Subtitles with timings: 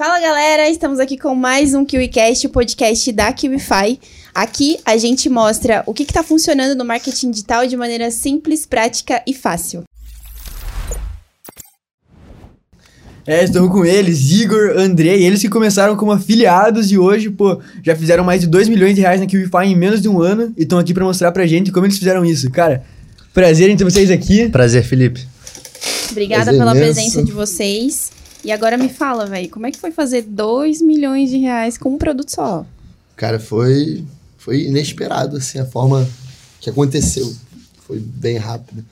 [0.00, 4.00] Fala galera, estamos aqui com mais um KiwiCast, o podcast da KiwiFi.
[4.34, 9.22] Aqui a gente mostra o que está funcionando no marketing digital de maneira simples, prática
[9.26, 9.82] e fácil.
[13.26, 17.94] É, estamos com eles, Igor, André, eles que começaram como afiliados e hoje, pô, já
[17.94, 20.62] fizeram mais de 2 milhões de reais na KiwiFi em menos de um ano e
[20.62, 22.50] estão aqui para mostrar pra gente como eles fizeram isso.
[22.50, 22.84] Cara,
[23.34, 24.48] prazer em ter vocês aqui.
[24.48, 25.28] Prazer, Felipe.
[26.10, 26.94] Obrigada Prazer pela imenso.
[26.94, 28.18] presença de vocês.
[28.44, 31.90] E agora me fala, velho, como é que foi fazer 2 milhões de reais com
[31.90, 32.64] um produto só?
[33.16, 34.04] Cara, foi,
[34.38, 36.08] foi inesperado, assim, a forma
[36.60, 37.30] que aconteceu.
[37.86, 38.84] Foi bem rápido.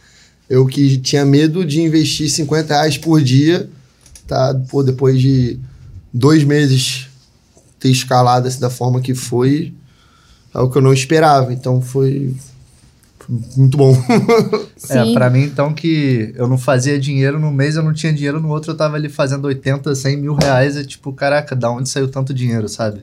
[0.48, 3.68] Eu que tinha medo de investir 50 reais por dia,
[4.26, 4.54] tá?
[4.70, 5.58] Pô, depois de
[6.12, 7.06] dois meses
[7.78, 9.72] ter escalado assim, da forma que foi,
[10.54, 11.52] é o que eu não esperava.
[11.52, 12.47] Então foi, foi
[13.28, 13.94] muito bom.
[14.90, 18.40] É, pra mim, então, que eu não fazia dinheiro no mês, eu não tinha dinheiro
[18.40, 21.88] no outro, eu tava ali fazendo 80, 100 mil reais, e tipo, caraca, da onde
[21.88, 23.02] saiu tanto dinheiro, sabe?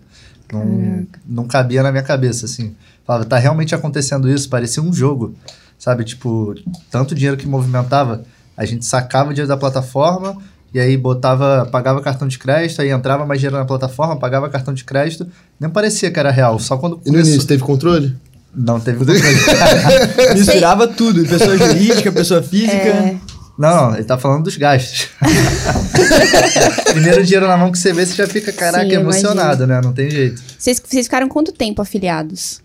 [0.52, 2.74] Não, não cabia na minha cabeça, assim.
[3.06, 4.50] Falava, tá realmente acontecendo isso?
[4.50, 5.36] Parecia um jogo,
[5.78, 6.04] sabe?
[6.06, 6.56] Tipo,
[6.90, 8.24] tanto dinheiro que movimentava,
[8.58, 10.38] a gente sacava o dinheiro da plataforma,
[10.74, 14.74] e aí botava, pagava cartão de crédito, aí entrava mais dinheiro na plataforma, pagava cartão
[14.74, 15.28] de crédito,
[15.60, 18.16] nem parecia que era real, só quando E no início, teve controle?
[18.56, 19.00] Não teve.
[20.36, 22.76] Misturava tudo, pessoa jurídica, pessoa física.
[22.76, 23.18] É,
[23.58, 25.08] Não, não, ele tá falando dos gastos.
[26.92, 29.82] Primeiro dinheiro na mão que você vê, você já fica, caraca, Sim, emocionado, né?
[29.82, 30.42] Não tem jeito.
[30.58, 32.62] vocês, vocês ficaram quanto tempo afiliados?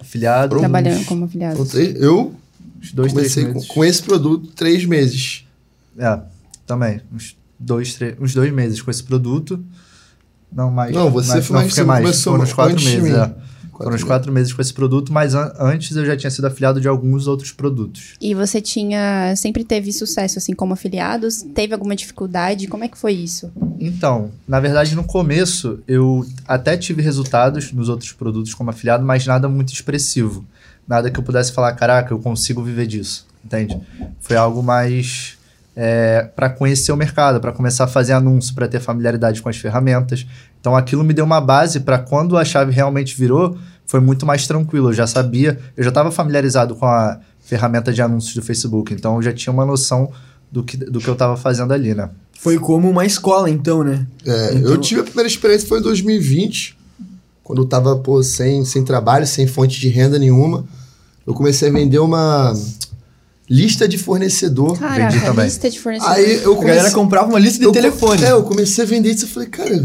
[0.00, 1.56] Afiliado, Trabalhando como afiliados?
[1.58, 2.34] Contei- Eu
[2.82, 3.68] uns dois, três comecei com, meses.
[3.68, 5.44] com esse produto três meses.
[5.98, 6.18] É,
[6.66, 7.00] também.
[7.14, 9.62] Uns dois, três, uns dois meses com esse produto.
[10.52, 10.92] Não, mais.
[10.94, 12.00] Não, você mais, foi mais- fiquei você mais.
[12.02, 13.34] começou Foram uns quatro antes de meses, mim.
[13.82, 13.84] É.
[13.84, 16.80] Foram uns quatro meses com esse produto, mas an- antes eu já tinha sido afiliado
[16.80, 18.14] de alguns outros produtos.
[18.20, 21.42] E você tinha, sempre teve sucesso assim como afiliados?
[21.54, 22.66] Teve alguma dificuldade?
[22.66, 23.50] Como é que foi isso?
[23.80, 29.26] Então, na verdade, no começo, eu até tive resultados nos outros produtos como afiliado, mas
[29.26, 30.44] nada muito expressivo.
[30.86, 33.80] Nada que eu pudesse falar, caraca, eu consigo viver disso, entende?
[34.20, 35.36] Foi algo mais
[36.36, 40.26] para conhecer o mercado, para começar a fazer anúncio, para ter familiaridade com as ferramentas.
[40.60, 43.56] Então, aquilo me deu uma base para quando a chave realmente virou,
[43.86, 44.88] foi muito mais tranquilo.
[44.90, 49.16] Eu já sabia, eu já estava familiarizado com a ferramenta de anúncios do Facebook, então
[49.16, 50.10] eu já tinha uma noção
[50.50, 52.10] do que, do que eu estava fazendo ali, né?
[52.38, 54.06] Foi como uma escola, então, né?
[54.26, 56.76] É, Então- Eu tive a primeira experiência foi em 2020,
[57.44, 60.64] quando eu tava pô, sem, sem trabalho, sem fonte de renda nenhuma.
[61.26, 62.52] Eu comecei a vender uma
[63.48, 64.78] lista de fornecedor.
[64.78, 65.44] Caraca, também.
[65.44, 66.18] lista de fornecedores.
[66.18, 68.24] Aí eu A galera comecei, comprava uma lista de eu, telefone.
[68.24, 69.84] É, eu comecei a vender isso e falei, cara,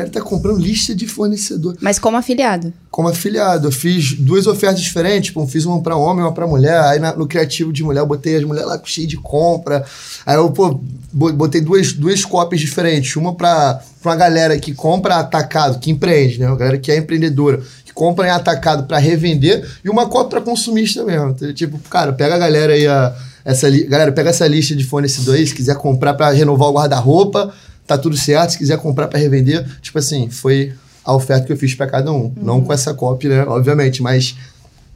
[0.00, 1.76] cara tá comprando lista de fornecedor.
[1.80, 2.72] Mas como afiliado?
[2.90, 6.46] Como afiliado, eu fiz duas ofertas diferentes, tipo, fiz uma pra homem e uma pra
[6.46, 6.78] mulher.
[6.82, 9.84] Aí na- no criativo de mulher eu botei as mulheres lá cheio de compra.
[10.24, 10.80] Aí eu, pô,
[11.12, 13.16] bo- botei duas, duas cópias diferentes.
[13.16, 16.46] Uma pra, pra uma galera que compra atacado, que empreende, né?
[16.46, 19.66] Uma galera que é empreendedora, que compra em atacado pra revender.
[19.84, 21.30] E uma cópia pra consumista mesmo.
[21.30, 23.14] Então, tipo, cara, pega a galera aí, a,
[23.44, 26.72] essa li- galera, pega essa lista de fornecedores aí, se quiser comprar pra renovar o
[26.72, 27.52] guarda-roupa,
[27.86, 28.50] tá tudo certo.
[28.50, 30.74] Se quiser comprar pra revender, tipo assim, foi
[31.04, 32.32] a oferta que eu fiz pra cada um.
[32.36, 33.44] Não com essa cópia, né?
[33.46, 34.36] Obviamente, mas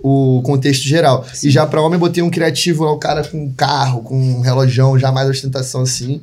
[0.03, 1.25] o contexto geral.
[1.43, 4.41] E já pra homem, botei um criativo lá, o cara com um carro, com um
[4.41, 6.21] relojão, já mais ostentação assim.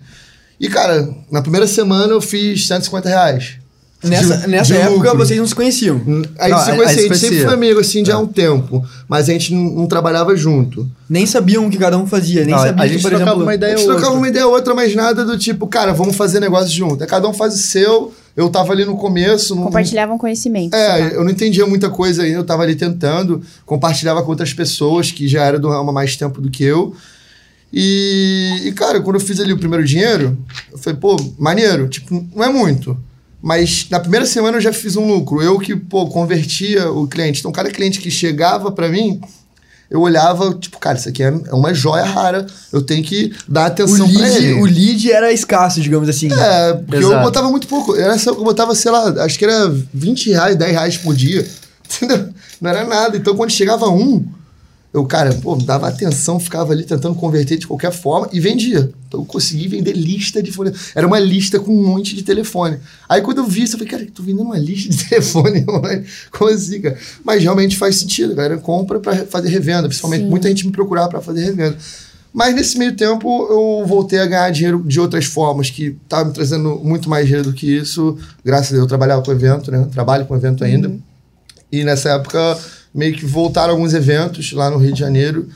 [0.59, 3.57] E, cara, na primeira semana eu fiz 150 reais.
[4.03, 5.17] Nessa, De- nessa de época lucro.
[5.17, 5.99] vocês não se conheciam.
[6.37, 7.45] Aí Não, se conhecia, aí a se gente sempre conhecia.
[7.45, 8.85] foi amigo, assim, já há um tempo.
[9.09, 10.87] Mas a gente não, não trabalhava junto.
[11.09, 13.31] Nem sabiam o que cada um fazia, nem Não, sabia a que, gente por trocava
[13.31, 13.43] exemplo.
[13.43, 14.19] uma A ideia gente ou trocava outra.
[14.19, 17.03] uma ideia ou outra, mas nada do tipo, cara, vamos fazer negócio junto.
[17.03, 19.55] É cada um faz o seu, eu tava ali no começo.
[19.55, 20.75] Não, Compartilhavam conhecimento.
[20.75, 25.11] É, eu não entendia muita coisa ainda, eu tava ali tentando, compartilhava com outras pessoas
[25.11, 26.93] que já eram do ramo há mais tempo do que eu.
[27.73, 30.37] E, e, cara, quando eu fiz ali o primeiro dinheiro,
[30.71, 32.97] eu falei, pô, maneiro, tipo, não é muito.
[33.47, 35.41] Mas na primeira semana eu já fiz um lucro.
[35.41, 37.39] Eu que, pô, convertia o cliente.
[37.39, 39.21] Então, cada cliente que chegava pra mim,
[39.89, 42.45] eu olhava, tipo, cara, isso aqui é é uma joia rara.
[42.73, 44.53] Eu tenho que dar O atenção pra lead, ele.
[44.59, 46.27] o lead era escasso, digamos assim.
[46.29, 47.23] É, porque eu Exato.
[47.23, 47.95] botava muito pouco.
[47.95, 51.47] Era essa- eu botava, sei lá, acho que era 20 reais, 10 reais por dia.
[51.89, 52.27] Entendeu?
[52.59, 53.15] Não era nada.
[53.15, 54.25] Então, quando chegava um,
[54.97, 58.91] eu, cara, pô, dava atenção, ficava ali tentando converter de qualquer forma e vendia.
[59.07, 60.73] Então, eu consegui vender lista de telefone.
[60.95, 62.77] Era uma lista com um monte de telefone.
[63.07, 65.63] Aí, quando eu vi isso, eu falei, cara, tô vendendo uma lista de telefone.
[65.65, 66.03] mano.
[66.31, 66.97] Como assim, cara?
[67.23, 68.35] Mas realmente faz sentido.
[68.35, 69.87] Galera compra pra fazer revenda.
[69.87, 70.29] Principalmente, Sim.
[70.29, 71.77] muita gente me procurava pra fazer revenda.
[72.33, 76.33] Mas nesse meio tempo eu voltei a ganhar dinheiro de outras formas que estavam me
[76.33, 78.17] trazendo muito mais dinheiro do que isso.
[78.43, 79.87] Graças a Deus eu trabalhava com evento, né?
[79.91, 80.91] Trabalho com evento ainda.
[81.71, 82.57] E nessa época
[82.97, 85.47] meio que voltaram alguns eventos lá no Rio de Janeiro.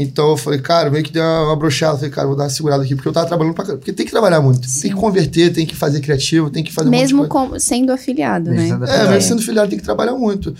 [0.00, 1.96] Então eu falei, cara, meio que deu uma brochada.
[1.96, 3.80] Falei, cara, vou dar uma segurada aqui, porque eu tava trabalhando pra caramba.
[3.80, 4.64] Porque tem que trabalhar muito.
[4.68, 4.82] Sim.
[4.82, 7.46] Tem que converter, tem que fazer criativo, tem que fazer Mesmo um monte de coisa.
[7.48, 8.68] como- sendo afiliado, Mesmo né?
[8.68, 9.10] sendo É, afiliado.
[9.10, 10.54] mesmo sendo filiado, tem que trabalhar muito.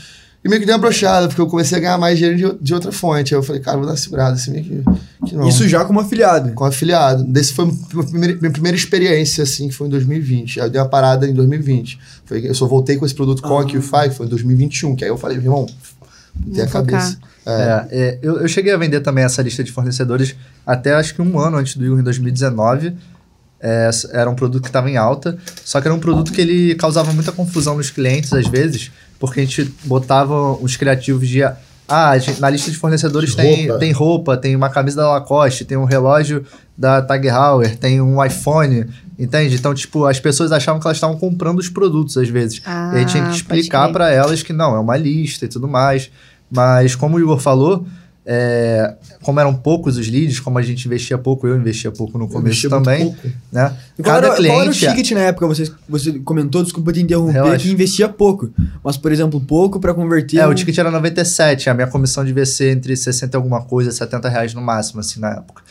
[0.45, 2.75] E meio que deu uma brochada, porque eu comecei a ganhar mais dinheiro de, de
[2.75, 3.33] outra fonte.
[3.35, 4.83] Aí eu falei, cara, vou dar uma segurada, assim, meio que,
[5.29, 5.49] que não.
[5.49, 6.53] Isso já como afiliado.
[6.55, 7.25] Com afiliado.
[7.25, 10.61] Desse foi minha primeira, minha primeira experiência, assim, que foi em 2020.
[10.61, 11.99] Aí eu dei uma parada em 2020.
[12.25, 14.95] Foi, eu só voltei com esse produto com a QFI, que foi em 2021.
[14.97, 15.67] Que aí eu falei, irmão,
[16.39, 17.19] botei a cabeça.
[17.47, 17.51] É.
[17.51, 20.35] É, é, eu, eu cheguei a vender também essa lista de fornecedores
[20.67, 22.95] até acho que um ano antes do Igor, em 2019.
[23.61, 26.77] É, era um produto que estava em alta, só que era um produto que ele
[26.77, 31.43] causava muita confusão nos clientes às vezes, porque a gente botava os criativos de.
[31.43, 33.79] Ah, a gente- na lista de fornecedores De tem roupa.
[33.81, 36.45] tem roupa, tem uma camisa da Lacoste, tem um relógio
[36.77, 38.87] da Tag Heuer, tem um iPhone,
[39.19, 39.55] entende?
[39.57, 42.61] Então, tipo, as pessoas achavam que elas estavam comprando os produtos às vezes.
[42.65, 45.67] Ah, e aí tinha que explicar para elas que não, é uma lista e tudo
[45.67, 46.11] mais.
[46.51, 47.87] Mas como o Igor falou,
[48.31, 52.29] é, como eram poucos os leads, como a gente investia pouco, eu investia pouco no
[52.29, 53.29] começo também, pouco.
[53.51, 53.75] né?
[53.99, 55.47] E Qual Cada era, qual era o cliente ticket na época?
[55.47, 57.59] Você, você comentou, desculpa te interromper, Relaxa.
[57.59, 58.51] que investia pouco.
[58.85, 60.39] Mas, por exemplo, pouco pra converter.
[60.41, 63.63] É, um- o ticket era 97, a minha comissão devia ser entre 60 e alguma
[63.63, 65.63] coisa, 70 reais no máximo, assim, na época.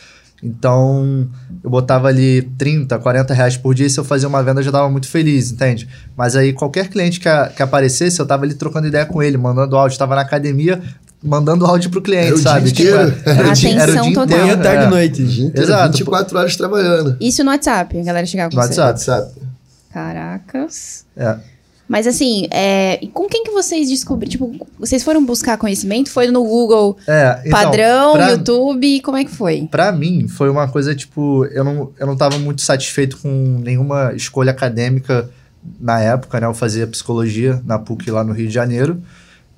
[0.44, 1.28] Então,
[1.64, 4.64] eu botava ali 30, 40 reais por dia e se eu fazia uma venda eu
[4.64, 5.88] já tava muito feliz, entende?
[6.16, 9.36] Mas aí qualquer cliente que, a- que aparecesse, eu tava ali trocando ideia com ele,
[9.38, 10.80] mandando áudio, tava na academia,
[11.24, 12.70] mandando áudio pro cliente, Era o dia sabe?
[12.70, 12.98] inteiro.
[13.26, 14.38] era, o dia, era o Atenção dia total.
[14.38, 14.62] Manhã, inteiro.
[14.64, 14.86] tarde é.
[14.86, 15.22] e noite.
[15.24, 15.92] Inteiro, Exato.
[15.98, 17.18] 24 horas trabalhando.
[17.20, 18.80] Isso no WhatsApp, a galera chegava com No você.
[18.80, 19.02] WhatsApp.
[19.04, 19.32] Sabe?
[19.92, 21.06] Caracas.
[21.18, 21.36] É.
[21.88, 24.30] Mas assim, é, com quem que vocês descobriram?
[24.30, 26.10] Tipo, vocês foram buscar conhecimento?
[26.12, 29.02] Foi no Google É, então, padrão, pra- YouTube?
[29.02, 29.68] Como é que foi?
[29.72, 33.30] Pra mim, foi uma coisa, tipo, eu não, eu não tava muito satisfeito com
[33.64, 35.30] nenhuma escolha acadêmica
[35.80, 36.46] na época, né?
[36.48, 39.02] Eu fazia psicologia na PUC lá no Rio de Janeiro,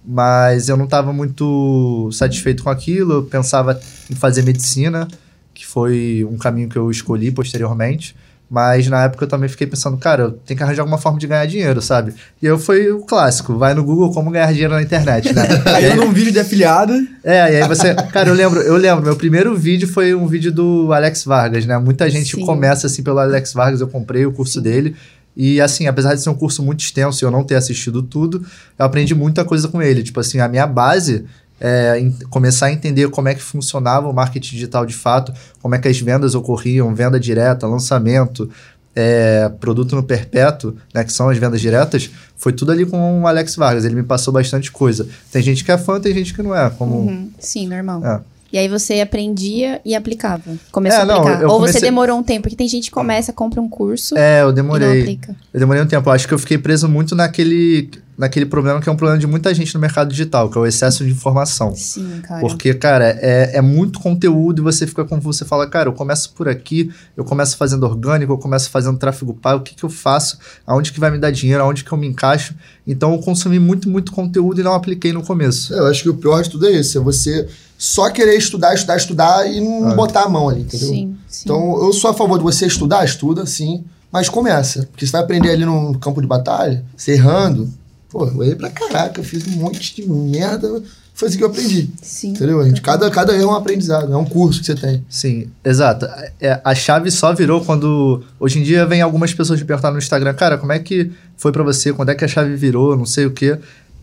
[0.06, 3.14] mas eu não tava muito satisfeito com aquilo.
[3.14, 3.80] Eu pensava
[4.10, 5.08] em fazer medicina,
[5.54, 8.16] que foi um caminho que eu escolhi posteriormente.
[8.50, 11.28] Mas na época eu também fiquei pensando, cara, eu tenho que arranjar alguma forma de
[11.28, 12.16] ganhar dinheiro, sabe?
[12.42, 15.46] E eu fui o clássico, vai no Google como ganhar dinheiro na internet, né?
[15.64, 16.94] Caiu num vídeo de afiliado.
[17.24, 17.94] É, e aí você.
[17.94, 21.78] Cara, eu lembro, eu lembro, meu primeiro vídeo foi um vídeo do Alex Vargas, né?
[21.78, 22.46] Muita gente Sim.
[22.46, 24.96] começa assim pelo Alex Vargas, eu comprei o curso dele.
[25.38, 28.44] E assim, apesar de ser um curso muito extenso e eu não ter assistido tudo,
[28.78, 30.02] eu aprendi muita coisa com ele.
[30.02, 31.26] Tipo assim, a minha base
[31.60, 35.76] é em- começar a entender como é que funcionava o marketing digital de fato, como
[35.76, 38.50] é que as vendas ocorriam, venda direta, lançamento,
[38.96, 43.28] é, produto no perpétuo, né, que são as vendas diretas, foi tudo ali com o
[43.28, 43.86] Alex Vargas.
[43.86, 45.08] Ele me passou bastante coisa.
[45.32, 46.70] Tem gente que é fã, tem gente que não é.
[46.70, 48.06] Como Uhum, Sim, normal.
[48.06, 48.20] É.
[48.52, 50.42] E aí você aprendia e aplicava.
[50.72, 51.42] Começou É, a não, aplicar.
[51.44, 54.42] eu Ou você demorou um tempo, porque tem gente que começa, compra um curso É,
[54.42, 55.20] eu não demorei.
[55.54, 56.10] Eu demorei um tempo.
[56.10, 59.26] Eu acho que eu fiquei preso muito naquele, naquele problema que é um problema de
[59.26, 61.74] muita gente no mercado digital, que é o excesso de informação.
[61.74, 62.42] Sim, cara.
[62.42, 66.34] Porque, cara, é, é muito conteúdo e você fica como você fala, cara, eu começo
[66.34, 69.90] por aqui, eu começo fazendo orgânico, eu começo fazendo tráfego pago, o que, que eu
[69.90, 70.38] faço,
[70.68, 72.54] aonde que vai me dar dinheiro, aonde que eu me encaixo.
[72.86, 75.74] Então eu consumi muito, muito conteúdo e não apliquei no começo.
[75.74, 76.98] É, eu acho que o pior de tudo é isso.
[76.98, 79.96] É você só querer estudar, estudar, estudar e não Ah.
[79.96, 80.90] botar a mão ali, entendeu?
[80.90, 81.44] Sim, sim.
[81.46, 84.86] Então, eu sou a favor de você estudar, estuda, sim, mas começa.
[84.92, 87.72] Porque você vai aprender ali no campo de batalha, você errando.
[88.10, 90.82] Pô, eu errei pra caraca, eu fiz um monte de merda,
[91.14, 91.90] foi assim que eu aprendi.
[92.02, 92.30] Sim.
[92.30, 92.64] Entendeu?
[92.66, 92.82] gente?
[92.82, 95.06] Cada, cada erro é um aprendizado, é um curso que você tem.
[95.10, 96.08] Sim, exato.
[96.40, 98.24] É, a chave só virou quando.
[98.40, 101.52] Hoje em dia vem algumas pessoas me perguntar no Instagram, cara, como é que foi
[101.52, 101.92] pra você?
[101.92, 102.96] Quando é que a chave virou?
[102.96, 103.58] Não sei o quê.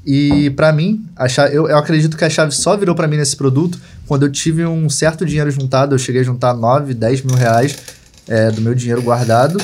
[0.04, 3.16] E pra mim, a chave, eu, eu acredito que a chave só virou pra mim
[3.16, 5.94] nesse produto quando eu tive um certo dinheiro juntado.
[5.94, 7.76] Eu cheguei a juntar 9, 10 mil reais
[8.28, 9.58] é, do meu dinheiro guardado.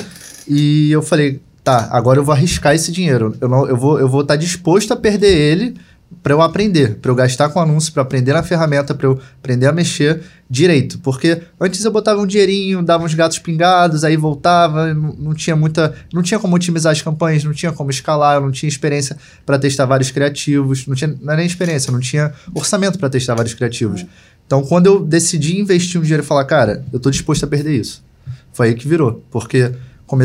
[0.49, 3.37] E eu falei, tá, agora eu vou arriscar esse dinheiro.
[3.41, 5.75] Eu, não, eu vou estar eu vou tá disposto a perder ele
[6.23, 9.67] para eu aprender, para eu gastar com anúncio, para aprender na ferramenta, para eu aprender
[9.67, 10.99] a mexer direito.
[10.99, 15.57] Porque antes eu botava um dinheirinho, dava uns gatos pingados, aí voltava, não, não tinha
[15.57, 19.17] muita, não tinha como otimizar as campanhas, não tinha como escalar, não tinha experiência
[19.47, 23.35] para testar vários criativos, não tinha não era nem experiência, não tinha orçamento para testar
[23.35, 24.05] vários criativos.
[24.47, 27.75] Então, quando eu decidi investir um dinheiro e falar, cara, eu tô disposto a perder
[27.81, 28.05] isso.
[28.53, 29.73] Foi aí que virou, porque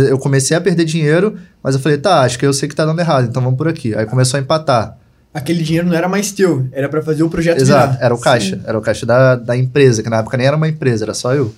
[0.09, 2.85] eu comecei a perder dinheiro, mas eu falei, tá, acho que eu sei que tá
[2.85, 3.95] dando errado, então vamos por aqui.
[3.95, 4.97] Aí começou a empatar.
[5.33, 8.05] Aquele dinheiro não era mais teu, era pra fazer o projeto Exato, virar.
[8.05, 8.59] era o caixa.
[8.65, 11.33] Era o caixa da, da empresa, que na época nem era uma empresa, era só
[11.35, 11.53] eu.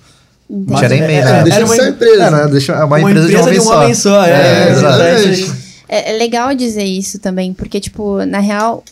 [0.48, 1.44] Não tinha nem é- MEI é- na época.
[1.44, 2.22] Deixa Era de uma empresa.
[2.24, 3.76] É, não, deixa, é uma, Uma empresa, de um homem de um só.
[3.82, 4.30] homem só, é,
[4.68, 5.52] É, exatamente.
[5.88, 8.84] É, é legal dizer isso também, porque, tipo, na real,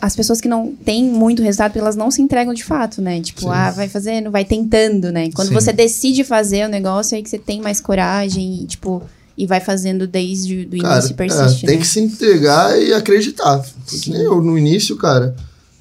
[0.00, 3.20] as pessoas que não têm muito resultado, elas não se entregam de fato, né?
[3.20, 3.50] Tipo, Sim.
[3.50, 5.30] ah, vai fazendo, vai tentando, né?
[5.34, 5.54] Quando Sim.
[5.54, 9.02] você decide fazer o negócio, é aí que você tem mais coragem e, tipo,
[9.36, 11.82] e vai fazendo desde o início e persiste, é, tem né?
[11.82, 13.64] que se entregar e acreditar.
[13.86, 15.34] Que nem eu, no início, cara,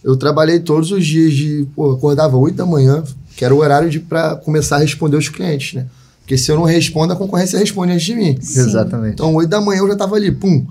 [0.03, 1.67] eu trabalhei todos os dias de.
[1.75, 3.03] Pô, acordava 8 da manhã,
[3.35, 5.85] que era o horário de para começar a responder os clientes, né?
[6.19, 8.37] Porque se eu não respondo, a concorrência responde antes de mim.
[8.41, 8.61] Sim.
[8.61, 9.13] Exatamente.
[9.13, 10.65] Então, 8 da manhã eu já tava ali, pum,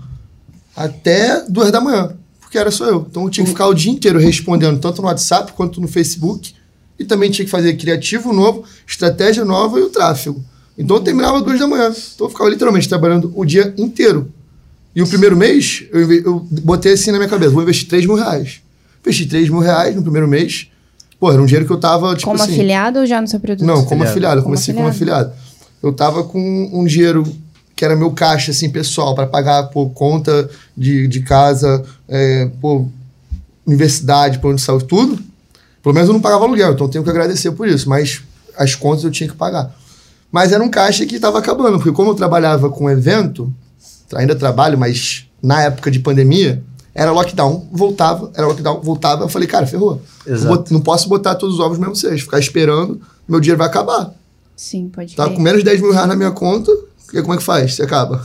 [0.75, 2.17] até 2 da manhã,
[2.53, 3.07] porque era só eu.
[3.11, 6.53] Então, eu tinha que ficar o dia inteiro respondendo, tanto no WhatsApp quanto no Facebook,
[6.99, 10.45] e também tinha que fazer criativo novo, estratégia nova e o tráfego.
[10.77, 11.89] Então, eu terminava 2 da manhã.
[11.89, 14.31] Então, eu ficava literalmente trabalhando o dia inteiro.
[14.95, 18.17] E o primeiro mês, eu, eu botei assim na minha cabeça, vou investir 3 mil
[18.17, 18.61] reais.
[19.01, 20.69] Investi 3 mil reais no primeiro mês.
[21.19, 22.53] Pô, era um dinheiro que eu tava, tipo Como assim...
[22.53, 23.65] afiliado ou já no seu produto?
[23.65, 24.11] Não, como Afiliado.
[24.11, 24.43] afiliado.
[24.43, 25.31] Comecei como afiliado.
[25.31, 25.53] afiliado.
[25.83, 27.25] Eu tava com um dinheiro
[27.75, 32.87] que era meu caixa, assim, pessoal, para pagar, pô, conta de, de casa, é, pô,
[33.67, 35.19] universidade, plano de saúde, tudo.
[35.83, 37.89] Pelo menos eu não pagava aluguel, então eu tenho que agradecer por isso.
[37.89, 38.23] Mas
[38.57, 39.75] as contas eu tinha que pagar.
[40.31, 43.53] Mas era um caixa que estava acabando, porque como eu trabalhava com evento,
[44.15, 46.63] ainda trabalho, mas na época de pandemia,
[46.95, 49.25] era lockdown, voltava, era lockdown, voltava.
[49.25, 50.01] Eu falei, cara, ferrou.
[50.71, 54.13] Não posso botar todos os ovos no mesmo cesto, ficar esperando, meu dinheiro vai acabar.
[54.57, 56.71] Sim, pode Tá com menos de 10 mil reais na minha conta,
[57.13, 57.75] e como é que faz?
[57.75, 58.23] Você acaba.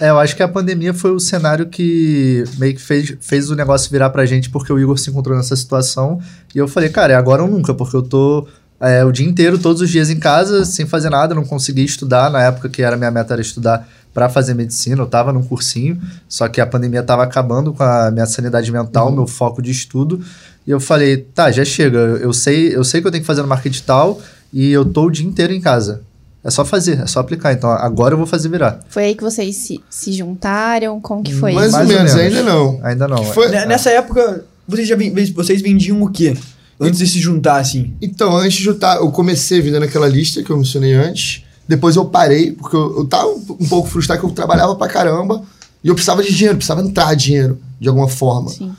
[0.00, 3.54] É, eu acho que a pandemia foi o cenário que meio que fez, fez o
[3.54, 6.20] negócio virar pra gente, porque o Igor se encontrou nessa situação.
[6.54, 8.46] E eu falei, cara, é agora ou nunca, porque eu tô
[8.80, 12.30] é, o dia inteiro, todos os dias em casa, sem fazer nada, não consegui estudar.
[12.30, 16.00] Na época que era minha meta era estudar pra fazer medicina, eu tava num cursinho,
[16.28, 20.20] só que a pandemia tava acabando com a minha sanidade mental, meu foco de estudo.
[20.66, 23.42] E eu falei, tá, já chega, eu sei, eu sei que eu tenho que fazer
[23.42, 24.20] no marketing digital
[24.52, 26.02] e eu tô o dia inteiro em casa.
[26.44, 27.52] É só fazer, é só aplicar.
[27.52, 28.80] Então agora eu vou fazer virar.
[28.88, 31.00] Foi aí que vocês se, se juntaram?
[31.00, 31.52] Como que foi?
[31.52, 32.36] Mais, Mais ou ou menos, menos.
[32.38, 32.80] ainda não.
[32.82, 33.24] Ainda não.
[33.24, 34.96] Foi- Ne- Nessa época, vocês, já
[35.34, 36.36] vocês vendiam o quê?
[36.80, 37.94] Antes de se juntar, assim.
[38.02, 41.44] Então, antes de juntar, eu comecei vendendo aquela lista que eu mencionei antes.
[41.68, 44.88] Depois eu parei, porque eu, eu tava um, um pouco frustrado que eu trabalhava pra
[44.88, 45.42] caramba.
[45.84, 48.50] E eu precisava de dinheiro, precisava entrar dinheiro, de alguma forma.
[48.50, 48.72] Sim.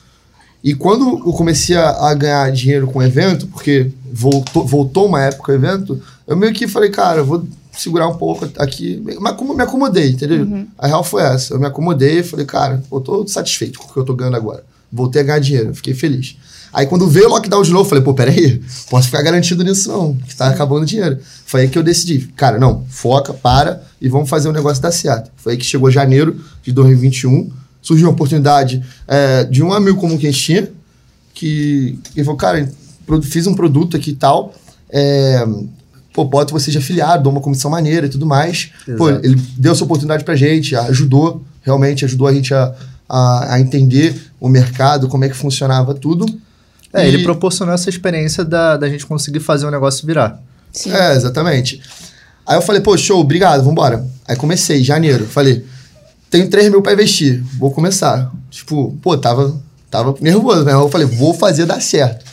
[0.62, 5.22] E quando eu comecei a, a ganhar dinheiro com o evento, porque voltou, voltou uma
[5.22, 7.46] época o evento, eu meio que falei, cara, eu vou
[7.78, 9.02] segurar um pouco aqui.
[9.20, 10.66] Mas como me acomodei, entendeu?
[10.78, 11.54] A real foi essa.
[11.54, 14.38] Eu me acomodei e falei, cara, eu tô satisfeito com o que eu tô ganhando
[14.38, 14.64] agora.
[14.92, 16.38] Voltei a ganhar dinheiro, fiquei feliz.
[16.72, 19.90] Aí quando veio o lockdown de novo, eu falei, pô, peraí, posso ficar garantido nisso
[19.90, 21.20] não, que tá acabando o dinheiro.
[21.46, 24.92] Foi aí que eu decidi, cara, não, foca, para e vamos fazer o negócio dar
[24.92, 25.32] certo.
[25.36, 27.52] Foi aí que chegou janeiro de 2021,
[27.82, 30.72] surgiu uma oportunidade é, de um amigo comum que a gente tinha,
[31.34, 32.72] que ele falou, cara,
[33.22, 34.54] fiz um produto aqui e tal,
[34.90, 35.46] é,
[36.14, 38.70] pô, bota você de afiliado, dou uma comissão maneira e tudo mais.
[38.98, 39.26] Pô, Exato.
[39.26, 42.74] ele deu essa oportunidade pra gente, ajudou, realmente ajudou a gente a,
[43.10, 46.26] a, a entender o mercado, como é que funcionava tudo.
[46.94, 50.40] É, E- ele proporcionou essa experiência da, da gente conseguir fazer o negócio virar.
[50.72, 50.92] Sim.
[50.94, 51.82] É, exatamente.
[52.46, 54.06] Aí eu falei, pô, show, obrigado, vambora.
[54.28, 55.26] Aí comecei, janeiro.
[55.26, 55.66] Falei,
[56.30, 58.32] tenho 3 mil pra investir, vou começar.
[58.52, 59.56] Tipo, pô, tava,
[59.90, 60.74] tava nervoso, né?
[60.74, 62.26] Eu falei, vou fazer dar certo.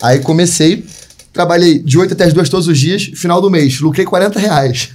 [0.00, 0.84] Aí comecei,
[1.32, 4.90] trabalhei de 8 até as 2 todos os dias, final do mês, lucrei 40 reais.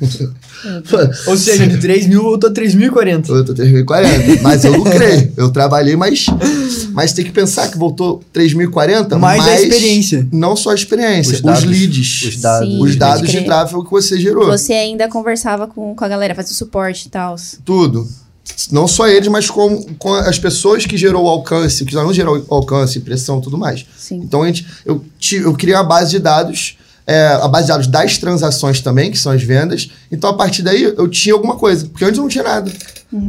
[1.27, 3.29] Ou seja, de 3 mil voltou 3.040.
[3.29, 5.31] Eu tô 3.040, mas eu lucrei.
[5.37, 6.25] Eu trabalhei, mas,
[6.91, 10.27] mas tem que pensar que voltou 3.040, Mais a mas experiência.
[10.31, 11.63] Não só a experiência, Os os, dados.
[11.63, 12.21] leads.
[12.23, 12.69] Os dados.
[12.69, 12.81] Sim.
[12.81, 14.45] os dados de tráfego que você gerou.
[14.47, 17.35] Você ainda conversava com, com a galera, fazia o suporte e tal.
[17.63, 18.07] Tudo.
[18.71, 22.43] Não só eles, mas com, com as pessoas que gerou o alcance, que não gerou
[22.47, 23.85] o alcance, impressão e tudo mais.
[23.97, 24.17] Sim.
[24.17, 27.87] Então, a gente, eu, eu criei uma base de dados, é, a base de dados
[27.87, 29.89] das transações também, que são as vendas.
[30.11, 32.71] Então, a partir daí, eu tinha alguma coisa, porque antes eu não tinha nada.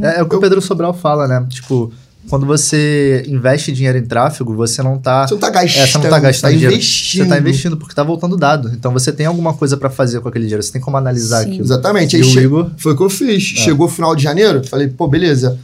[0.01, 1.45] É, é o que Eu- o Pedro Sobral fala, né?
[1.49, 1.91] Tipo,
[2.29, 5.27] quando você investe dinheiro em tráfego, você não tá.
[5.27, 6.73] Você não tá gastando, É, você não tá gastando tá dinheiro.
[6.75, 7.23] investindo.
[7.23, 8.71] Você tá investindo porque tá voltando dado.
[8.73, 10.61] Então você tem alguma coisa pra fazer com aquele dinheiro.
[10.63, 11.49] Você tem como analisar Sim.
[11.49, 11.63] aquilo.
[11.65, 12.13] Exatamente.
[12.15, 12.71] E Aí o che- Igor?
[12.77, 13.41] Foi o que eu fiz.
[13.43, 15.59] Chegou o final de janeiro, falei, pô, beleza.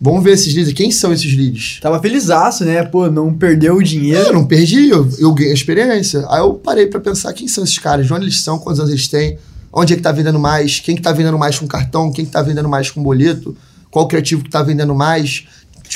[0.00, 0.72] Vamos ver esses leads.
[0.72, 1.78] Quem são esses leads?
[1.80, 2.82] Tava felizaço, né?
[2.84, 4.26] Pô, não perdeu o dinheiro.
[4.26, 6.24] Eu não perdi, eu, eu ganhei experiência.
[6.28, 8.92] Aí eu parei pra pensar quem são esses caras, de onde eles são, quantos anos
[8.92, 9.38] eles têm,
[9.72, 12.30] onde é que tá vendendo mais, quem que tá vendendo mais com cartão, quem que
[12.30, 13.56] tá vendendo mais com boleto,
[13.90, 15.44] qual criativo que tá vendendo mais.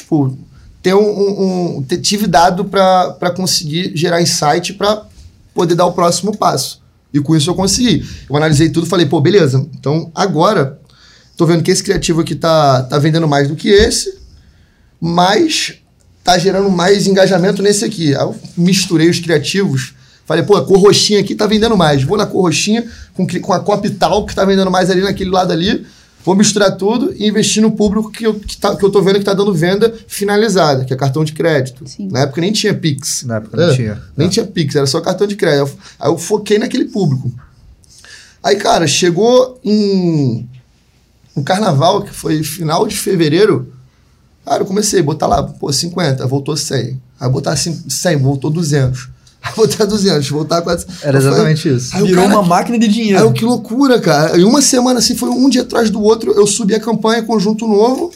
[0.00, 0.36] Tipo,
[0.82, 1.00] ter um.
[1.00, 5.02] um- um- ter- tive dado pra conseguir gerar insight pra
[5.54, 6.80] poder dar o próximo passo.
[7.12, 8.04] E com isso eu consegui.
[8.28, 9.66] Eu analisei tudo falei, pô, beleza.
[9.78, 10.78] Então agora,
[11.36, 14.18] tô vendo que esse criativo aqui tá, tá vendendo mais do que esse
[15.00, 15.74] mas
[16.24, 18.14] tá gerando mais engajamento nesse aqui.
[18.14, 19.94] Aí eu misturei os criativos.
[20.26, 22.02] Falei, pô, a cor roxinha aqui tá vendendo mais.
[22.02, 25.30] Vou na cor roxinha com, com a copy tal que tá vendendo mais ali naquele
[25.30, 25.86] lado ali.
[26.28, 29.18] Vou misturar tudo e investir no público que eu, que, tá, que eu tô vendo
[29.18, 31.88] que tá dando venda finalizada, que é cartão de crédito.
[31.88, 32.06] Sim.
[32.12, 33.22] Na época nem tinha Pix.
[33.24, 34.02] Na época não É, tinha.
[34.14, 34.30] Nem É.
[34.30, 35.74] tinha Pix, era só cartão de crédito.
[35.98, 37.32] Aí eu foquei naquele público.
[38.42, 40.46] Aí, cara, chegou em
[41.34, 43.72] um carnaval, que foi final de fevereiro.
[44.44, 47.00] Cara, eu comecei a botar lá, pô, 50, voltou 100.
[47.18, 49.08] Aí botar cin- 100, voltou 200.
[49.42, 51.02] Aí botar 200, voltar 400.
[51.04, 51.96] Era Eu falei- exatamente isso.
[51.96, 53.20] Aí Virou cara- uma máquina de Aí dinheiro.
[53.20, 54.38] eu, que loucura, cara.
[54.38, 57.66] Em uma semana, assim, foi um dia atrás do outro, eu subi a campanha Conjunto
[57.66, 58.10] Novo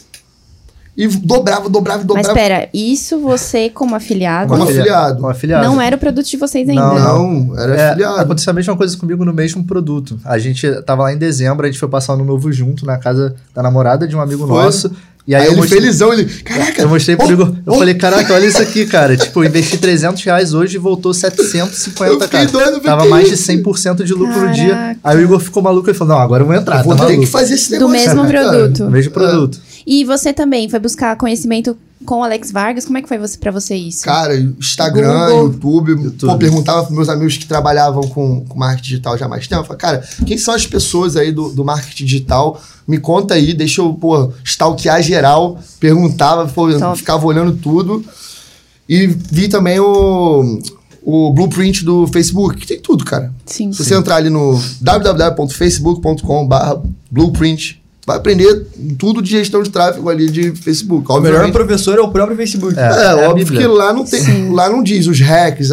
[0.95, 2.33] e dobrava, dobrava, Mas dobrava.
[2.33, 5.15] pera, isso você como afiliado Como afilia- afiliado.
[5.15, 5.65] Como afiliado.
[5.65, 6.81] não era o produto de vocês ainda.
[6.83, 8.19] Não, era É, afiliado.
[8.19, 10.19] aconteceu a mesma coisa comigo no mesmo produto.
[10.23, 13.33] A gente tava lá em dezembro, a gente foi passar ano novo junto na casa
[13.55, 14.55] da namorada de um amigo Foi.
[14.65, 14.91] nosso.
[15.25, 16.25] E Aí, aí, eu ele mostrei, felizão, ele.
[16.25, 16.81] Caraca!
[16.81, 17.47] eu mostrei pro oh, Igor.
[17.65, 17.77] Eu oh.
[17.77, 19.15] falei, caraca, olha isso aqui, cara.
[19.15, 22.51] tipo, eu investi 300 reais hoje e voltou 750, Eu fiquei cara.
[22.51, 23.49] doido, Tava mais de isso?
[23.49, 24.75] 100% de lucro no dia.
[24.75, 24.99] Caraca.
[25.01, 26.79] Aí o Igor ficou maluco e falou: Não, agora eu vou entrar.
[26.79, 27.25] Eu vou tá ter maluco.
[27.25, 28.15] que fazer esse Do negócio.
[28.15, 28.49] mesmo cara.
[28.49, 28.83] produto.
[28.83, 29.59] O mesmo produto.
[29.85, 32.85] E você também foi buscar conhecimento com o Alex Vargas?
[32.85, 34.03] Como é que foi você, pra você isso?
[34.03, 35.45] Cara, Instagram, Google.
[35.45, 36.31] YouTube, YouTube.
[36.31, 39.61] Pô, perguntava pros meus amigos que trabalhavam com, com marketing digital já há mais tempo.
[39.61, 42.61] Eu falei, cara, quem são as pessoas aí do, do marketing digital?
[42.87, 45.57] Me conta aí, deixa eu, pô, stalkear geral.
[45.79, 48.03] Perguntava, pô, ficava olhando tudo.
[48.87, 50.59] E vi também o,
[51.01, 53.33] o blueprint do Facebook, que tem tudo, cara.
[53.45, 53.71] Sim.
[53.71, 58.67] Se você entrar ali no www.facebook.com.br blueprint, vai aprender
[58.97, 61.09] tudo de gestão de tráfego ali de Facebook.
[61.09, 62.77] O melhor Obviamente, professor é o próprio Facebook.
[62.77, 62.81] É.
[62.81, 65.69] é, a óbvio que lá não tem, lá não diz os hacks,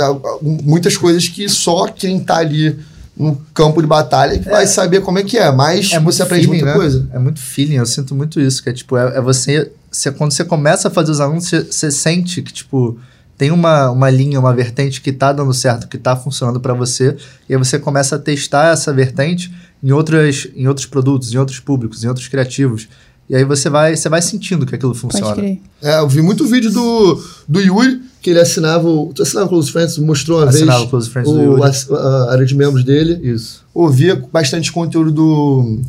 [0.62, 2.78] muitas coisas que só quem tá ali
[3.16, 6.46] no campo de batalha que vai saber como é que é, mas É você aprende
[6.46, 6.78] feeling, muita né?
[6.78, 7.08] coisa.
[7.12, 10.32] É muito feeling, eu sinto muito isso, que é tipo, é, é você, você- Quando
[10.32, 12.98] você começa a fazer os anúncios, você, você sente que, tipo,
[13.36, 17.16] tem uma, uma linha, uma vertente que tá dando certo, que tá funcionando para você,
[17.48, 21.60] e aí você começa a testar essa vertente em, outras, em outros produtos, em outros
[21.60, 22.88] públicos, em outros criativos.
[23.28, 25.40] E aí você vai, você vai sentindo que aquilo funciona.
[25.80, 29.12] É, eu vi muito vídeo do, do Yuri, que ele assinava o.
[29.14, 31.62] Tu assinava o Close Friends, mostrou uma Assinava vez o Close Friends do o, Yuri.
[31.62, 33.20] a, a área de membros dele.
[33.22, 33.64] Isso.
[33.72, 35.80] Ouvia bastante conteúdo do,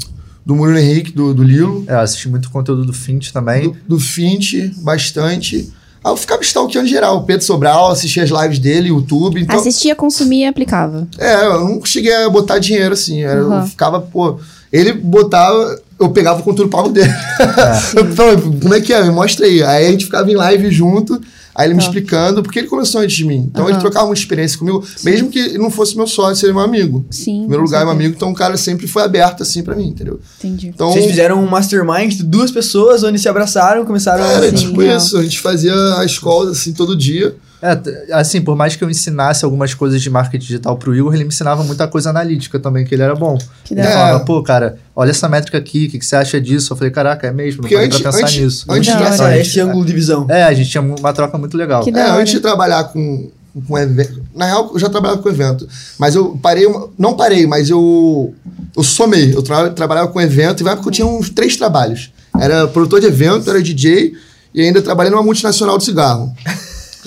[0.45, 3.69] do Murilo Henrique, do, do Lilo, É, eu assisti muito conteúdo do Fint também.
[3.71, 5.71] do, do Fint, bastante.
[6.03, 7.17] Aí eu ficava stalkeando geral.
[7.17, 9.41] O Pedro Sobral, assistia as lives dele, YouTube.
[9.41, 11.07] Então, Assistia, consumia e aplicava.
[11.17, 13.23] É, eu não cheguei a botar dinheiro assim.
[13.23, 13.59] Uhum.
[13.59, 14.39] Eu ficava, pô.
[14.71, 17.09] Ele botava, eu pegava o conteúdo pago dele.
[17.95, 19.03] eu falava, como é que é?
[19.03, 19.63] Me mostra aí.
[19.63, 21.21] Aí a gente ficava em live junto,
[21.55, 21.85] aí ele me Tá.
[21.87, 23.47] explicando, porque ele começou antes de mim.
[23.51, 23.79] Então ele Aham.
[23.81, 27.05] trocava muita experiência comigo, mesmo que ele não fosse meu sócio, ele é meu amigo.
[27.11, 27.37] Sim.
[27.37, 29.87] Em primeiro lugar, é meu amigo, então o cara sempre foi aberto assim pra mim,
[29.89, 30.19] entendeu?
[30.39, 30.67] Entendi.
[30.67, 34.49] Então, Vocês fizeram um mastermind de duas pessoas onde se abraçaram, começaram era a.
[34.49, 34.97] Sim, tipo real.
[34.97, 35.17] isso.
[35.17, 37.35] A gente fazia a escola assim todo dia.
[37.61, 41.23] É, assim, por mais que eu ensinasse algumas coisas de marketing digital pro Igor, ele
[41.23, 43.37] me ensinava muita coisa analítica também, que ele era bom.
[43.63, 43.91] Que Ele É.
[43.91, 46.73] falava, pô, cara, olha essa métrica aqui, o que, que você acha disso?
[46.73, 48.65] Eu falei, caraca, é mesmo, não Porque parei antes- pra pensar antes- nisso.
[48.67, 49.03] antes de.
[49.03, 50.25] Essa, esse ângulo de visão.
[50.29, 51.83] É, a gente tinha uma troca muito legal.
[51.83, 53.29] Que É, antes de trabalhar com,
[53.67, 54.23] com evento.
[54.35, 55.67] Na real, eu já trabalhava com evento.
[55.99, 56.65] Mas eu parei.
[56.65, 58.33] uma- Não parei, mas eu.
[58.75, 59.35] Eu somei.
[59.35, 62.11] Eu tra- trabalhava com evento e vai porque eu tinha uns três trabalhos.
[62.39, 64.13] Era produtor de evento, era DJ
[64.55, 66.33] e ainda trabalhei numa multinacional de cigarro.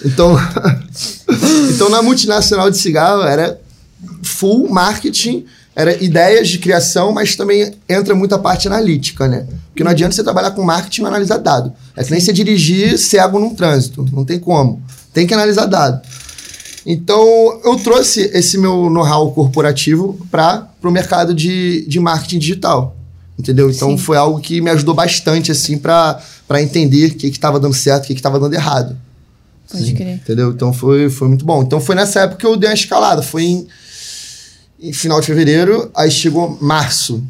[0.04, 0.37] Então.
[1.70, 3.61] então na multinacional de cigarro era
[4.22, 5.44] full marketing.
[5.76, 9.44] Era ideias de criação, mas também entra muita parte analítica, né?
[9.70, 11.72] Porque não adianta você trabalhar com marketing e analisar dado.
[11.96, 14.09] É que nem você dirigir cego num trânsito.
[14.12, 14.80] Não tem como.
[15.12, 16.00] Tem que analisar dado.
[16.87, 22.96] Então, eu trouxe esse meu know-how corporativo para o mercado de, de marketing digital.
[23.38, 23.70] Entendeu?
[23.70, 23.98] Então, Sim.
[23.98, 26.22] foi algo que me ajudou bastante, assim, para
[26.61, 28.96] entender o que estava dando certo, o que estava dando errado.
[29.78, 30.14] Pode crer.
[30.16, 30.50] Entendeu?
[30.50, 31.62] Então foi, foi muito bom.
[31.62, 33.22] Então foi nessa época que eu dei uma escalada.
[33.22, 33.66] Foi em,
[34.80, 37.22] em final de fevereiro, aí chegou março.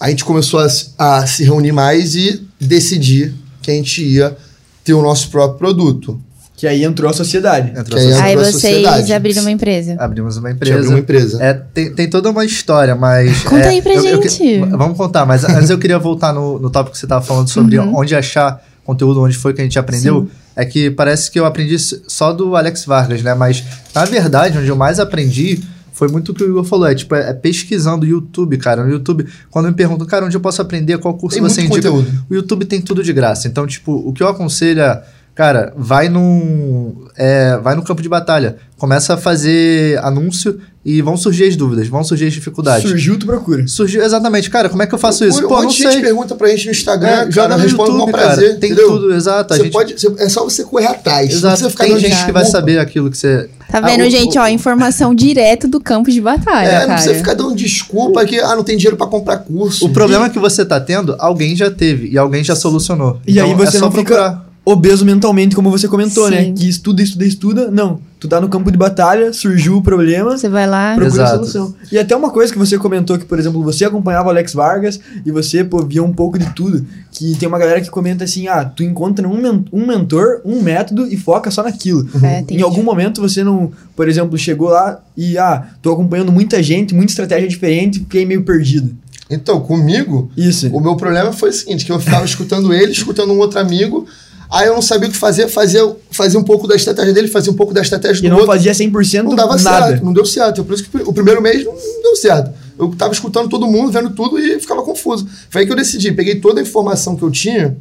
[0.00, 4.36] A gente começou a, se- a se reunir mais e decidir que a gente ia
[4.82, 6.20] ter o nosso próprio produto.
[6.56, 7.70] Que aí entrou a sociedade.
[7.70, 9.12] Entrou Que aí essa- Aí vocês sociedade.
[9.12, 9.96] abriram uma empresa.
[9.98, 10.76] Abrimos uma A gente empresa.
[10.78, 11.42] abriu uma empresa.
[11.42, 13.42] É, tem, tem toda uma história, mas.
[13.42, 14.60] Conta é, aí pra eu- eu que- gente.
[14.70, 17.78] vamos contar, mas antes eu queria voltar no, no tópico que você estava falando sobre
[17.78, 17.96] Uhum.
[17.96, 20.28] onde achar conteúdo, onde foi que a gente aprendeu.
[20.54, 23.34] É que parece que eu aprendi só do Alex Vargas, né?
[23.34, 25.62] Mas, na verdade, onde eu mais aprendi
[25.92, 26.86] foi muito o que o Igor falou.
[26.86, 28.84] É tipo, é, é pesquisando o YouTube, cara.
[28.84, 31.76] No YouTube, quando me perguntam, cara, onde eu posso aprender, qual curso Tem você indica?
[31.76, 32.24] conteúdo.
[32.28, 33.46] O YouTube tem tudo de graça.
[33.46, 35.02] Então, tipo, o que eu aconselho é,
[35.34, 37.06] cara, vai num.
[37.16, 38.56] é, vai no campo de batalha.
[38.76, 42.88] Começa a fazer anúncio e vão surgir as dúvidas, vão surgir as dificuldades.
[42.88, 43.66] Surgiu, tu procura.
[43.68, 44.50] Surgiu, exatamente.
[44.50, 45.38] Cara, como é que eu faço isso?
[45.44, 46.02] Um Pô, monte não de gente sei.
[46.02, 48.48] pergunta pra gente no Instagram, É, cara, joga no respondo com YouTube, um prazer.
[48.48, 48.58] cara.
[48.60, 48.88] Tem entendeu?
[48.90, 49.54] tudo, exato.
[49.54, 51.28] A Você gente, pode, é só você correr atrás.
[51.30, 51.48] Não exato.
[51.52, 53.48] precisa ficar Tem gente que vai saber aquilo que você...
[53.70, 54.36] Tá Ah, vendo, o- gente?
[54.38, 56.92] Ó, informação direto do campo de batalha, É, não cara.
[56.94, 59.86] precisa ficar dando desculpa que ah, não tem dinheiro pra comprar curso.
[59.86, 63.18] O problema que você tá tendo, alguém já teve e alguém já solucionou.
[63.26, 64.51] E aí Então, você é só não fica procurar.
[64.64, 66.44] Obeso mentalmente, como você comentou, né?
[66.44, 66.54] Sim.
[66.54, 67.70] Que estuda, estuda, estuda.
[67.70, 68.00] Não.
[68.20, 70.94] Tu tá no campo de batalha, surgiu o problema, Você vai lá.
[70.94, 71.44] procura a Exato.
[71.46, 71.74] solução.
[71.90, 75.00] E até uma coisa que você comentou, que, por exemplo, você acompanhava o Alex Vargas
[75.26, 76.86] e você, pô, via um pouco de tudo.
[77.10, 80.62] Que tem uma galera que comenta assim, ah, tu encontra um, men- um mentor, um
[80.62, 82.08] método e foca só naquilo.
[82.22, 86.30] É, tem em algum momento você não, por exemplo, chegou lá e, ah, tô acompanhando
[86.30, 88.94] muita gente, muita estratégia diferente, fiquei meio perdido.
[89.28, 90.68] Então, comigo, Isso.
[90.68, 94.06] o meu problema foi o seguinte, que eu ficava escutando ele, escutando um outro amigo,
[94.52, 97.50] aí eu não sabia o que fazer, fazia, fazia um pouco da estratégia dele, fazia
[97.50, 98.52] um pouco da estratégia do E não outro.
[98.52, 99.86] fazia 100% não dava nada.
[99.88, 100.62] certo, não deu certo.
[100.64, 102.50] Por isso que o primeiro mês não deu certo.
[102.78, 105.26] Eu tava escutando todo mundo, vendo tudo e ficava confuso.
[105.50, 107.76] Foi aí que eu decidi, peguei toda a informação que eu tinha,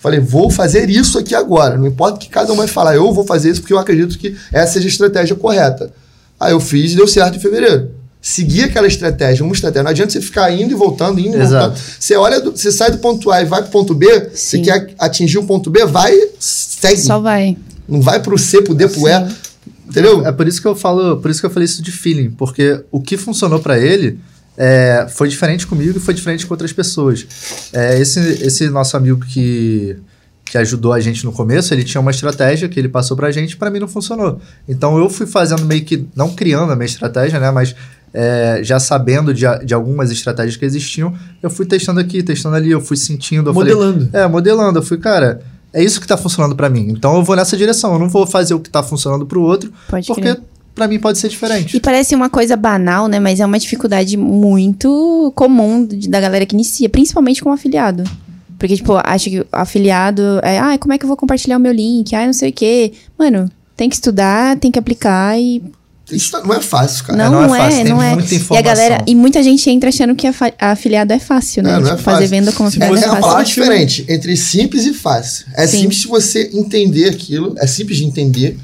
[0.00, 1.76] falei, vou fazer isso aqui agora.
[1.76, 4.18] Não importa o que cada um vai falar, eu vou fazer isso porque eu acredito
[4.18, 5.92] que essa seja a estratégia correta.
[6.38, 7.90] Aí eu fiz e deu certo em fevereiro.
[8.28, 9.84] Segui aquela estratégia, uma estratégia.
[9.84, 11.68] Não adianta você ficar indo e voltando, indo e Exato.
[11.76, 11.84] voltando.
[12.00, 14.62] Você olha, do- você sai do ponto A e vai pro ponto B, você Sim.
[14.62, 16.96] quer atingir o ponto B, vai, segue.
[17.02, 17.56] Só vai.
[17.88, 19.12] Não vai pro C, pro D, pro E.
[19.88, 20.26] Entendeu?
[20.26, 22.82] É por isso que eu falo, por isso que eu falei isso de feeling, porque
[22.90, 24.18] o que funcionou pra ele
[24.56, 27.24] é, foi diferente comigo e foi diferente com outras pessoas.
[27.72, 29.96] É, esse, esse nosso amigo que,
[30.44, 33.52] que ajudou a gente no começo, ele tinha uma estratégia que ele passou pra gente
[33.52, 34.40] e pra mim não funcionou.
[34.68, 37.76] Então eu fui fazendo meio que, não criando a minha estratégia, né, mas
[38.18, 42.70] é, já sabendo de, de algumas estratégias que existiam, eu fui testando aqui, testando ali,
[42.70, 44.08] eu fui sentindo, eu falei, Modelando.
[44.12, 44.78] é, modelando.
[44.78, 46.88] Eu fui, cara, é isso que tá funcionando pra mim.
[46.88, 47.92] Então eu vou nessa direção.
[47.92, 50.40] Eu não vou fazer o que tá funcionando pro outro, Pode porque crer.
[50.74, 51.76] pra mim pode ser diferente.
[51.76, 53.20] E parece uma coisa banal, né?
[53.20, 58.02] Mas é uma dificuldade muito comum de- da galera que inicia, principalmente com afiliado.
[58.58, 61.60] Porque, tipo, acho que o afiliado é, ah, como é que eu vou compartilhar o
[61.60, 62.14] meu link?
[62.16, 62.92] Ah, não sei o quê.
[63.18, 65.62] Mano, tem que estudar, tem que aplicar e.
[66.10, 67.18] Isso não é fácil, cara.
[67.18, 68.14] Não, não é não é, fácil, tem não é.
[68.14, 68.64] muita E a informação.
[68.64, 69.04] galera.
[69.06, 70.26] E muita gente entra achando que
[70.58, 71.72] afiliado é fácil, né?
[71.72, 72.28] Não, não é Tipo, fazer fácil.
[72.30, 73.22] venda com Se afiliado você é É uma fácil.
[73.28, 73.62] palavra fácil.
[73.62, 75.46] diferente entre simples e fácil.
[75.54, 75.80] É Sim.
[75.80, 78.56] simples se você entender aquilo, é simples de entender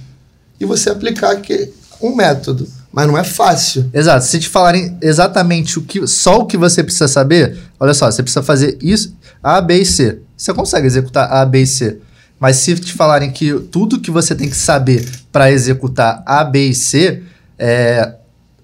[0.61, 1.69] e você aplicar que
[2.01, 3.91] um método, mas não é fácil.
[3.93, 4.25] Exato.
[4.25, 8.23] Se te falarem exatamente o que, só o que você precisa saber, olha só, você
[8.23, 10.19] precisa fazer isso, A, B e C.
[10.37, 11.99] Você consegue executar A, B e C.
[12.39, 16.69] Mas se te falarem que tudo que você tem que saber para executar A, B
[16.71, 17.23] e C,
[17.65, 18.15] é,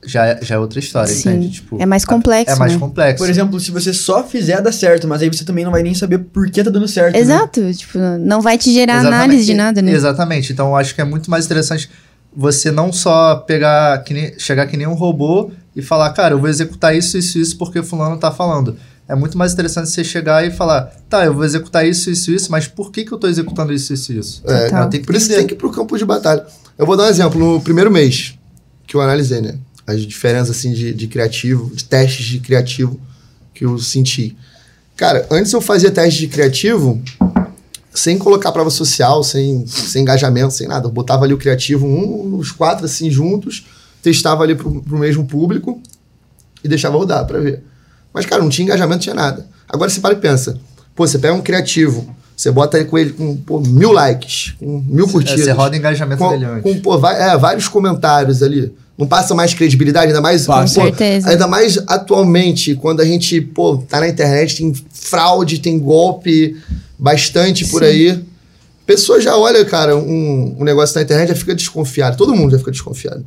[0.04, 1.28] já, é- já é outra história, Sim.
[1.30, 1.50] entende?
[1.50, 2.78] Tipo, É mais complexo, É mais né?
[2.78, 3.18] complexo.
[3.24, 5.94] Por exemplo, se você só fizer dar certo, mas aí você também não vai nem
[5.94, 7.14] saber por que tá dando certo.
[7.14, 7.20] né?
[7.20, 7.72] Exato.
[7.74, 9.14] Tipo, não vai te gerar Exatamente.
[9.24, 9.92] análise de nada, né?
[9.92, 10.52] Exatamente.
[10.52, 11.88] Então eu acho que é muito mais interessante
[12.36, 16.38] você não só pegar, que nem- chegar que nem um robô e falar, cara, eu
[16.38, 18.76] vou executar isso, isso, isso porque fulano tá falando.
[19.08, 22.52] É muito mais interessante você chegar e falar, tá, eu vou executar isso, isso, isso,
[22.52, 24.42] mas por que, que eu tô executando isso, isso, isso?
[24.46, 24.82] É, Total.
[24.84, 26.44] Eu tenho que Por isso tem que ir pro campo de batalha.
[26.76, 27.40] Eu vou dar um exemplo.
[27.40, 28.37] No primeiro mês
[28.88, 29.56] que eu analisei, né?
[29.86, 32.98] As diferenças assim, de, de criativo, de testes de criativo
[33.54, 34.36] que eu senti.
[34.96, 37.00] Cara, antes eu fazia teste de criativo
[37.92, 40.86] sem colocar prova social, sem, sem engajamento, sem nada.
[40.86, 43.66] Eu botava ali o criativo, um, os quatro assim juntos,
[44.02, 45.80] testava ali pro, pro mesmo público
[46.64, 47.62] e deixava rodar pra ver.
[48.12, 49.46] Mas, cara, não tinha engajamento, não tinha nada.
[49.68, 50.58] Agora você para e pensa.
[50.94, 54.80] Pô, você pega um criativo, você bota ele com ele com pô, mil likes, com
[54.86, 55.44] mil É, curtidas.
[55.44, 56.62] você roda engajamento com, dele antes.
[56.62, 58.72] com, pô, vai- é, vários comentários ali.
[58.96, 60.46] Não passa mais credibilidade, ainda mais.
[60.46, 60.74] Passa.
[60.80, 61.28] pô, Certeza.
[61.30, 66.56] Ainda mais atualmente, quando a gente, pô, tá na internet, tem fraude, tem golpe
[66.98, 67.88] bastante por Sim.
[67.88, 68.24] aí.
[68.86, 72.16] Pessoa já olha, cara, um, um negócio na internet já fica desconfiado.
[72.16, 73.24] Todo mundo já fica desconfiado.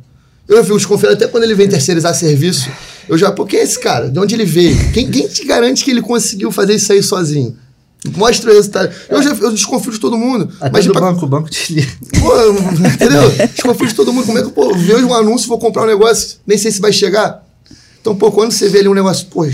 [0.48, 2.68] Eu já fico desconfiado até quando ele vem terceirizar serviço.
[3.08, 4.10] Eu já, pô, quem é esse cara?
[4.10, 4.76] De onde ele veio?
[4.92, 7.56] Quem, quem te garante que ele conseguiu fazer isso aí sozinho?
[8.16, 8.92] Mostra o resultado.
[9.08, 10.52] Eu já eu desconfio de todo mundo.
[10.60, 11.92] Até mas do pra- banco, o banco te liga.
[12.20, 12.50] Pô,
[12.88, 13.28] entendeu?
[13.54, 14.26] Desconfio de todo mundo.
[14.26, 16.92] Como é que, pô, vejo um anúncio, vou comprar um negócio, nem sei se vai
[16.92, 17.46] chegar.
[18.00, 19.46] Então, pô, quando você vê ali um negócio, pô,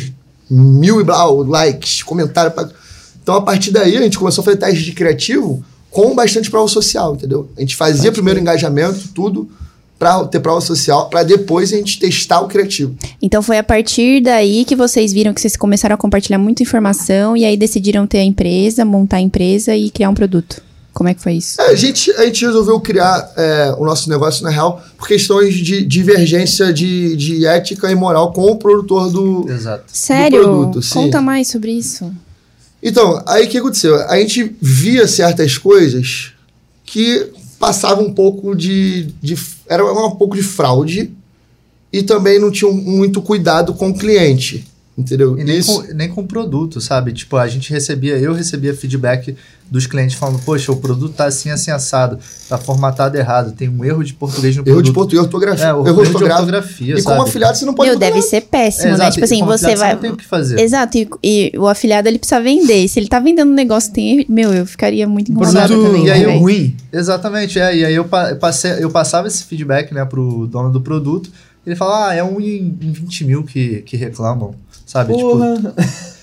[0.51, 2.51] mil e blau, likes, comentário.
[2.53, 2.69] Pra...
[3.23, 6.69] Então, a partir daí, a gente começou a fazer teste de criativo com bastante prova
[6.69, 7.51] social, entendeu?
[7.57, 9.51] A gente fazia primeiro engajamento, tudo,
[9.99, 12.95] pra ter prova social, pra depois a gente testar o criativo.
[13.21, 17.37] Então foi a partir daí que vocês viram que vocês começaram a compartilhar muita informação
[17.37, 20.63] e aí decidiram ter a empresa, montar a empresa e criar um produto.
[20.99, 21.61] Como é que foi isso?
[21.61, 25.55] É, a, gente, a gente resolveu criar é, o nosso negócio, na real, por questões
[25.55, 29.85] de divergência de, de ética e moral com o produtor do, Exato.
[29.87, 30.43] Sério?
[30.43, 30.95] produto, sim.
[30.95, 32.13] Conta mais sobre isso.
[32.83, 33.95] Então, aí o que aconteceu?
[34.09, 36.33] A gente via certas coisas
[36.85, 39.37] que passavam um pouco de, de.
[39.69, 41.13] Era um pouco de fraude
[41.93, 44.67] e também não tinham muito cuidado com o cliente.
[44.99, 45.39] Entendeu?
[45.39, 45.81] E nem Isso.
[45.87, 47.13] com, nem com produto, sabe?
[47.13, 49.37] Tipo, a gente recebia, eu recebia feedback
[49.71, 53.85] dos clientes falando, poxa, o produto tá assim, assim, assado, tá formatado errado, tem um
[53.85, 54.85] erro de português no Erro produto.
[54.87, 55.67] de português, ortografia.
[55.67, 57.29] É, erro erro de ortografia, E como sabe?
[57.29, 58.27] afiliado, você não pode Meu, deve nada.
[58.27, 59.11] ser péssimo, É, né?
[59.13, 59.95] Tipo assim, como você afiliado, vai.
[59.95, 60.59] não tem o que fazer.
[60.59, 62.89] Exato, e, e o afiliado ele precisa vender.
[62.89, 64.27] Se ele tá vendendo um negócio tem.
[64.29, 66.07] Meu, eu ficaria muito incomodada Produto também.
[66.07, 66.75] e aí né, eu- ruim.
[66.93, 67.77] Exatamente, é.
[67.77, 71.31] E aí eu, pa- eu passei, eu passava esse feedback, né, pro dono do produto.
[71.67, 74.55] Ele fala, ah, é um em, em 20 mil que, que reclamam,
[74.89, 75.15] sabe?
[75.15, 75.75] Tipo, Porra.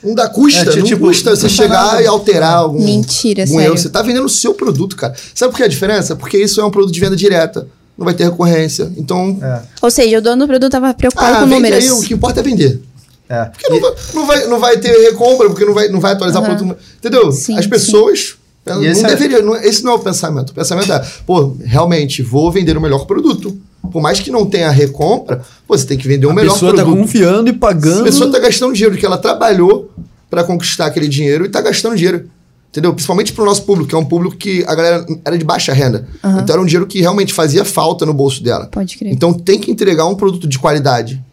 [0.04, 2.01] Não dá custa, É, não tipo, custa você não chegar nada.
[2.01, 3.67] e alterar algum, Mentira, algum sério.
[3.69, 3.78] erro.
[3.78, 5.15] Você tá vendendo o seu produto, cara.
[5.34, 6.15] Sabe por que é a diferença?
[6.15, 7.67] Porque isso é um produto de venda direta.
[7.97, 8.91] Não vai ter recorrência.
[8.97, 11.84] Então, é, Ou seja, o dono do produto tava preocupado ah, com números.
[11.84, 12.82] aí, o que importa é vender.
[13.30, 13.45] é.
[13.45, 16.41] Porque não vai, não, vai, não vai ter recompra, porque não vai, não vai atualizar
[16.41, 16.56] o Aham.
[16.56, 16.78] produto.
[16.99, 17.32] Entendeu?
[17.32, 18.36] Sim, As pessoas.
[18.65, 20.49] Não E esse é- deveria, não- esse não é o pensamento.
[20.49, 23.56] O pensamento é, pô, realmente, vou vender o melhor produto.
[23.91, 26.74] Por mais que não tenha recompra, pô, você tem que vender o A melhor pessoa
[26.76, 27.00] tá produto.
[27.02, 28.04] confiando e A pagando.
[28.04, 29.91] pessoa tá gastando dinheiro que ela trabalhou
[30.30, 32.30] para conquistar aquele dinheiro e tá gastando dinheiro.
[32.69, 32.93] Entendeu?
[32.93, 36.06] Principalmente pro nosso público, que é um público que a galera era de baixa renda.
[36.21, 36.41] Aham.
[36.41, 38.65] Então era um dinheiro que realmente fazia falta no bolso dela.
[38.67, 39.13] Pode crer.
[39.13, 41.24] Então tem que entregar um produto de qualidade.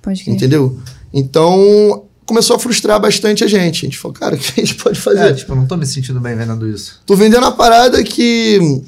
[0.00, 0.34] Pode crer.
[0.34, 0.78] Entendeu?
[1.12, 3.84] Então começou a frustrar bastante a gente.
[3.84, 5.20] A gente falou, cara, o que a gente pode fazer?
[5.30, 7.00] É, tipo, eu não tô me sentindo bem vendendo isso.
[7.04, 8.82] Tô vendendo a parada que.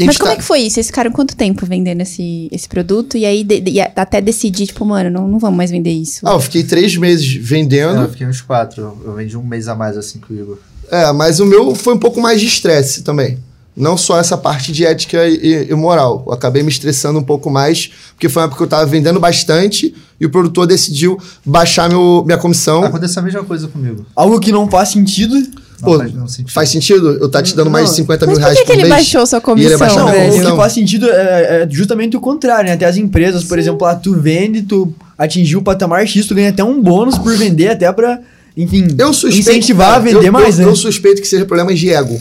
[0.00, 0.74] Mas como tá- é que foi isso?
[0.74, 3.16] Vocês ficaram quanto tempo vendendo esse, esse produto?
[3.16, 6.26] E aí de- de- até decidir, tipo, mano, não, não vamos mais vender isso.
[6.26, 8.00] Ah, eu fiquei três meses vendendo.
[8.00, 8.96] É, eu fiquei uns quatro.
[9.04, 10.58] Eu- vendi um mês a mais assim que o Igor.
[10.90, 13.38] É, mas o meu foi um pouco mais de estresse também.
[13.76, 16.22] Não só essa parte de ética e, e moral.
[16.28, 19.18] Eu acabei me estressando um pouco mais, porque foi uma época que eu tava vendendo
[19.18, 22.84] bastante e o produtor decidiu baixar meu, minha comissão.
[22.84, 24.06] Aconteceu a mesma coisa comigo.
[24.14, 25.34] Algo que não faz sentido.
[25.84, 26.50] Não Pô, sentido.
[26.52, 27.96] Faz sentido eu estar te dando mais de Não.
[27.96, 28.94] 50 Mas mil por reais que, que por ele mês?
[28.94, 30.50] baixou sua ele comissão, baixou Não, o comissão.
[30.52, 32.74] que faz sentido é, é justamente o contrário, né?
[32.74, 36.50] Até as empresas, por exemplo, lá tu vende, tu atingiu o patamar X, tu ganha
[36.50, 38.20] até um bônus por vender, até pra,
[38.56, 40.72] enfim, Eu suspeito, incentivar a cara, vender eu, mais, eu, né?
[40.72, 42.20] eu suspeito que seja problema de ego.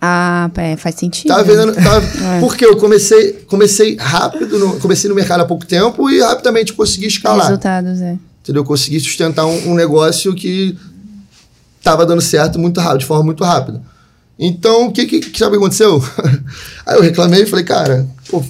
[0.00, 1.28] Ah, é, faz sentido.
[1.28, 1.74] Tava vendendo.
[1.74, 1.98] Tava,
[2.36, 2.40] É.
[2.40, 7.06] Porque eu comecei, comecei rápido, no- comecei no mercado há pouco tempo e rapidamente consegui
[7.06, 7.46] escalar.
[7.48, 8.16] Resultados, é.
[8.42, 8.62] Entendeu?
[8.62, 10.76] Eu consegui sustentar um, um negócio que
[11.82, 13.80] tava dando certo muito rápido, de forma muito rápida.
[14.38, 16.02] Então, o que, que, que sabe o que aconteceu?
[16.86, 18.42] Aí eu reclamei e falei, cara, pô,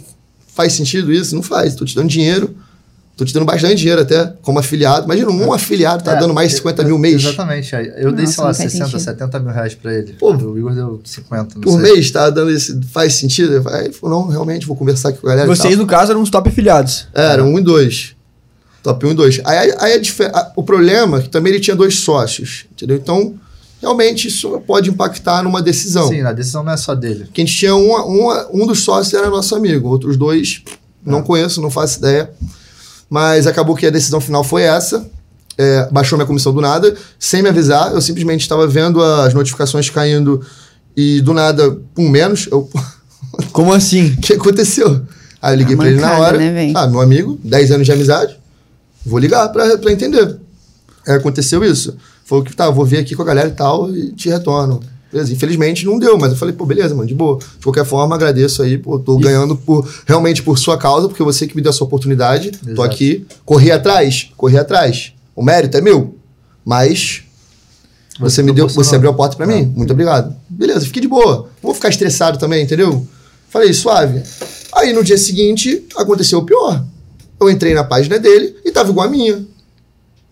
[0.54, 1.34] faz sentido isso?
[1.34, 1.74] Não faz.
[1.74, 2.54] Tô te dando dinheiro.
[3.16, 5.04] Tô te dando bastante dinheiro até, como afiliado.
[5.06, 7.24] Imagina, um afiliado tá É, dando mais de 50 mil mês.
[7.24, 7.74] Exatamente.
[7.96, 9.00] Eu dei, Nossa, sei lá, não faz 60, sentido.
[9.00, 10.12] 70 mil reais pra ele.
[10.12, 11.94] Pô, o Igor deu 50, não Por sei.
[11.94, 12.80] mês, tá dando esse.
[12.92, 13.60] Faz sentido?
[13.70, 15.48] Aí falou, não, realmente, vou conversar aqui com a galera.
[15.50, 15.82] e Vocês, tal.
[15.82, 17.08] no caso, eram uns top afiliados.
[17.12, 18.14] Era, um e dois.
[18.82, 19.40] Top 1 e 2.
[19.44, 22.96] Aí, aí, a a- o problema é que também ele tinha dois sócios, entendeu?
[22.96, 23.34] Então,
[23.80, 26.08] realmente, isso pode impactar numa decisão.
[26.08, 27.24] Sim, a decisão não é só dele.
[27.24, 30.62] Porque a gente tinha um, um, um dos sócios era nosso amigo, outros dois
[31.04, 32.30] não conheço, não faço ideia.
[33.10, 35.08] Mas acabou que a decisão final foi essa.
[35.56, 37.92] É, baixou minha comissão do nada, sem me avisar.
[37.92, 40.40] Eu simplesmente estava vendo as notificações caindo
[40.96, 42.46] e do nada, pum, menos.
[42.50, 42.70] Eu,
[43.52, 44.12] Como assim?
[44.18, 45.02] o que aconteceu?
[45.42, 46.38] Aí eu liguei A pra ele na hora.
[46.38, 48.37] né, ah, meu amigo, 10 anos de amizade.
[49.08, 50.36] Vou ligar pra, pra entender.
[51.06, 51.96] Aí aconteceu isso.
[52.24, 54.80] Falou que tá, vou ver aqui com a galera e tal e te retorno.
[55.10, 57.38] Beleza, infelizmente não deu, mas eu falei, pô, beleza, mano, de boa.
[57.38, 61.46] De qualquer forma, agradeço aí, pô, tô ganhando por, realmente por sua causa, porque você
[61.46, 62.50] que me deu essa oportunidade.
[62.50, 62.82] Tô Exato.
[62.82, 65.14] aqui, corri atrás, corri atrás.
[65.34, 66.14] O mérito é meu,
[66.62, 67.22] mas
[68.20, 69.48] você, me deu, você abriu a porta pra É.
[69.62, 69.72] mim.
[69.74, 70.36] Muito obrigado.
[70.46, 71.36] Beleza, fiquei de boa.
[71.36, 73.06] Não vou ficar estressado também, entendeu?
[73.48, 74.22] Falei, suave.
[74.74, 76.84] Aí no dia seguinte aconteceu o pior.
[77.40, 79.44] Eu entrei na página dele e tava igual a minha.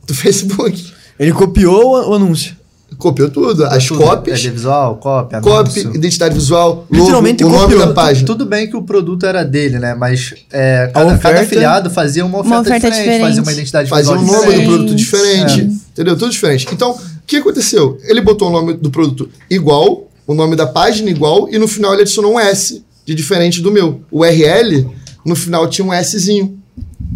[0.07, 0.93] Do Facebook.
[1.19, 2.55] Ele copiou o anúncio.
[2.99, 3.65] Copiou tudo.
[3.67, 4.01] As Tudo.
[4.01, 5.95] copies, É de visual, cópia, copy, anúncio.
[5.97, 7.87] identidade visual, logo, Literalmente o nome copiou.
[7.89, 8.25] da página.
[8.27, 9.95] Tudo bem que o produto era dele, né?
[9.95, 13.21] Mas é, cada, oferta- cada afiliado fazia uma oferta, Uma oferta diferente, diferente.
[13.29, 14.69] fazia uma identidade Fazia o visual nome do diferente.
[14.69, 15.61] produto diferente.
[15.93, 16.17] Entendeu?
[16.17, 16.67] Tudo diferente.
[16.73, 17.99] Então, o que aconteceu?
[18.05, 21.93] Ele botou o nome do produto igual, o nome da página igual, e no final
[21.93, 24.01] ele adicionou um S, de diferente do meu.
[24.11, 24.89] O URL,
[25.25, 26.56] no final tinha um Szinho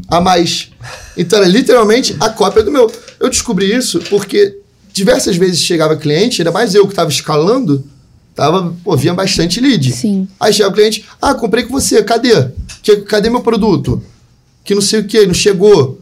[0.09, 0.71] a mais.
[1.17, 2.91] Então era literalmente a cópia do meu.
[3.19, 4.59] Eu descobri isso porque
[4.93, 7.85] diversas vezes chegava cliente, ainda mais eu que estava escalando,
[8.35, 9.93] tava, pô, vinha bastante lead.
[9.93, 10.29] Sim.
[10.39, 12.49] Aí chega o cliente, ah, comprei com você, cadê?
[12.83, 14.03] Que, cadê meu produto?
[14.65, 16.01] Que não sei o que, não chegou,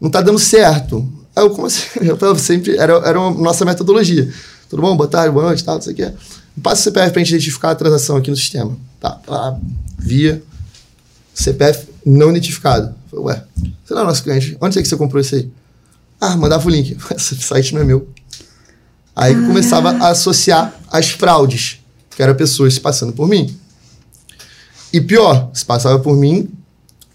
[0.00, 1.06] não tá dando certo.
[1.34, 1.82] Aí eu, como assim?
[2.00, 4.32] Eu falava sempre, era, era a nossa metodologia.
[4.70, 4.96] Tudo bom?
[4.96, 6.12] Boa tarde, boa noite, tal, não sei o que.
[6.62, 8.76] Passa o CPF pra gente identificar a transação aqui no sistema.
[9.00, 9.58] Tá, lá,
[9.98, 10.40] via
[11.34, 12.94] CPF não identificado.
[13.12, 13.44] Eu Falei, ué,
[13.84, 15.50] você não é nosso cliente, onde é que você comprou isso aí?
[16.20, 16.96] Ah, mandava o link.
[17.14, 18.08] Esse site não é meu.
[19.14, 23.56] Aí eu começava a associar as fraudes, que eram pessoas se passando por mim.
[24.92, 26.48] E pior, se passava por mim,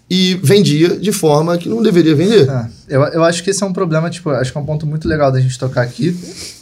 [0.08, 2.48] e vendia de forma que não deveria vender.
[2.48, 4.86] É, eu, eu acho que esse é um problema, tipo, acho que é um ponto
[4.86, 6.18] muito legal da gente tocar aqui,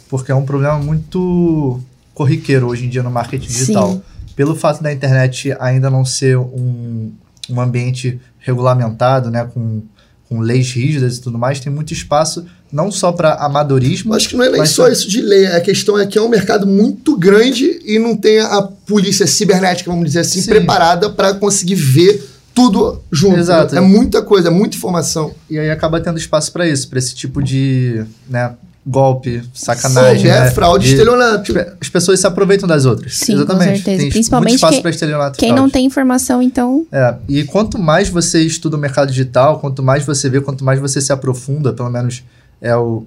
[0.07, 1.81] porque é um problema muito
[2.13, 3.93] corriqueiro hoje em dia no marketing digital.
[3.93, 4.01] Sim.
[4.35, 7.11] Pelo fato da internet ainda não ser um,
[7.51, 9.81] um ambiente regulamentado, né, com,
[10.27, 14.13] com leis rígidas e tudo mais, tem muito espaço não só para amadorismo.
[14.13, 15.47] Acho que não é nem só tam- isso de lei.
[15.47, 19.89] A questão é que é um mercado muito grande e não tem a polícia cibernética,
[19.89, 20.49] vamos dizer assim, Sim.
[20.51, 23.39] preparada para conseguir ver tudo junto.
[23.39, 23.75] Exato.
[23.75, 25.33] É muita coisa, é muita informação.
[25.49, 28.53] E aí acaba tendo espaço para isso, para esse tipo de né,
[28.85, 30.23] golpe, sacanagem.
[30.23, 31.53] Sim, é né, fraude, de- estelionato.
[31.79, 33.15] As pessoas se aproveitam das outras.
[33.17, 33.67] Sim, Exatamente.
[33.69, 33.97] com certeza.
[34.01, 35.37] Tem Principalmente muito espaço quem- estelionato.
[35.39, 35.73] Quem não fraude.
[35.73, 36.85] tem informação, então.
[36.91, 40.79] É, e quanto mais você estuda o mercado digital, quanto mais você vê, quanto mais
[40.79, 42.23] você se aprofunda, pelo menos
[42.61, 43.05] é o,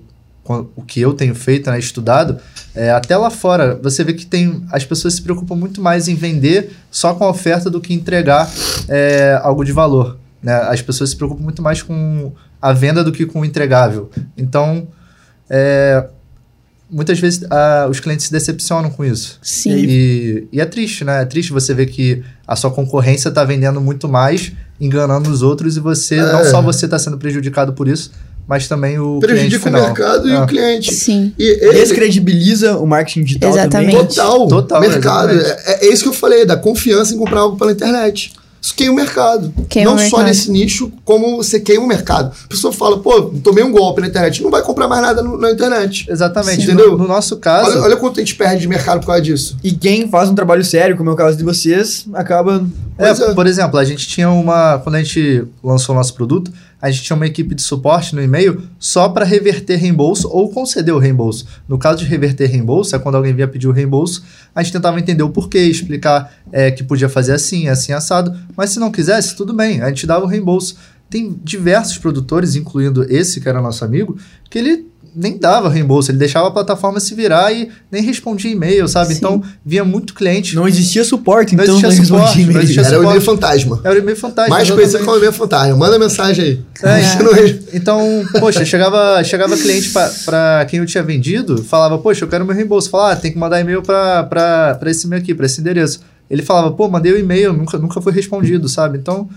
[0.76, 2.36] o que eu tenho feito, né, estudado,
[2.74, 6.14] é, até lá fora, você vê que tem as pessoas se preocupam muito mais em
[6.14, 8.50] vender só com a oferta do que entregar
[8.88, 10.16] é, algo de valor.
[10.42, 10.54] Né?
[10.54, 14.10] As pessoas se preocupam muito mais com a venda do que com o entregável.
[14.36, 14.86] Então,
[15.50, 16.04] é,
[16.90, 19.38] muitas vezes ah, os clientes se decepcionam com isso.
[19.42, 19.74] Sim.
[19.76, 21.22] E, e é triste, né?
[21.22, 25.76] É triste você ver que a sua concorrência está vendendo muito mais, enganando os outros,
[25.76, 26.32] e você, É.
[26.32, 28.12] não só você está sendo prejudicado por isso,
[28.46, 30.40] mas também o cliente Prejudica o mercado e É.
[30.42, 30.92] o cliente.
[30.94, 31.32] Sim.
[31.38, 33.92] E ele, Descredibiliza o marketing digital Exatamente.
[33.92, 34.06] também.
[34.06, 35.30] total, Total, mercado.
[35.32, 38.32] É, é isso que eu falei, da confiança em comprar algo pela internet.
[38.62, 39.52] Isso queima o mercado.
[39.68, 40.24] Queima não o só mercado.
[40.26, 42.32] nesse nicho, como você queima o mercado.
[42.44, 44.40] A pessoa fala, pô, tomei um golpe na internet.
[44.40, 46.06] Não vai comprar mais nada no- na internet.
[46.08, 46.60] Exatamente.
[46.62, 46.68] Sim.
[46.68, 46.96] No, Entendeu?
[46.96, 49.56] no nosso caso, Olha, olha quanto a gente perde de mercado por causa disso.
[49.64, 52.64] E quem faz um trabalho sério, como é o caso de vocês, acaba.
[52.96, 53.34] É, é.
[53.34, 54.78] por exemplo, a gente tinha uma.
[54.78, 58.20] Quando a gente lançou o nosso produto, a gente tinha uma equipe de suporte no
[58.20, 61.46] e-mail só para reverter reembolso ou conceder o reembolso.
[61.68, 64.98] No caso de reverter reembolso, é quando alguém vinha pedir o reembolso, a gente tentava
[64.98, 68.36] entender o porquê, explicar é, que podia fazer assim, assim, assado.
[68.56, 70.76] Mas se não quisesse, tudo bem, a gente dava o reembolso.
[71.08, 74.18] Tem diversos produtores, incluindo esse que era nosso amigo,
[74.50, 78.88] que ele nem dava reembolso, ele deixava a plataforma se virar e nem respondia e-mail,
[78.88, 79.12] sabe?
[79.12, 79.18] Sim.
[79.18, 80.54] Então, vinha muito cliente.
[80.54, 82.64] Não existia suporte, Não então existia não suporte, respondia não e-mail.
[82.64, 83.06] existia Era o suporte.
[83.08, 83.80] e-mail fantasma.
[83.84, 84.50] Era o e-mail fantástico.
[84.56, 85.76] Mais conhecido como e-mail fantasma.
[85.76, 86.60] Manda mensagem aí.
[86.82, 91.98] É, não res- Então, poxa, chegava, chegava cliente pa- pra quem eu tinha vendido, falava,
[91.98, 92.88] poxa, eu quero meu reembolso.
[92.90, 96.00] Falava, ah, tem que mandar e-mail pra esse e-mail aqui, pra esse endereço.
[96.30, 98.96] Ele falava, pô, mandei o e-mail, nunca, nunca foi respondido, sabe?
[98.96, 99.28] Então,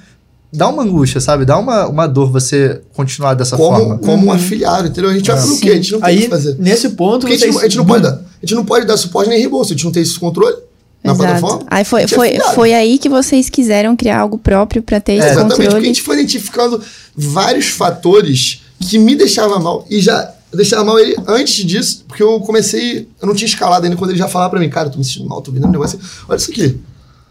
[0.56, 1.46] dá uma angústia, sabe?
[1.46, 3.98] Dá uma, uma dor você continuar dessa como, forma.
[4.00, 5.10] como um afiliado, entendeu?
[5.10, 5.41] A gente vai É.
[5.41, 5.70] fazer o quê?
[5.72, 6.56] A gente não tem o Aí, que fazer.
[6.60, 8.12] nesse ponto, Porque a gente, não, a gente não pode dar.
[8.13, 9.72] A gente não pode dar suporte nem reembolso.
[9.74, 10.56] A gente não tem esse controle
[11.04, 11.24] na Exato.
[11.30, 11.65] plataforma.
[11.70, 12.56] Aí foi, é foi, afiliado.
[12.56, 15.65] foi aí que vocês quiseram criar algo próprio pra ter É, esse exatamente, porque a
[15.68, 15.86] controle.
[15.86, 16.82] gente foi identificando
[17.15, 19.86] vários fatores que me deixavam mal.
[19.89, 23.08] E já deixava mal ele antes disso, porque eu comecei.
[23.22, 25.04] Eu não tinha escalado ainda quando ele já falava pra mim, cara, eu tô me
[25.04, 25.98] sentindo mal, tô vendo um negócio.
[26.00, 26.08] assim.
[26.30, 26.78] Olha isso aqui.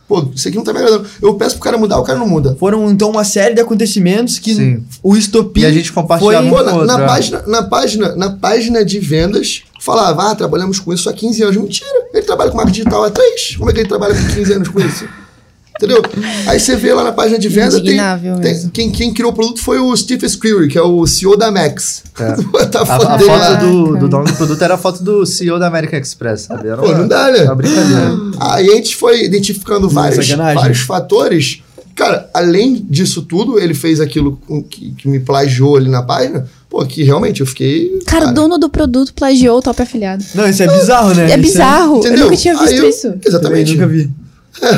[0.06, 1.08] Pô, isso aqui não tá me agradando.
[1.22, 2.54] Eu peço pro cara mudar, o cara não muda.
[2.56, 4.84] Foram, então, uma série de acontecimentos que Sim.
[5.02, 6.58] o estopim E a gente compartilhava foi...
[6.58, 7.06] Pô, na, na é.
[7.06, 11.56] página, na, página, na página de vendas, falava, ah, trabalhamos com isso há 15 anos.
[11.56, 13.56] Mentira, ele trabalha com marketing digital há 3.
[13.56, 15.08] Como é que ele trabalha com 15 anos com isso?
[15.84, 16.02] Entendeu?
[16.46, 17.96] Aí você vê lá na página de venda, tem,
[18.40, 21.50] tem- quem, quem criou o produto foi o Steve Screwy, que é o CEO da
[21.50, 22.02] Max.
[22.18, 22.42] É.
[22.42, 25.24] Botar A, foto a dele foto do, do dono do produto era a foto do
[25.26, 26.68] CEO da American Express, sabe?
[26.68, 27.44] Era Pô, uma, não dá, né?
[27.44, 28.12] uma brincadeira.
[28.40, 30.54] Aí a gente foi identificando vários, sacanagem.
[30.60, 31.60] vários fatores.
[31.94, 34.36] Cara, além disso tudo, ele fez aquilo
[34.68, 36.44] que, que me plagiou ali na página.
[36.68, 38.00] Pô, que realmente eu fiquei.
[38.04, 40.24] Cara, o dono do produto plagiou o top afiliado.
[40.34, 41.26] Não, isso é bizarro, né?
[41.26, 41.94] É Isso bizarro.
[41.94, 42.24] Eu Entendeu?
[42.24, 43.14] nunca tinha visto eu- isso.
[43.24, 43.72] Exatamente.
[43.74, 44.10] nunca vi.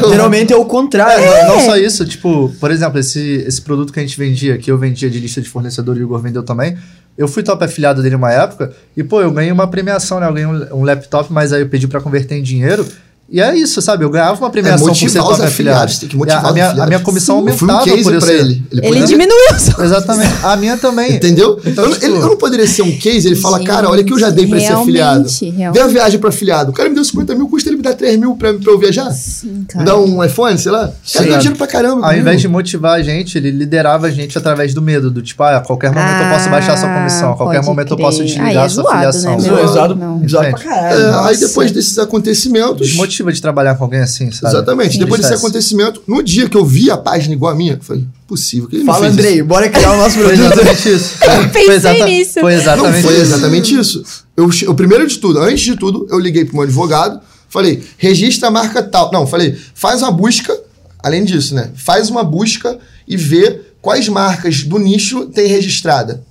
[0.09, 1.23] Geralmente é o contrário.
[1.23, 1.65] É, não É.
[1.65, 5.09] só isso, tipo, por exemplo, esse, esse produto que a gente vendia, que eu vendia
[5.11, 6.77] de lista de fornecedor e o Igor vendeu também,
[7.17, 10.29] eu fui top afiliado dele uma época e, pô, eu ganhei uma premiação, né?
[10.29, 12.87] Eu ganhei um, um laptop, mas aí eu pedi pra converter em dinheiro.
[13.29, 14.05] E é isso, sabe?
[14.05, 15.93] Eu ganhava uma premiação por ser top afiliado.
[15.99, 18.19] tem que motivar a, minha, a minha comissão Eu fui um aumentava case por eu
[18.21, 18.35] pra ser...
[18.39, 18.63] ele.
[18.71, 19.47] Ele, Ele diminuiu.
[19.81, 20.33] Exatamente.
[20.45, 21.13] A minha também.
[21.15, 21.59] Entendeu?
[21.67, 24.05] Então, eu, tipo- ele- eu não poderia ser um case, ele fala, Gente, cara, olha
[24.05, 25.29] que eu já dei pra esse afiliado.
[25.29, 26.71] realmente, Dei a viagem pro afiliado.
[26.71, 28.79] O cara me deu 50 mil, custa ele me dar 3 mil pra, pra eu
[28.79, 29.11] viajar?
[29.11, 29.85] Sim, Me cara.
[29.85, 30.79] dar um iPhone, sei lá?
[30.79, 31.25] O cara Sim.
[31.25, 31.95] deu dinheiro pra caramba.
[31.97, 32.21] Ao comigo.
[32.21, 35.57] invés de motivar a gente, ele liderava a gente através do medo, do tipo, ah,
[35.57, 38.07] a qualquer momento eu posso baixar sua comissão, a qualquer pode momento eu crer.
[38.07, 39.37] posso Aí desligar é a sua zoado, afiliação.
[39.57, 40.23] né, é usado, Não.
[40.25, 41.01] usado pra caralho.
[41.03, 42.95] É, aí depois desses acontecimentos.
[43.25, 44.55] De trabalhar com alguém assim, sabe?
[44.55, 44.93] Exatamente.
[44.95, 44.99] Sim.
[45.01, 48.05] Depois desse acontecimento, no dia que eu vi a página igual a minha, eu falei,
[48.27, 49.21] possível que ele me Fala, fez isso.
[49.27, 50.45] Andrei, bora criar o nosso Foi produto.
[50.53, 51.15] exatamente isso.
[51.53, 52.33] pensei foi exata- nisso.
[52.41, 53.23] Foi Não, exatamente foi isso.
[53.23, 54.05] exatamente isso.
[54.37, 57.83] Eu, che- o primeiro de tudo, antes de tudo, eu liguei pro meu advogado, falei,
[57.97, 59.11] registra a marca tal.
[59.13, 60.59] Não, falei, faz uma busca,
[61.03, 61.71] além disso, né?
[61.75, 66.23] Faz uma busca e vê quais marcas do nicho tem registrada.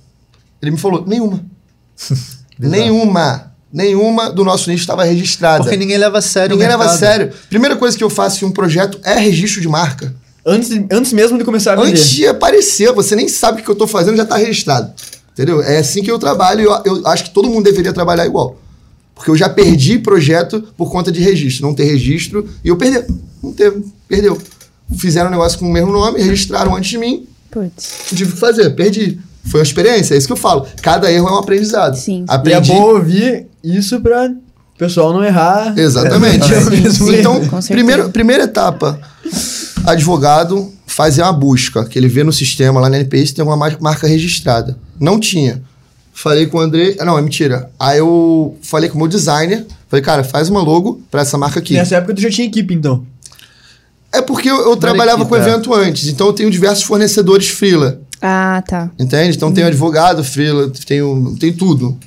[0.62, 1.44] Ele me falou, nenhuma.
[2.58, 3.52] nenhuma.
[3.76, 5.62] Nenhuma do nosso nicho estava registrada.
[5.62, 7.30] Porque ninguém leva a sério o Ninguém leva a sério.
[7.50, 10.14] Primeira coisa que eu faço em um projeto é registro de marca.
[10.46, 11.90] Antes, antes mesmo de começar a vender.
[11.90, 14.90] Antes de aparecer, você nem sabe o que eu tô fazendo, já tá registrado.
[15.30, 15.60] Entendeu?
[15.60, 18.56] É assim que eu trabalho e eu, eu acho que todo mundo deveria trabalhar igual.
[19.14, 21.66] Porque eu já perdi projeto por conta de registro.
[21.66, 23.04] Não ter registro e eu perdi.
[23.42, 24.40] Não teve, perdeu.
[24.96, 28.06] Fizeram um negócio com o mesmo nome, registraram antes de mim, Putz.
[28.08, 29.18] tive o que fazer, perdi.
[29.46, 30.66] Foi uma experiência, é isso que eu falo.
[30.82, 31.94] Cada erro é um aprendizado.
[31.96, 32.24] Sim.
[32.28, 32.72] E é Aprendi.
[32.72, 35.72] bom ouvir isso pra o pessoal não errar.
[35.78, 36.52] Exatamente.
[36.52, 37.18] É, mesmo erro.
[37.20, 37.68] então, certeza.
[37.68, 39.00] primeira, primeira etapa,
[39.84, 43.56] advogado fazer uma busca, que ele vê no sistema lá na NPI se tem alguma
[43.56, 44.76] mar- marca registrada.
[44.98, 45.62] Não tinha.
[46.12, 47.70] Falei com o André, ah, não, é mentira.
[47.78, 51.58] Aí eu falei com o meu designer, falei, cara, faz uma logo pra essa marca
[51.58, 51.74] aqui.
[51.74, 53.04] Nessa época tu já tinha equipe, então.
[54.10, 55.40] É porque eu, eu trabalhava equipe, com é.
[55.40, 58.90] evento antes, então eu tenho diversos fornecedores freela, Ah, tá.
[58.98, 59.36] entende?
[59.36, 61.98] Então tenho advogado freela, tenho, tenho tudo,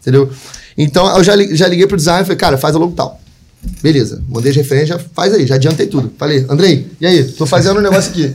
[0.00, 0.30] entendeu?
[0.76, 3.20] Então eu já, já liguei pro designer e falei, cara, faz a logo tal.
[3.82, 6.12] Beleza, mandei as referências, já faz aí, já adiantei tudo.
[6.18, 7.24] Falei, Andrei, e aí?
[7.24, 8.34] Tô fazendo um negócio aqui.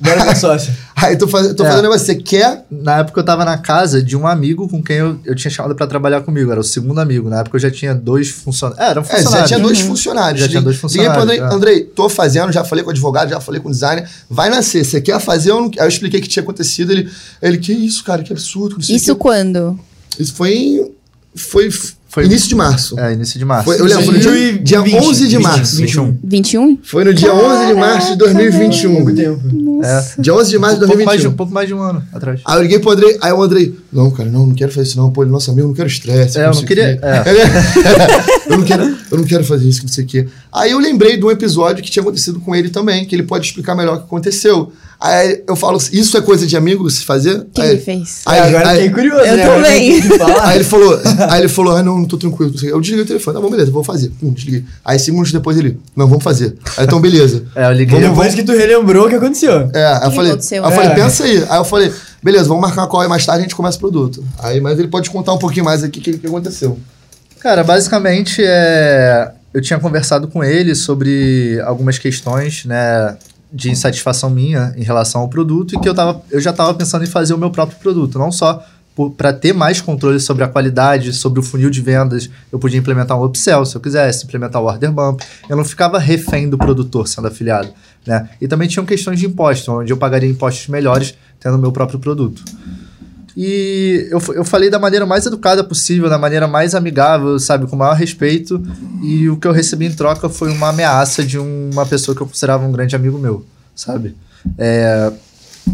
[0.00, 0.74] Bora ser sócio.
[0.96, 1.66] Aí tô, faz, tô É.
[1.66, 2.64] fazendo um negócio, você quer?
[2.70, 5.74] Na época eu tava na casa de um amigo com quem eu, eu tinha chamado
[5.74, 6.50] pra trabalhar comigo.
[6.50, 7.28] Era o segundo amigo.
[7.28, 8.84] Na época eu já tinha dois funcionários.
[8.86, 9.38] É, era um É, funcionário.
[9.40, 10.40] já tinha dois funcionários.
[10.40, 11.56] Já tinha dois Liguei pro Andrei, funcionários, é.
[11.56, 14.84] Andrei, tô fazendo, já falei com o advogado, já falei com o designer, vai nascer,
[14.84, 15.80] você quer fazer ou não quer?
[15.80, 17.10] Aí eu expliquei o que tinha acontecido, ele,
[17.42, 18.76] ele, que isso, cara, que absurdo.
[18.80, 19.78] Isso quê." quando?
[20.18, 20.90] Isso foi em.
[21.36, 21.68] Foi,
[22.14, 22.98] Foi- início de março.
[23.00, 23.64] É, início de março.
[23.64, 25.76] Foi- eu lembro, foi no dia, dia 2020, 11 de 20, março.
[25.76, 26.18] 21.
[26.22, 26.78] 21?
[26.82, 29.14] Foi no dia 11 de março de Pouco 2021.
[29.16, 29.40] tempo.
[29.52, 30.14] Nossa.
[30.22, 31.36] Dia 11 de março de um, pouco mais de, um 2021.
[31.36, 32.40] pouco mais de um ano atrás.
[32.44, 34.96] Aí eu liguei pro Andrei, aí o Andrei, não, cara, não, não quero fazer isso
[34.96, 36.38] não, pô, ele é nosso amigo, não quero estresse.
[36.38, 37.24] É, eu não queria- quê." é.
[38.52, 40.26] eu, não quero, eu não quero fazer isso, não sei o quê.
[40.52, 43.46] Aí eu lembrei de um episódio que tinha acontecido com ele também, que ele pode
[43.46, 44.72] explicar melhor o que aconteceu.
[45.06, 47.34] Aí eu falo, isso é coisa de amigo se fazer?
[47.40, 48.22] O que aí, ele fez?
[48.24, 49.44] Aí, Aí, agora aí- fiquei curioso, Eu né?
[49.46, 50.00] Também.
[50.40, 51.00] Aí ele falou,
[51.30, 52.54] aí ele falou, ah, não, não tô tranquilo.
[52.62, 54.10] Eu desliguei o telefone, tá bom, beleza, vou fazer.
[54.18, 54.64] Pum, desliguei.
[54.82, 56.56] Aí cinco minutos depois ele, não, vamos fazer.
[56.78, 57.44] Aí então, beleza.
[57.54, 58.00] É, eu liguei.
[58.00, 59.68] Vamos Depois que tu relembrou o que aconteceu.
[59.74, 60.64] É, aí eu falei, aconteceu?
[60.64, 60.94] aí eu falei, É.
[60.94, 61.44] pensa aí.
[61.50, 61.92] Aí eu falei,
[62.22, 64.24] beleza, vamos marcar uma call aí mais tarde a gente começa o produto.
[64.38, 66.78] Aí, mas ele pode contar um pouquinho mais aqui o que, que aconteceu.
[67.40, 73.16] Cara, basicamente, é, eu tinha conversado com ele sobre algumas questões, né,
[73.54, 77.04] de insatisfação minha em relação ao produto e que eu, tava, eu já estava pensando
[77.04, 78.64] em fazer o meu próprio produto, não só
[79.16, 83.18] para ter mais controle sobre a qualidade, sobre o funil de vendas, eu podia implementar
[83.18, 87.08] um upsell se eu quisesse, implementar o order bump, eu não ficava refém do produtor
[87.08, 87.72] sendo afiliado,
[88.06, 88.28] né?
[88.40, 91.98] E também tinham questões de imposto, onde eu pagaria impostos melhores tendo o meu próprio
[91.98, 92.44] produto.
[93.36, 97.74] E eu, eu falei da maneira mais educada possível, da maneira mais amigável, sabe, com
[97.74, 98.62] o maior respeito.
[99.02, 102.26] E o que eu recebi em troca foi uma ameaça de uma pessoa que eu
[102.26, 104.14] considerava um grande amigo meu, sabe?
[104.56, 105.10] É,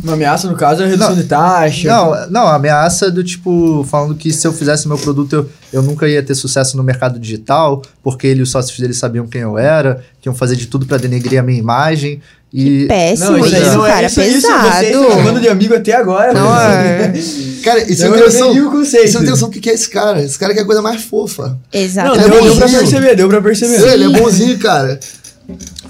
[0.03, 1.21] Uma ameaça, no caso, é a redução Não.
[1.23, 1.89] de taxa.
[1.89, 6.09] não, não, ameaça do tipo, falando que se eu fizesse meu produto, eu, eu nunca
[6.09, 9.59] ia ter sucesso no mercado digital, porque ele e os sócios dele sabiam quem eu
[9.59, 12.23] era, que iam fazer de tudo pra denegrir a minha imagem.
[12.53, 14.07] E Péssimo Não, isso, isso não é cara.
[14.07, 14.69] isso, isso pesado.
[14.73, 16.33] vocês estão chamando de amigo até agora.
[16.33, 17.13] Não, é.
[17.63, 19.89] Cara, e você não Eu tem noção, não tem noção do que que é esse
[19.91, 20.23] cara.
[20.23, 21.49] Esse cara quer a coisa mais fofa.
[21.49, 22.29] Não, Exatamente.
[22.31, 22.81] deu, é deu pra bonzinho.
[22.81, 23.79] perceber, deu pra perceber.
[23.81, 24.99] Sim, ele é bonzinho, cara.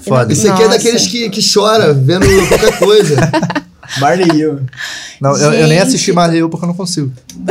[0.01, 0.33] foda.
[0.33, 3.15] Esse aqui é daqueles que, que chora vendo qualquer coisa.
[3.99, 4.59] Marley e eu.
[5.21, 7.11] Não, eu, eu nem assisti Marley eu porque eu não consigo.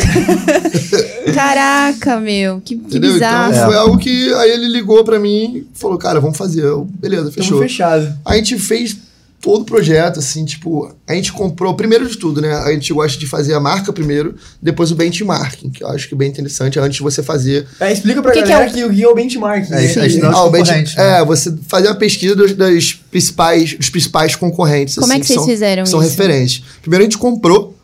[1.34, 2.60] Caraca, meu.
[2.60, 3.12] Que, que Entendeu?
[3.14, 3.52] bizarro.
[3.52, 6.62] Então foi algo que aí ele ligou pra mim e falou, cara, vamos fazer.
[6.64, 7.58] Eu, beleza, Tamo fechou.
[7.58, 8.14] fechado.
[8.24, 8.96] A gente fez
[9.42, 12.52] todo o projeto, assim, tipo, a gente comprou, primeiro de tudo, né?
[12.56, 16.14] A gente gosta de fazer a marca primeiro, depois o benchmarking, que eu acho que
[16.14, 17.66] é bem interessante antes de você fazer.
[17.80, 19.72] É, explica pra O que que galera é o- que o que é o benchmarking.
[19.72, 20.06] É, né?
[20.06, 21.20] isso não- Ah, o bench- concorrente, né?
[21.20, 24.96] É, você fazer uma pesquisa dos, das principais, dos principais concorrentes.
[24.96, 26.10] Como é assim, que vocês são, fizeram São isso?
[26.10, 26.62] referentes.
[26.82, 27.74] Primeiro a gente comprou,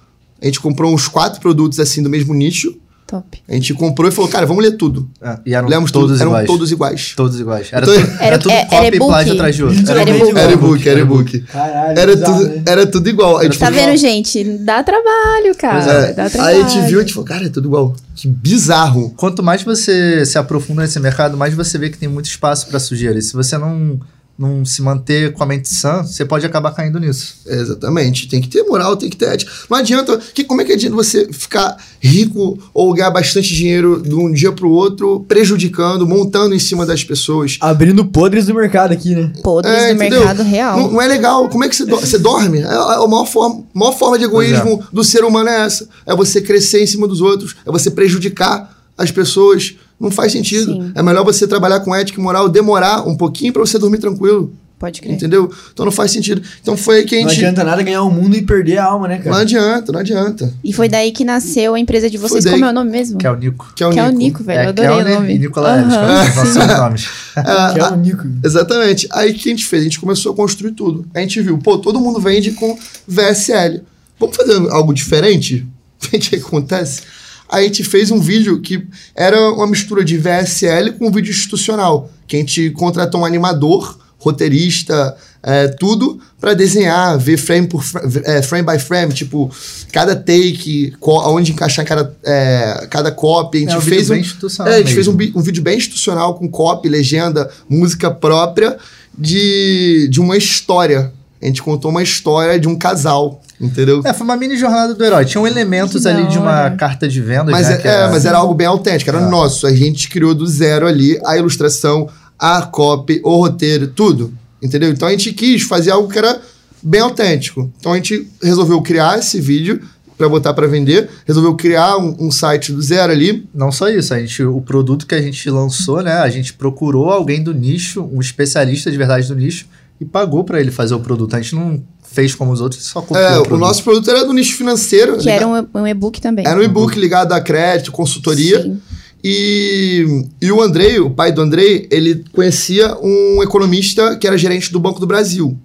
[0.42, 2.76] a gente comprou uns quatro produtos assim do mesmo nicho.
[3.06, 3.40] Top.
[3.48, 5.08] A gente comprou e falou, cara, vamos ler tudo.
[5.22, 6.46] É, e eram Lemos todos tudo, eram iguais.
[6.48, 7.12] todos iguais.
[7.16, 7.68] Todos iguais.
[7.70, 8.96] Era, Então- tudo, era, Era- tudo é- copy era
[9.28, 9.90] e atrás de outro.
[9.90, 10.36] Era e-book.
[10.38, 11.40] Era e-book, era e-book.
[11.42, 12.62] Caralho, Era bizarro, tudo, né?
[12.66, 13.38] era tudo igual.
[13.38, 14.42] Aí, tipo, Tá vendo, gente?
[14.58, 15.84] Dá trabalho, cara.
[15.92, 16.12] É.
[16.14, 16.56] Dá trabalho.
[16.56, 17.94] Aí a gente viu e a gente falou, cara, é tudo igual.
[18.16, 19.14] Que bizarro.
[19.16, 22.80] Quanto mais você se aprofunda nesse mercado, mais você vê que tem muito espaço para
[22.80, 23.18] sujeira.
[23.18, 24.00] E se você não,
[24.38, 27.36] não se manter com a mente sã, você pode acabar caindo nisso.
[27.46, 28.28] Exatamente.
[28.28, 29.50] Tem que ter moral, tem que ter ética.
[29.70, 30.18] Não adianta.
[30.34, 34.52] Que, como é que adianta você ficar rico ou ganhar bastante dinheiro de um dia
[34.52, 37.56] pro outro, prejudicando, montando em cima das pessoas?
[37.60, 39.32] Abrindo podres do mercado aqui, né?
[39.42, 40.18] Podres É, do entendeu?
[40.20, 40.78] mercado real.
[40.78, 41.48] Não, não é legal.
[41.48, 42.58] Como é que você, do- você dorme?
[42.60, 45.88] É a, a maior, forma, maior forma de egoísmo do ser humano é essa.
[46.04, 47.56] É você crescer em cima dos outros.
[47.66, 49.74] É você prejudicar as pessoas.
[49.98, 50.72] Não faz sentido.
[50.72, 50.92] Sim.
[50.94, 54.52] É melhor você trabalhar com ética e moral, demorar um pouquinho pra você dormir tranquilo.
[54.78, 55.14] Pode crer.
[55.14, 55.50] Entendeu?
[55.72, 56.42] Então não faz sentido.
[56.60, 57.38] Então foi aí que a Não gente.
[57.38, 59.38] adianta nada ganhar o mundo e perder a alma, né, Não cara?
[59.38, 60.52] adianta, não adianta.
[60.62, 62.44] E foi daí que nasceu a empresa de vocês.
[62.44, 63.16] Como é o nome mesmo?
[63.16, 63.72] Que é o Nico.
[63.74, 64.18] Que é o Que é o Nico.
[64.18, 64.58] Nico, velho.
[64.58, 65.34] eu é, adorei Kelner o nome.
[65.34, 65.90] e que Aham.
[65.90, 67.08] são os nossos nomes.
[67.36, 68.28] Ah, Que é o Nico.
[68.44, 69.08] Exatamente.
[69.12, 69.80] Aí o que a gente fez?
[69.80, 71.06] A gente começou a construir tudo.
[71.14, 72.78] A gente viu, pô, todo mundo vende com
[73.08, 73.80] VSL.
[74.20, 75.66] Vamos fazer algo diferente?
[76.12, 77.00] O que acontece?
[77.48, 81.30] Aí a gente fez um vídeo que era uma mistura de VSL com um vídeo
[81.30, 82.10] institucional.
[82.26, 88.02] Que a gente contratou um animador, roteirista, é, tudo para desenhar, ver frame por fra-
[88.24, 89.48] é, frame by frame, tipo,
[89.92, 93.58] cada take, aonde encaixar cada, é, cada copy.
[93.58, 95.42] A gente É um vídeo fez bem um, institucional é, a gente fez um, um
[95.42, 98.76] vídeo bem institucional com copy, legenda, música própria
[99.16, 101.12] de, de uma história.
[101.40, 104.02] A gente contou uma história de um casal, entendeu?
[104.04, 105.24] É, foi uma mini jornada do herói.
[105.24, 107.50] Tinham elementos ali de uma carta de venda.
[107.50, 109.28] Mas, já, é, que é, mas era algo bem autêntico, era É.
[109.28, 109.66] nosso.
[109.66, 114.32] A gente criou do zero ali a ilustração, a copy, o roteiro, tudo.
[114.62, 114.90] Entendeu?
[114.90, 116.40] Então a gente quis fazer algo que era
[116.82, 117.70] bem autêntico.
[117.78, 119.80] Então a gente resolveu criar esse vídeo
[120.16, 123.46] para botar para vender, resolveu criar um, um site do zero ali.
[123.54, 126.14] Não só isso, a gente, o produto que a gente lançou, né?
[126.14, 129.66] A gente procurou alguém do nicho, um especialista de verdade do nicho,
[130.00, 131.36] e pagou pra ele fazer o produto.
[131.36, 131.82] A gente não
[132.12, 135.18] fez como os outros, só copiou É, o o nosso produto era do nicho financeiro.
[135.18, 136.46] Que era um, um e-book também.
[136.46, 138.62] Era um e-book ligado a crédito, consultoria.
[138.62, 138.80] Sim.
[139.22, 144.70] E, e o Andrei, o pai do Andrei, ele conhecia um economista que era gerente
[144.72, 145.56] do Banco do Brasil.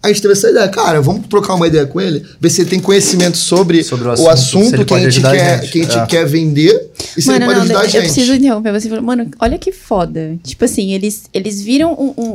[0.00, 2.70] A gente teve essa ideia, cara, vamos trocar uma ideia com ele, ver se ele
[2.70, 5.34] tem conhecimento sobre, Sobre o o assunto, assunto, se ele que, a gente ajudar a
[5.36, 5.72] quer, gente.
[5.72, 6.06] que a gente É.
[6.06, 8.02] quer vender e se Mano, ele pode não, ajudar a eu gente.
[8.02, 8.88] preciso interromper você.
[8.88, 10.38] falou, Mano, olha que foda.
[10.44, 12.30] Tipo assim, eles, eles viram um, um,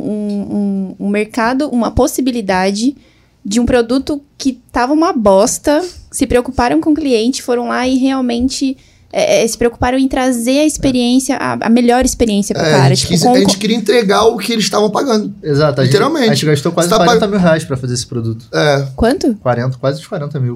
[0.57, 2.97] um- um mercado, uma possibilidade
[3.45, 5.81] de um produto que tava uma bosta,
[6.11, 8.77] se preocuparam com o cliente, foram lá e realmente
[9.15, 12.83] é, é, se preocuparam em trazer a experiência, a, a melhor experiência pro É, cara.
[12.85, 15.31] a, gente Tipo, quis- com- a gente queria entregar o que eles estavam pagando.
[15.43, 16.29] Exato, a gente, Literalmente.
[16.29, 18.45] a gente gastou quase Você tá 40 pag- mil reais pra fazer esse produto.
[18.51, 19.35] É, Quanto?
[19.35, 20.55] 40, quase uns 40 mil.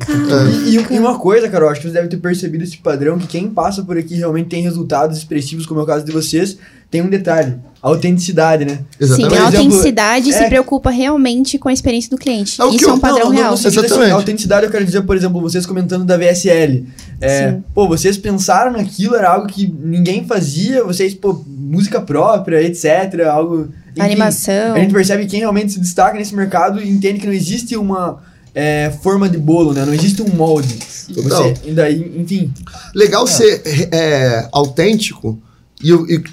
[0.66, 3.28] E, e uma coisa, cara, eu acho que você deve ter percebido esse padrão, que
[3.28, 6.58] quem passa por aqui realmente tem resultados expressivos, como é o caso de vocês,
[6.90, 8.80] tem um detalhe, a autenticidade, né?
[9.00, 9.30] exatamente.
[9.30, 12.62] Sim, a exemplo, autenticidade se é- preocupa realmente com a experiência do cliente.
[12.62, 13.46] É Isso é eu- um padrão não, real.
[13.48, 14.12] Não, assim, Exatamente.
[14.12, 16.86] a autenticidade eu quero dizer, por exemplo, vocês comentando da VSL.
[17.20, 17.64] É, Sim.
[17.74, 23.70] pô, vocês pensaram naquilo, era algo que ninguém fazia, vocês, pô, música própria, etc, algo...
[23.92, 24.76] enfim, Animação.
[24.76, 27.76] A gente percebe que quem realmente se destaca nesse mercado e entende que não existe
[27.76, 28.20] uma
[28.56, 29.86] é, forma de bolo, né?
[29.86, 30.80] Não existe um molde.
[31.16, 32.52] Você, e daí, enfim...
[32.96, 33.62] legal ser
[33.92, 35.40] é, autêntico.
[35.84, 36.24] E, e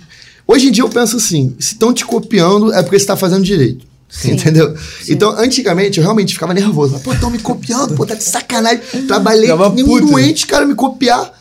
[0.46, 3.44] hoje em dia eu penso assim: se estão te copiando, é porque você está fazendo
[3.44, 3.86] direito.
[4.08, 4.32] Sim.
[4.32, 4.72] Entendeu?
[5.08, 7.00] Então, antigamente, eu realmente ficava nervoso.
[7.00, 8.80] Pô, estão me copiando, pô, tá de sacanagem.
[9.08, 11.32] Trabalhei Ficava nem um doente, cara, me copiar.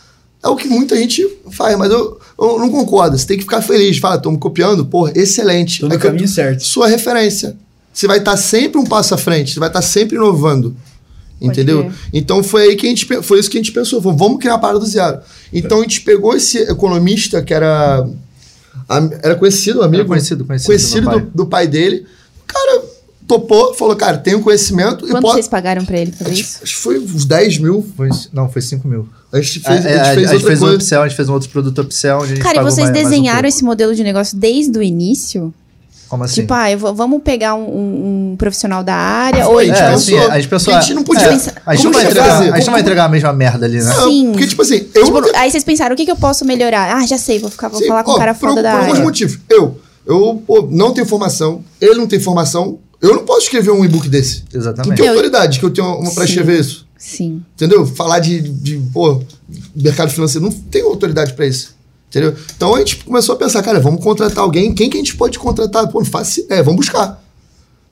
[0.42, 3.18] É o que muita gente faz, mas eu, eu não concordo.
[3.18, 3.98] Você tem que ficar feliz.
[4.00, 5.80] Fala, estão me copiando, pô, excelente.
[5.82, 6.64] Tô no É que eu- caminho certo.
[6.64, 7.56] Sua referência.
[7.94, 10.76] Você vai estar sempre um passo à frente, você vai estar sempre inovando.
[11.40, 11.92] Pode Entendeu?
[12.12, 14.56] Então foi aí que a gente foi isso que a gente pensou, falou, vamos criar
[14.56, 15.20] a parada do zero.
[15.54, 18.08] Então a gente pegou esse economista que era
[19.22, 21.32] era conhecido, amigo, Era conhecido, conhecido conhecido do meu do, pai.
[21.36, 22.06] do pai dele.
[22.44, 22.82] O cara
[23.28, 25.34] topou, falou, cara, tenho conhecimento e Quanto pode.
[25.36, 26.60] vocês pagaram pra ele fazer Acho isso?
[26.64, 27.86] acho que foi uns 10 mil.
[27.96, 29.08] Foi, não, foi 5 mil.
[29.32, 31.16] A gente fez, a, a gente a- fez a gente fez um upsell, a gente
[31.18, 33.96] fez um outro produto upsell gente Cara, e vocês mais- mais um desenharam esse modelo
[33.96, 35.54] de negócio desde o início?
[36.14, 36.42] Como assim?
[36.42, 37.64] Tipo, ah, vou- vamos pegar um,
[38.34, 40.72] um- profissional da área, ou Foi, a gente é, não- assim, a gente pensou.
[40.74, 41.30] que a gente não podia- é,
[41.66, 42.54] a gente não vai que entregar, fazer?
[42.54, 43.84] a gente não vai entregar a mesma merda ali, né?
[43.96, 44.32] Não, Sim.
[44.32, 46.96] Porque, tipo assim, eu Tipo, nunca- aí vocês pensaram, o que, que eu posso melhorar?
[46.98, 48.72] Ah, já sei, vou, ficar, vou Sim, falar com ó, um cara por, foda da
[48.74, 49.04] por alguns área.
[49.04, 49.40] motivos.
[49.50, 52.78] Eu, eu pô, não tenho formação, ele não tem formação.
[53.02, 54.44] Eu não posso escrever um e-book desse.
[54.54, 54.96] Não Exatamente.
[54.98, 56.30] tem Eu- autoridade que eu tenho uma pra Sim.
[56.30, 56.86] escrever isso.
[56.98, 57.42] Sim.
[57.56, 57.86] Entendeu?
[57.86, 59.22] Falar de, de pô,
[59.76, 61.76] mercado financeiro, não tenho autoridade pra isso.
[62.14, 62.36] Entendeu?
[62.56, 64.72] Então a gente começou a pensar, cara, vamos contratar alguém.
[64.72, 65.88] Quem que a gente pode contratar?
[65.88, 66.06] Pô, não
[66.62, 67.23] vamos buscar.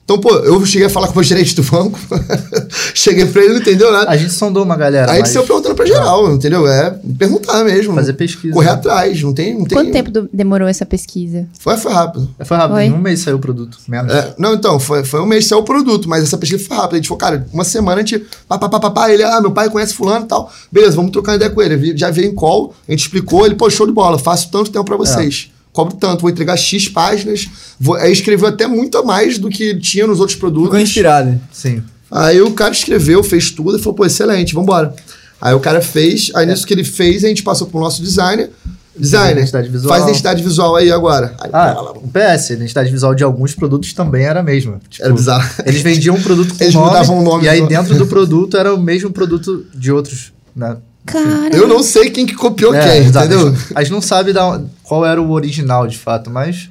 [0.04, 1.98] Então, pô, eu cheguei a falar com o gerente do banco.
[2.94, 4.10] cheguei pra ele, não entendeu nada.
[4.10, 5.12] A gente sondou uma galera.
[5.12, 6.68] Aí mas saiu perguntando pra geral, entendeu?
[6.68, 7.94] É perguntar mesmo.
[7.94, 8.54] Fazer pesquisa.
[8.54, 9.58] Correr atrás, não tem.
[9.58, 11.48] Não tem Quanto tempo demorou essa pesquisa?
[11.60, 12.30] Foi, foi rápido.
[12.44, 12.86] Foi rápido, Oi?
[12.86, 13.78] em um mês saiu o produto.
[13.88, 14.14] Menos.
[14.14, 16.96] É, não, então, foi, foi um mês saiu o produto, mas essa pesquisa foi rápida.
[16.96, 18.26] A gente falou, cara, uma semana a gente.
[18.48, 20.52] Pá, pá, pá, pá, pá, ele, ah, meu pai conhece fulano e tal.
[20.72, 21.76] Beleza, vamos trocar uma ideia com ele.
[21.76, 24.72] Ele Já veio em call, a gente explicou, ele, pô, show de bola, faço tanto
[24.72, 25.52] tempo pra vocês.
[25.74, 27.48] Cobro tanto, vou entregar X páginas.
[27.80, 30.66] Vou, aí escreveu até muito a mais do que tinha nos outros produtos.
[30.70, 31.40] Ficou inspirado.
[31.52, 31.82] Sim.
[32.10, 34.94] Aí o cara escreveu, fez tudo e falou, pô, excelente, vambora.
[35.40, 38.50] Aí o cara fez, aí nisso que ele fez, a gente passou pro nosso designer.
[38.96, 39.90] Designer, Identidade visual.
[39.90, 41.34] faz identidade visual aí agora.
[41.40, 44.80] Aí, Ah, lá, o PS, a identidade visual de alguns produtos também era a mesma.
[44.90, 45.50] Tipo, Era bizarro.
[45.66, 48.58] Eles vendiam um produto com Eles nome, mudavam o nome e aí dentro do produto
[48.58, 50.76] era o mesmo produto de outros, né?
[51.06, 51.56] Cara.
[51.56, 53.26] Eu não sei quem que copiou É, quem, exato.
[53.26, 53.48] entendeu?
[53.48, 56.70] A gente- A gente não sabe da- qual era o original, de fato, mas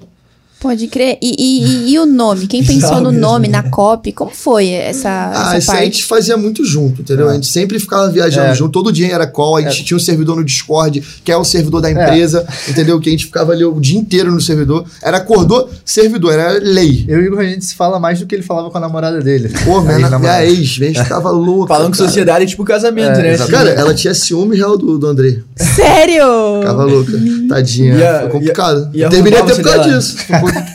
[0.60, 1.16] Pode crer.
[1.22, 2.46] E, e- e- e o nome?
[2.46, 3.62] Quem pensou no mesmo, nome, né?
[3.62, 4.12] na copy?
[4.12, 5.94] Como foi essa, Ah, essa isso aí a parte?
[5.94, 7.30] gente fazia muito junto, entendeu?
[7.30, 8.54] A gente sempre ficava viajando É.
[8.54, 11.44] junto, todo dia era call, a gente tinha um servidor no Discord, que é o
[11.44, 13.00] servidor da empresa, entendeu?
[13.00, 14.84] Que a gente ficava ali o dia inteiro no servidor.
[15.02, 17.06] Era acordou, servidor, era lei.
[17.08, 18.80] Eu e o Igor, a gente se fala mais do que ele falava com a
[18.82, 19.48] namorada dele.
[19.64, 20.44] Pô, minha, minha namorada.
[20.44, 21.72] ex, a gente ficava louca.
[21.74, 23.32] Falando que sociedade é tipo casamento, É, né?
[23.32, 23.50] exato.
[23.50, 25.38] Cara, ela tinha ciúme real do, do André.
[25.56, 26.24] Sério?
[26.60, 27.12] Ficava louca.
[27.48, 27.94] Tadinha.
[27.94, 28.90] E a- foi complicado.
[28.92, 30.16] e a- e Eu Terminei até por causa disso.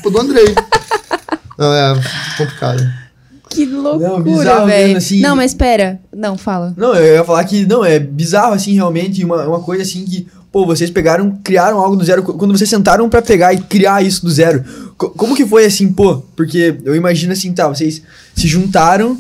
[0.02, 0.56] Culpa do Andrei.
[1.58, 2.02] Não, é
[2.38, 2.88] complicado.
[3.50, 4.98] Que loucura, velho.
[4.98, 5.22] assim.
[5.22, 6.00] Não, mas espera.
[6.14, 6.74] Não, fala.
[6.76, 10.28] Não, eu ia falar que, não, é bizarro, assim, realmente, uma, uma coisa assim que,
[10.52, 14.26] pô, vocês pegaram, criaram algo do zero, quando vocês sentaram pra pegar e criar isso
[14.26, 14.64] do zero,
[14.98, 18.02] co- como que foi assim, pô, porque eu imagino assim, tá, vocês
[18.36, 19.18] se juntaram,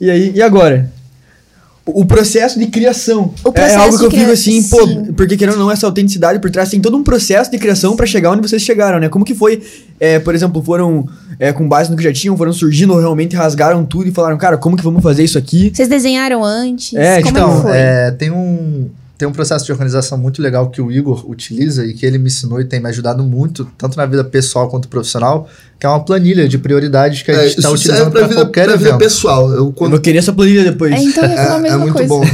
[0.00, 0.90] e aí, e agora?
[1.86, 3.32] O processo de criação.
[3.44, 5.12] O é processo algo que eu de fico assim, pô, sim.
[5.16, 8.04] porque querendo ou não, essa autenticidade por trás tem todo um processo de criação pra
[8.06, 9.08] chegar onde vocês chegaram, né?
[9.08, 9.62] Como que foi,
[10.00, 11.06] é, por exemplo, foram
[11.38, 14.36] é, com base no que já tinham, foram surgindo ou realmente rasgaram tudo e falaram,
[14.36, 15.70] cara, como que vamos fazer isso aqui?
[15.72, 16.92] Vocês desenharam antes?
[16.94, 17.76] É, Como Então, é que foi?
[17.76, 21.94] é, tem, um, tem um processo de organização muito legal que o Igor utiliza e
[21.94, 25.48] que ele me ensinou e tem me ajudado muito, tanto na vida pessoal quanto profissional,
[25.80, 28.66] que é uma planilha de prioridades que a É, gente está isso utilizando para qualquer
[28.66, 28.98] pra vida evento.
[28.98, 29.48] pessoal.
[29.50, 30.92] Eu, Eu quando, vou querer essa planilha depois.
[30.92, 32.08] É, então eu falar a É, mesma é muito coisa.
[32.08, 32.24] bom.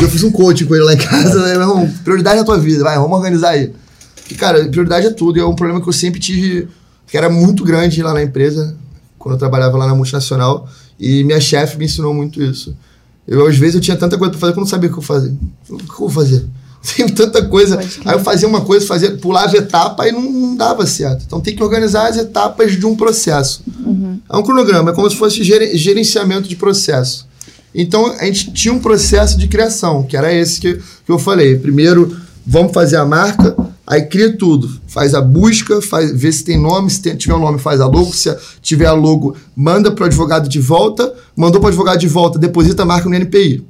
[0.00, 1.50] Eu fiz um coaching com ele lá em casa, né?
[1.52, 3.70] Irmão, prioridade na tua vida, vai, vamos organizar aí.
[4.16, 5.36] Porque, cara, prioridade é tudo.
[5.38, 6.66] E é um problema que eu sempre tive,
[7.06, 8.74] que era muito grande lá na empresa,
[9.18, 10.66] quando eu trabalhava lá na multinacional.
[10.98, 12.74] E minha chefe me ensinou muito isso.
[13.32, 14.98] Eu, às vezes, eu tinha tanta coisa pra fazer que eu não sabia o que
[14.98, 15.32] eu fazer.
[15.70, 16.44] O que eu vou fazer?
[16.96, 17.78] Tenho tanta coisa.
[18.04, 21.22] Aí eu fazia uma coisa, fazia, pulava etapa e não, não dava certo.
[21.26, 23.62] Então tem que organizar as etapas de um processo.
[24.28, 27.26] É um cronograma, é como se fosse gere- gerenciamento de processo.
[27.74, 31.56] Então a gente tinha um processo de criação, que era esse que, que eu falei.
[31.56, 32.16] Primeiro,
[32.46, 34.68] vamos fazer a marca, aí cria tudo.
[34.86, 37.86] Faz a busca, faz, vê se tem nome, se tem- tiver um nome, faz a
[37.86, 38.12] logo.
[38.14, 41.12] Se tiver a logo, manda para o advogado de volta.
[41.36, 43.64] Mandou para o advogado de volta, deposita a marca no NPI.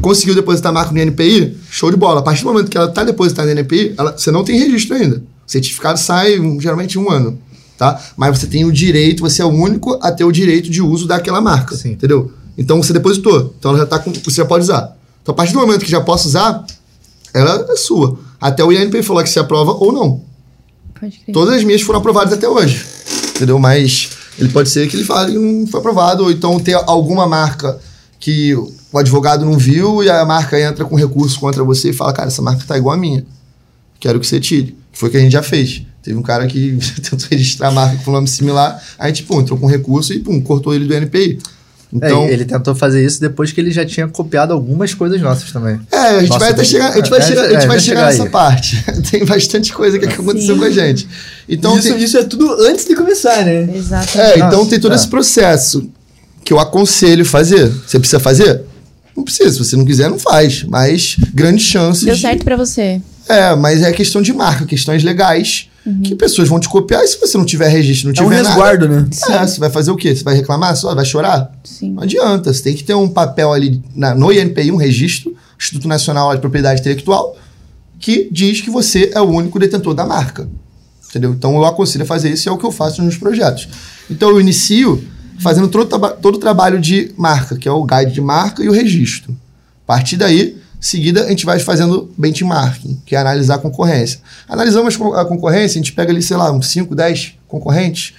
[0.00, 1.56] Conseguiu depositar a marca no NPI?
[1.70, 2.20] Show de bola.
[2.20, 4.94] A partir do momento que ela está depositada no NPI, ela- você não tem registro
[4.94, 5.16] ainda.
[5.46, 7.38] O certificado sai um, geralmente um ano.
[7.78, 8.00] Tá?
[8.16, 11.06] Mas você tem o direito, você é o único a ter o direito de uso
[11.06, 11.74] daquela marca.
[11.76, 11.92] Sim.
[11.92, 12.30] Entendeu?
[12.56, 13.54] Então você depositou.
[13.58, 14.12] Então ela já tá com.
[14.12, 14.96] Você já pode usar.
[15.22, 16.64] Então a partir do momento que já posso usar,
[17.36, 18.18] ela é sua.
[18.40, 20.24] Até o INPI falar que se aprova ou não.
[20.98, 21.32] Pode crer.
[21.32, 22.84] Todas as minhas foram aprovadas até hoje.
[23.34, 23.58] Entendeu?
[23.58, 27.26] Mas ele pode ser que ele fale que não foi aprovado, ou então ter alguma
[27.26, 27.78] marca
[28.18, 32.12] que o advogado não viu e a marca entra com recurso contra você e fala,
[32.12, 33.24] cara, essa marca tá igual a minha.
[34.00, 34.76] Quero que você tire.
[34.92, 35.82] Foi o que a gente já fez.
[36.02, 39.58] Teve um cara que tentou registrar a marca com nome similar, a gente, pum, entrou
[39.58, 41.38] com recurso e, pum, cortou ele do NPI.
[41.92, 45.52] Então, É, ele tentou fazer isso depois que ele já tinha copiado algumas coisas nossas
[45.52, 45.78] também.
[45.90, 47.58] É, a gente Nossa, vai até chegar, a gente vai é, chegar, a é, gente
[47.58, 48.28] vai vai chegar chegar nessa aí.
[48.28, 48.84] parte.
[49.10, 50.60] Tem bastante coisa que aconteceu Sim.
[50.60, 51.08] com a gente.
[51.48, 53.68] Então, isso, tem- isso é tudo antes de começar, né?
[53.74, 54.18] Exato.
[54.18, 54.96] é, então Nossa, tem todo é.
[54.96, 55.88] esse processo
[56.44, 57.68] que eu aconselho fazer.
[57.86, 58.62] Você precisa fazer?
[59.16, 59.52] Não precisa.
[59.52, 60.64] Se você não quiser, não faz.
[60.64, 62.02] Mas grandes chances.
[62.04, 63.00] Deu de- certo pra você.
[63.28, 65.68] É, mas é questão de marca, questões legais.
[66.02, 68.44] Que pessoas vão te copiar e se você não tiver registro, não É um tiver
[68.44, 69.08] resguardo, né?
[69.28, 70.14] nada, é, você vai fazer o quê?
[70.14, 70.92] Você vai reclamar só?
[70.94, 71.52] Vai chorar?
[71.62, 71.92] Sim.
[71.92, 72.52] Não adianta.
[72.52, 76.40] Você tem que ter um papel ali na, no INPI, um registro, Instituto Nacional de
[76.40, 77.36] Propriedade Intelectual,
[78.00, 80.48] que diz que você é o único detentor da marca.
[81.08, 81.32] Entendeu?
[81.32, 83.68] Então eu aconselho a fazer isso e é o que eu faço nos projetos.
[84.10, 85.02] Então eu inicio
[85.38, 85.86] fazendo todo,
[86.20, 89.32] todo o trabalho de marca, que é o guide de marca e o registro.
[89.84, 94.20] A partir daí, seguida, a gente vai fazendo benchmarking, que é analisar a concorrência.
[94.48, 98.14] Analisamos a concorrência, a gente pega ali, sei lá, uns 5, 10 concorrentes,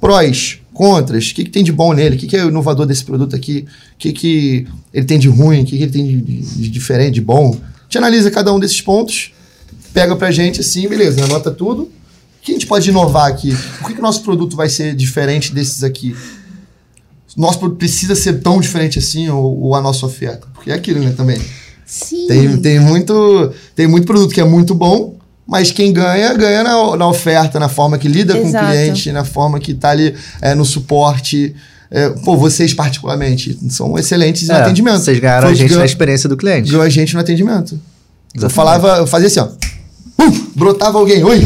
[0.00, 3.04] prós, contras, o que, que tem de bom nele, o que, que é inovador desse
[3.04, 6.20] produto aqui, o que, que ele tem de ruim, o que, que ele tem de,
[6.20, 7.50] de- de diferente, de bom.
[7.50, 9.32] A gente analisa cada um desses pontos,
[9.92, 11.82] pega pra gente assim, beleza, anota tudo.
[11.82, 11.90] O
[12.42, 13.54] que a gente pode inovar aqui?
[13.78, 16.14] Por que, que o nosso produto vai ser diferente desses aqui?
[17.36, 20.46] Nosso produto precisa ser tão diferente assim, ou, ou a nossa oferta?
[20.54, 21.40] Porque é aquilo, né, também.
[21.88, 22.26] Sim.
[22.28, 25.16] Tem, tem, muito, tem muito produto que é muito bom,
[25.46, 28.66] mas quem ganha, ganha na, na oferta, na forma que lida com o Exato.
[28.66, 31.54] cliente, na forma que tá ali é, no suporte.
[31.90, 34.98] É, pô, vocês particularmente são excelentes no É, atendimento.
[34.98, 36.68] Vocês ganharam Foi a gente ganhou- na experiência do cliente.
[36.70, 37.72] ganhou a gente no atendimento.
[38.34, 38.54] Eu Exatamente.
[38.54, 39.48] falava, eu fazia assim, ó.
[40.14, 41.38] Pum, brotava alguém, oi.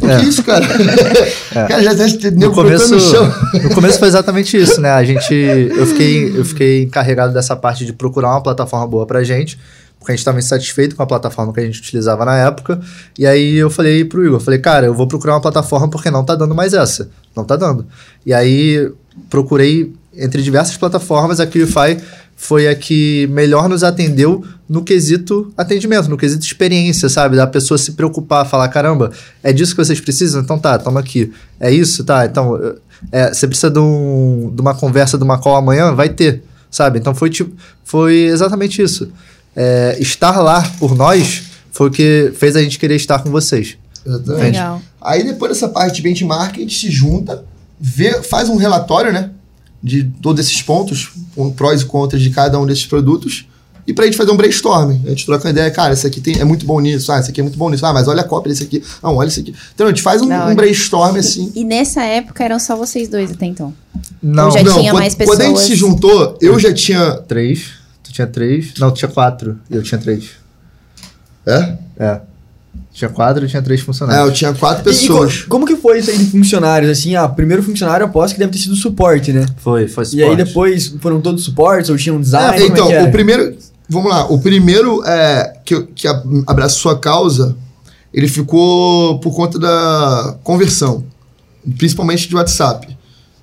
[0.00, 0.64] O que é isso, cara?
[1.68, 1.92] Cara, já
[2.34, 3.30] No começo, no chão.
[3.62, 4.88] no começo foi exatamente isso, né?
[4.90, 9.22] A gente, eu fiquei, eu fiquei encarregado dessa parte de procurar uma plataforma boa pra
[9.24, 9.58] gente,
[10.00, 12.80] porque a gente estava insatisfeito com a plataforma que a gente utilizava na época.
[13.18, 16.24] E aí eu falei pro Igor, falei, cara, eu vou procurar uma plataforma porque não
[16.24, 17.10] tá dando mais essa.
[17.36, 17.86] Não tá dando.
[18.24, 18.90] E aí
[19.28, 21.98] procurei entre diversas plataformas, a QIFI
[22.34, 27.36] foi a que melhor nos atendeu no quesito atendimento, no quesito experiência, sabe?
[27.36, 29.10] Da pessoa se preocupar, falar, caramba,
[29.42, 30.40] é disso que vocês precisam?
[30.40, 31.30] Então tá, toma aqui.
[31.60, 32.02] É isso?
[32.02, 32.58] Tá, então
[33.12, 35.94] é, você precisa de, um, de uma conversa, de uma call amanhã?
[35.94, 36.98] Vai ter, sabe?
[36.98, 39.12] Então foi, tipo, foi exatamente isso.
[39.54, 41.42] É, estar lá por nós
[41.72, 43.76] foi o que fez a gente querer estar com vocês.
[44.06, 44.42] Exatamente.
[44.42, 44.82] Legal.
[45.00, 47.44] Aí depois dessa parte de benchmark, a gente se junta,
[47.80, 49.30] vê, faz um relatório, né?
[49.82, 53.46] De todos esses pontos, com prós e contras de cada um desses produtos.
[53.86, 55.02] E pra gente fazer um brainstorming.
[55.06, 57.30] A gente troca uma ideia, cara, esse aqui tem, é muito bom nisso, ah, esse
[57.30, 59.40] aqui é muito bom nisso, ah, mas olha a cópia desse aqui, não, olha esse
[59.40, 59.54] aqui.
[59.74, 61.50] Então a gente faz um, Da um brainstorm assim.
[61.54, 63.72] E nessa época eram só vocês dois até então.
[64.22, 65.66] Não, Ou já não, tinha quando, mais quando a gente pessoas?
[65.66, 67.14] se juntou, eu já tinha.
[67.26, 67.79] três.
[68.10, 68.74] Tu tinha três.
[68.78, 69.56] Não, tu tinha quatro.
[69.70, 70.30] E eu tinha três.
[71.46, 71.76] É?
[71.96, 72.20] É.
[72.92, 74.36] Tinha quatro e tinha três É, eu funcionários.
[74.38, 75.42] tinha quatro E- e co- pessoas.
[75.44, 76.90] como que foi isso aí de funcionários?
[76.90, 79.46] Assim, ah, primeiro funcionário eu aposto que deve ter sido suporte, né?
[79.58, 80.44] Foi, foi E aí suporte.
[80.44, 82.56] depois foram todos suportes ou tinham design?
[82.56, 83.56] É, como então, é o primeiro.
[83.88, 86.08] Vamos lá, o primeiro é, que, que
[86.46, 87.56] abraçou a causa,
[88.12, 91.04] ele ficou por conta da conversão,
[91.78, 92.96] principalmente de WhatsApp.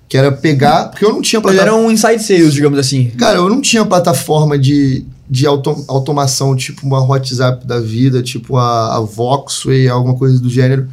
[0.10, 0.86] Que era pegar.
[0.90, 1.72] Porque eu não tinha plataforma.
[1.72, 3.10] eram um inside sales, digamos assim.
[3.18, 8.56] Cara, eu não tinha plataforma de, de auto- automação, tipo uma WhatsApp da vida, tipo
[8.58, 10.88] a, a Voxway, alguma coisa do gênero,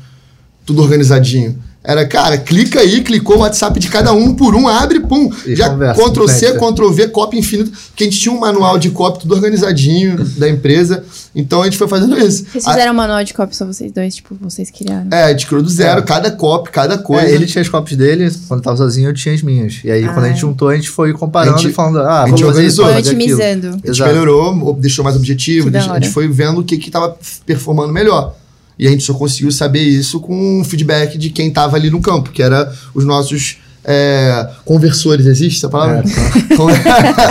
[0.66, 1.58] tudo organizadinho.
[1.86, 5.30] Era, cara, clica aí, clicou o WhatsApp de cada um por um, abre, pum.
[5.44, 6.72] E já conversa, Ctrl C, conversa.
[6.72, 7.70] Ctrl V, cópia infinita.
[7.88, 11.04] Porque a gente tinha um manual de cópia tudo organizadinho da empresa.
[11.34, 12.46] Então a gente foi fazendo isso.
[12.50, 15.08] Vocês A- fizeram um manual de cópia só vocês dois, tipo, vocês criaram.
[15.12, 16.02] é, a gente criou do zero, É.
[16.02, 17.26] cada cópia, cada coisa.
[17.26, 19.80] É, ele tinha as cópias dele, quando tava sozinho eu tinha as minhas.
[19.84, 20.40] E aí, quando a gente Ah.
[20.40, 22.86] juntou, a gente foi comparando gente- e falando, ah, a gente vamos organizou.
[22.86, 23.14] Foi aquilo.
[23.16, 23.66] otimizando.
[23.68, 24.10] A gente Exato.
[24.10, 27.14] melhorou, deixou mais objetivo, deixou- a gente foi vendo o que que tava
[27.44, 28.34] performando melhor.
[28.78, 32.00] E a gente só conseguiu saber isso com o feedback de quem tava ali no
[32.00, 35.26] campo, que era os nossos é, conversores.
[35.26, 36.02] Existe essa palavra?
[36.56, 36.66] Con-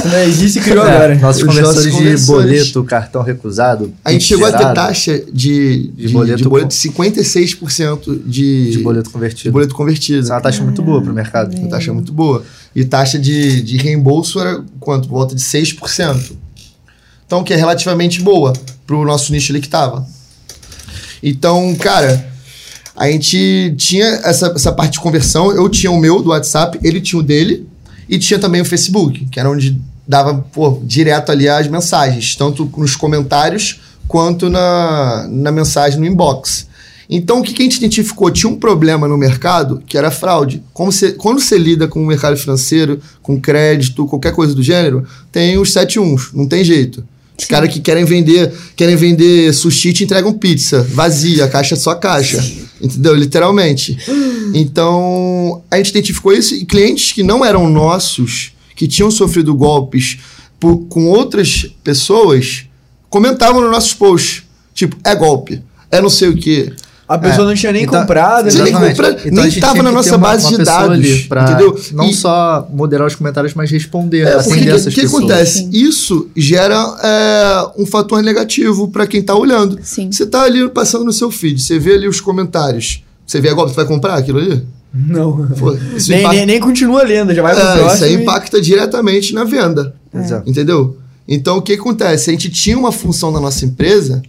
[0.10, 1.16] Não existe e criou É, agora.
[1.16, 2.28] nossos Os conversores nossos de conversores.
[2.50, 3.94] boleto, cartão recusado.
[4.06, 8.78] a gente chegou a ter taxa de, de, de boleto boleto, de 56% de, de
[8.80, 9.52] boleto de convertido.
[9.52, 10.20] boleto convertido.
[10.22, 11.56] Isso é uma taxa muito boa pro mercado.
[11.58, 12.44] Uma taxa muito boa.
[12.76, 15.08] E taxa de, de reembolso era quanto?
[15.08, 16.32] Por volta de 6%.
[17.26, 18.54] Então, que é relativamente boa
[18.86, 20.06] pro nosso nicho ali que tava.
[21.24, 22.30] Então, cara,
[22.94, 25.52] a gente tinha essa, essa parte de conversão.
[25.54, 27.66] Eu tinha o meu do WhatsApp, ele tinha o dele.
[28.10, 32.70] E tinha também o Facebook, que era onde dava pô, direto ali as mensagens, tanto
[32.78, 36.68] nos comentários quanto na, na mensagem no inbox.
[37.10, 38.30] Então, o que, que a gente identificou?
[38.30, 40.62] Tinha um problema no mercado que era fraude.
[40.74, 45.08] Como você, quando você lida com o mercado financeiro, com crédito, qualquer coisa do gênero,
[45.32, 47.06] tem os 7 uns, não tem jeito.
[47.38, 47.50] Os Sim.
[47.50, 52.44] caras que querem vender, querem vender sushi te entregam pizza vazia, caixa só caixa.
[52.82, 53.16] Entendeu?
[53.16, 53.98] Literalmente.
[54.54, 60.18] Então, a gente identificou isso e clientes que não eram nossos, que tinham sofrido golpes
[60.60, 62.66] por- com outras pessoas,
[63.10, 64.44] comentavam nos nossos posts.
[64.74, 65.62] Tipo, é golpe,
[65.92, 66.72] é não sei o quê.
[67.14, 68.46] A pessoa não tinha nem Então- comprado.
[68.46, 68.52] Né?
[68.54, 68.96] nem Exatamente.
[68.96, 70.64] compra- Então nem a gente tava tinha na que nossa ter uma- base uma de
[70.64, 71.80] dados, pra entendeu?
[71.94, 75.24] Não E- só moderar os comentários, mas responder, É, atender o essas que, pessoas.
[75.24, 75.58] acontece?
[75.60, 75.70] Sim.
[75.72, 79.78] Isso gera é, um fator negativo para quem tá olhando.
[79.84, 80.12] Sim.
[80.12, 83.04] Você tá ali passando no seu feed, você vê ali os comentários.
[83.26, 84.64] Você vê agora, você vai comprar aquilo ali?
[84.94, 85.48] Não.
[85.58, 87.94] Pô, Nem, impacta- nem, nem continua lendo, já vai pro É, próximo.
[87.96, 89.96] isso aí e- impacta diretamente na venda.
[90.14, 90.48] Exato.
[90.50, 90.98] Entendeu?
[91.28, 92.30] Então, o que acontece?
[92.30, 94.22] A gente tinha uma função na nossa empresa,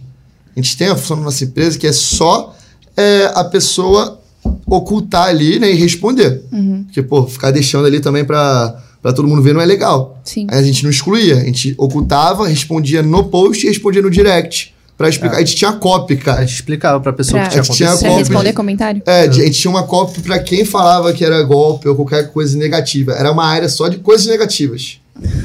[0.55, 2.54] a gente tem a função na nossa empresa que é só
[2.97, 4.19] é, a pessoa
[4.65, 6.43] ocultar ali né, e responder.
[6.85, 10.19] Porque, pô, ficar deixando ali também pra, pra todo mundo ver não é legal.
[10.23, 10.47] Sim.
[10.49, 14.73] Aí a gente não excluía, a gente ocultava, respondia no post e respondia no direct.
[14.97, 15.35] Pra explicar.
[15.35, 16.41] A gente tinha copy, A cara.
[16.47, 19.01] gente explicava pra pessoa Pra- que tinha A gente tinha compra- responder comentário?
[19.05, 22.57] É, a gente tinha uma copy pra quem falava que era golpe ou qualquer coisa
[22.57, 23.11] negativa.
[23.11, 24.99] Era uma área só de coisas negativas.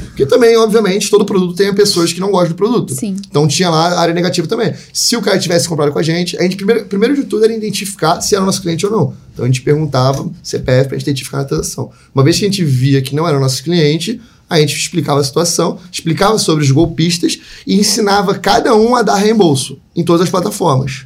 [0.07, 2.93] Porque também, obviamente, todo produto tem pessoas que não gostam do produto.
[2.93, 3.15] Sim.
[3.29, 4.73] Então tinha lá a área negativa também.
[4.91, 7.53] Se o cara tivesse comprado com a gente, a gente primeiro, primeiro de tudo era
[7.53, 9.13] identificar se era nosso cliente ou não.
[9.33, 11.89] Então a gente perguntava CPF pra gente identificar na transação.
[12.13, 14.19] Uma vez que a gente via que não era nosso cliente,
[14.49, 19.15] a gente explicava a situação, explicava sobre os golpistas e ensinava cada um a dar
[19.15, 21.05] reembolso em todas as plataformas.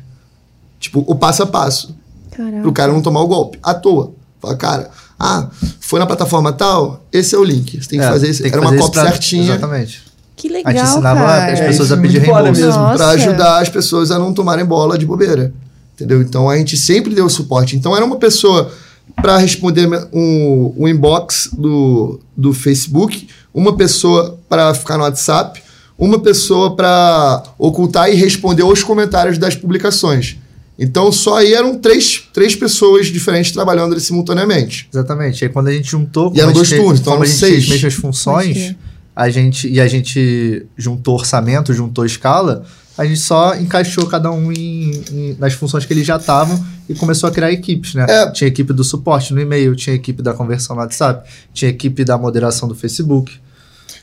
[0.79, 1.95] Tipo, o passo a passo
[2.31, 2.61] Caraca.
[2.61, 4.13] pro cara não tomar o golpe, à toa.
[4.41, 5.49] Fala, cara, ah,
[5.79, 7.81] foi na plataforma tal, esse é o link.
[7.81, 8.45] Você tem que É, fazer isso.
[8.45, 10.03] Era uma fazer isso cópia pra- certinha Exatamente.
[10.35, 11.53] Que A legal, gente ensinava cara.
[11.53, 12.61] as É, pessoas isso a é pedir reembolso.
[12.61, 12.93] mesmo.
[12.95, 15.53] Pra ajudar as pessoas a não tomarem bola de bobeira.
[15.93, 16.21] Entendeu?
[16.21, 17.77] Então a gente sempre deu suporte.
[17.77, 18.69] Então era uma pessoa
[19.15, 25.63] para responder um, um inbox do, do Facebook, uma pessoa para ficar no WhatsApp,
[25.97, 30.35] uma pessoa para ocultar e responder os comentários das publicações.
[30.77, 34.89] Então só aí eram três, três pessoas diferentes trabalhando ali simultaneamente.
[34.91, 35.43] Exatamente.
[35.45, 37.69] Aí quando a gente juntou, E eram dois turnos, então eram gente tinha as seis.
[37.69, 38.75] mesmas funções,
[39.15, 42.65] a gente e a gente juntou orçamento, juntou escala,
[42.97, 46.93] a gente só encaixou cada um em, em- nas funções que eles já estavam e
[46.93, 48.05] começou a criar equipes, né?
[48.09, 48.29] É.
[48.31, 52.17] Tinha equipe do suporte no e-mail, tinha equipe da conversão no WhatsApp, tinha equipe da
[52.17, 53.33] moderação do Facebook.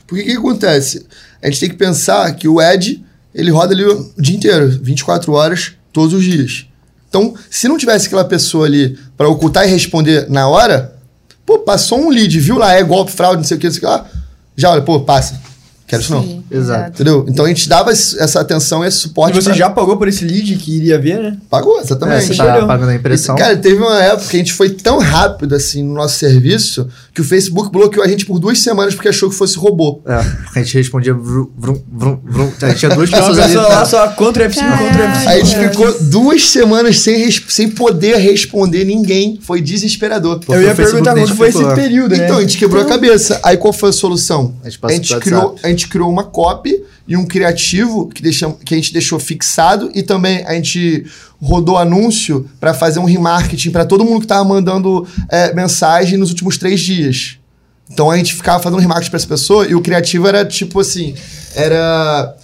[0.07, 1.05] Porque o que, que acontece?
[1.41, 3.03] A gente tem que pensar que o Ed,
[3.33, 6.65] ele roda ali o dia inteiro, 24 horas, todos os dias.
[7.07, 10.95] Então, se não tivesse aquela pessoa ali para ocultar e responder na hora,
[11.45, 13.77] pô, passou um lead, viu lá, é golpe, fraude, não sei o que, não sei
[13.77, 14.09] o que lá,
[14.57, 15.39] já olha, pô, passa.
[15.93, 16.43] Quero isso não.
[16.51, 16.89] Exato.
[16.91, 17.25] Entendeu?
[17.27, 19.35] Então a gente dava essa atenção, esse E suporte.
[19.35, 21.37] você pra- já pagou por esse lead que iria ver, né?
[21.49, 22.25] Pagou, É, exatamente.
[22.25, 22.37] você Sim.
[22.37, 22.67] tá Entendeu?
[22.67, 23.35] pagando a impressão.
[23.35, 27.21] Cara, teve uma época que a gente foi tão rápido assim no nosso serviço que
[27.21, 30.01] o Facebook bloqueou a gente por duas semanas porque achou que fosse robô.
[30.05, 32.51] É, porque a gente respondia vrum, vrum, vrum, vrum.
[32.61, 33.53] A gente tinha duas pessoas ali.
[33.53, 35.19] pessoa lá só contra F5, contra Caralho.
[35.19, 35.27] F5.
[35.27, 39.39] Aí a gente ficou duas semanas sem, sem poder responder ninguém.
[39.41, 40.39] Foi desesperador.
[40.49, 42.25] Eu ia perguntar como foi esse período, né?
[42.25, 43.39] Então, a gente quebrou a cabeça.
[43.43, 44.55] Aí qual foi a solução?
[44.63, 48.21] A gente A passou gente, criou, a gente criou uma copy e um criativo que,
[48.21, 51.05] deixam, que a gente deixou fixado e também a gente
[51.41, 56.29] rodou anúncio para fazer um remarketing para todo mundo que tava mandando é, mensagem nos
[56.29, 57.37] últimos três dias.
[57.89, 61.13] Então a gente ficava fazendo remarketing para essa pessoa e o criativo era tipo assim,
[61.55, 62.35] era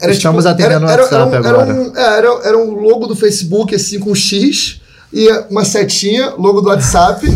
[0.00, 1.70] era Estamos atendendo o era, WhatsApp era um, agora.
[1.70, 6.34] Era um, é, era, era um logo do Facebook, assim, com X, e uma setinha,
[6.36, 7.26] logo do WhatsApp,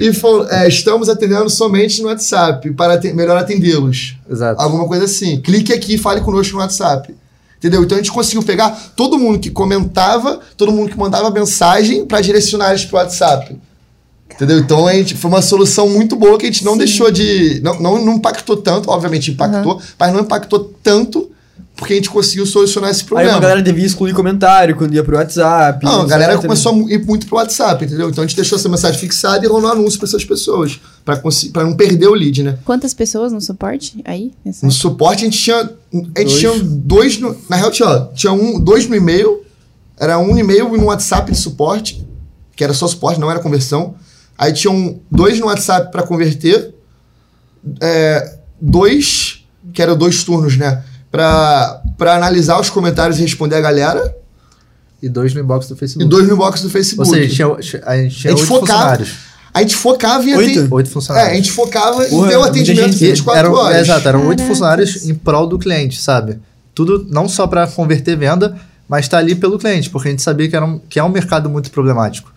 [0.00, 4.16] e falou, é, estamos atendendo somente no WhatsApp, para aten- melhor atendê-los.
[4.28, 4.60] Exato.
[4.60, 5.40] Alguma coisa assim.
[5.40, 7.14] Clique aqui e fale conosco no WhatsApp.
[7.58, 7.84] Entendeu?
[7.84, 12.22] Então a gente conseguiu pegar todo mundo que comentava, todo mundo que mandava mensagem para
[12.22, 13.54] direcionar eles pro WhatsApp.
[14.34, 14.58] Entendeu?
[14.58, 16.78] Então a gente, foi uma solução muito boa que a gente não Sim.
[16.78, 17.60] deixou de.
[17.62, 21.30] Não, não, não impactou tanto, obviamente impactou, mas não impactou tanto
[21.80, 23.32] porque a gente conseguiu solucionar esse Aí problema.
[23.32, 25.84] uma galera devia excluir comentário quando ia pro WhatsApp.
[25.84, 26.42] Não, a galera etc.
[26.46, 28.08] começou a ir muito pro WhatsApp, entendeu?
[28.10, 31.74] Então a gente deixou essa mensagem fixada e rolou anúncio para essas pessoas, para não
[31.74, 32.58] perder o lead, né?
[32.64, 34.30] Quantas pessoas no suporte aí?
[34.44, 35.56] Nessa- No suporte a gente tinha.
[35.56, 36.38] A gente Dois.
[36.38, 37.18] tinha dois.
[37.18, 39.40] No, na real, tinha, tinha um, dois no e-mail.
[39.98, 42.06] Era um no e-mail e no WhatsApp de suporte.
[42.54, 43.94] Que era só suporte, não era conversão.
[44.38, 46.74] Aí tinham dois no WhatsApp para converter.
[47.80, 50.82] é, dois, que eram dois turnos, né?
[51.10, 54.14] Pra, pra analisar os comentários e responder a galera.
[55.02, 56.08] E dois no inbox do E Facebook.
[56.08, 57.08] dois no box do Ou Facebook.
[57.10, 59.16] seja, tinha, a gente tinha A gente oito focava- funcionários.
[59.52, 60.50] A gente focava em Oito?
[60.60, 60.72] atender.
[60.74, 61.32] Oito É, funcionários.
[61.32, 63.06] a gente focava em Porra, ter o atendimento gente.
[63.06, 63.76] 24 eram, horas.
[63.76, 66.38] é, Exato, eram oito funcionários em prol do cliente, sabe?
[66.72, 68.56] Tudo não só para converter venda,
[68.88, 71.08] mas tá ali pelo cliente, porque a gente sabia que, era um, que é um
[71.08, 72.30] mercado muito problemático.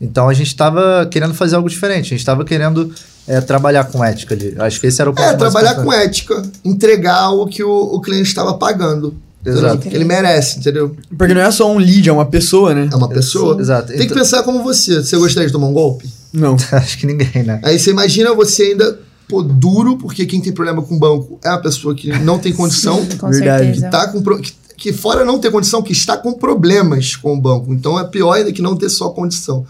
[0.00, 2.90] Então a gente estava querendo fazer algo diferente, a gente estava querendo
[3.28, 4.54] é, trabalhar com ética ali.
[4.58, 8.00] Acho que esse era o ponto É, trabalhar com ética, entregar o que o, o
[8.00, 9.14] cliente estava pagando.
[9.44, 9.88] Exato.
[9.88, 10.94] Que ele merece, entendeu?
[11.16, 12.88] Porque não é só um lead, é uma pessoa, né?
[12.92, 13.58] É uma pessoa.
[13.60, 13.88] Exato.
[13.88, 15.02] Tem que Então- pensar como você.
[15.02, 16.08] Você gostaria de tomar um golpe?
[16.32, 16.56] Não.
[16.72, 17.58] Acho que ninguém, né?
[17.62, 18.98] Aí você imagina você ainda,
[19.28, 22.52] pô, duro, porque quem tem problema com o banco é uma pessoa que não tem
[22.56, 23.64] condição, Sim, com Verdade.
[23.64, 23.88] certeza.
[23.88, 27.40] tá com pro- que, que fora não ter condição, que está com problemas com o
[27.40, 27.72] banco.
[27.72, 29.64] Então é pior ainda que não ter só condição.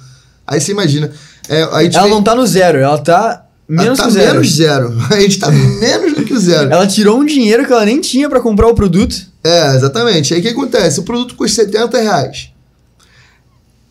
[0.50, 1.10] Aí você imagina.
[1.48, 4.10] É, a gente Ela vem- não tá no zero, ela tá ela menos tá que
[4.12, 4.32] zero.
[4.34, 4.98] menos zero.
[5.10, 6.70] A gente tá menos do que o zero.
[6.70, 9.16] Ela tirou um dinheiro que ela nem tinha pra comprar o produto.
[9.44, 10.34] É, exatamente.
[10.34, 10.98] Aí o que acontece?
[11.00, 12.50] O produto custa 70 reais.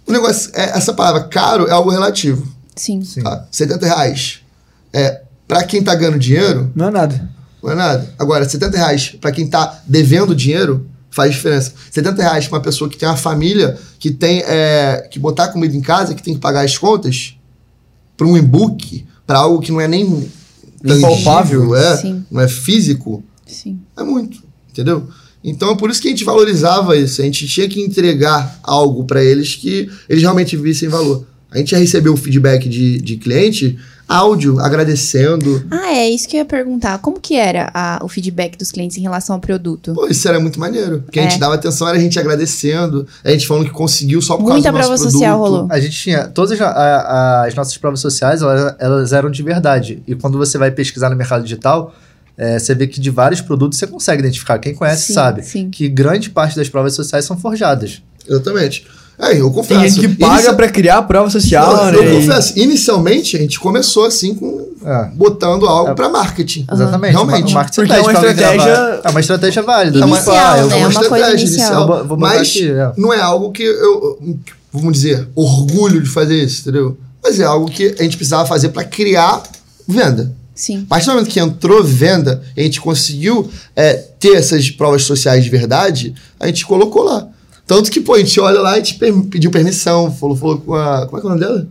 [0.06, 2.46] O negócio, é, essa palavra caro é algo relativo.
[2.76, 3.04] Sim.
[3.04, 3.22] Sim.
[3.22, 3.46] Tá?
[3.52, 4.40] 70 reais.
[4.92, 7.30] É, pra quem tá ganhando dinheiro, Não é nada.
[7.64, 8.14] não é nada.
[8.18, 11.74] Agora, 70 reais pra quem tá devendo dinheiro, faz diferença.
[11.92, 15.76] 70 reais pra uma pessoa que tem uma família, que tem é, que botar comida
[15.76, 17.36] em casa, que tem que pagar as contas,
[18.16, 20.30] pra um e-book, pra algo que não é nem
[20.84, 21.76] Impalpável.
[21.76, 22.26] é, Sim.
[22.32, 23.80] não é físico, Sim.
[23.98, 25.08] é muito, entendeu?
[25.44, 27.22] Então é por isso que a gente valorizava isso.
[27.22, 31.26] A gente tinha que entregar algo para eles que eles realmente vissem valor.
[31.50, 33.78] A gente já recebeu o feedback de, de cliente,
[34.10, 35.64] áudio, agradecendo.
[35.70, 36.98] Ah, é isso que eu ia perguntar.
[37.00, 39.94] Como que era a- o feedback dos clientes em relação ao produto?
[39.94, 41.02] Pô, isso era muito maneiro.
[41.04, 41.30] Porque a É.
[41.30, 44.56] gente dava atenção, era a gente agradecendo, a gente falando que conseguiu só por Muita
[44.56, 45.58] causa do prova nosso social produto.
[45.60, 45.72] rolou.
[45.72, 46.28] A gente tinha.
[46.28, 50.02] Todas a- a- as nossas provas sociais, elas, elas eram de verdade.
[50.08, 51.94] E quando você vai pesquisar no mercado digital,
[52.38, 54.58] é, você vê que de vários produtos você consegue identificar.
[54.60, 55.70] Quem conhece Sim, sabe sim.
[55.70, 58.02] que grande parte das provas sociais são forjadas.
[58.28, 58.88] Exatamente.
[59.22, 59.82] É, eu confesso.
[59.82, 61.98] Tem gente que paga Inicia- pra criar a prova social, Não, né?
[61.98, 65.10] eu confesso, inicialmente a gente começou assim com É.
[65.14, 65.94] botando algo É.
[65.94, 66.66] pra marketing.
[66.72, 67.12] Exatamente.
[67.12, 67.52] Realmente.
[67.54, 69.02] Uma, Porque é uma estratégia-.
[69.04, 70.00] É uma estratégia válida.
[70.00, 70.62] Inicial, Mas, ah, né?
[70.64, 71.88] vou- É uma coisa inicial.
[71.88, 72.92] Vou, vou Mas aqui, é.
[72.98, 74.20] não é algo que eu,
[74.72, 76.98] vamos dizer, orgulho de fazer isso, entendeu?
[77.22, 79.44] Mas é algo que a gente precisava fazer pra criar
[79.86, 80.32] venda.
[80.56, 80.84] Sim.
[80.86, 85.44] A partir do momento que entrou venda, a gente conseguiu é, ter essas provas sociais
[85.44, 87.28] de verdade, a gente colocou lá.
[87.70, 90.74] Tanto que, pô, a gente olha lá, a gente per- pediu permissão, falou, falou com
[90.74, 91.06] a.
[91.06, 91.68] Como é que é o nome dela?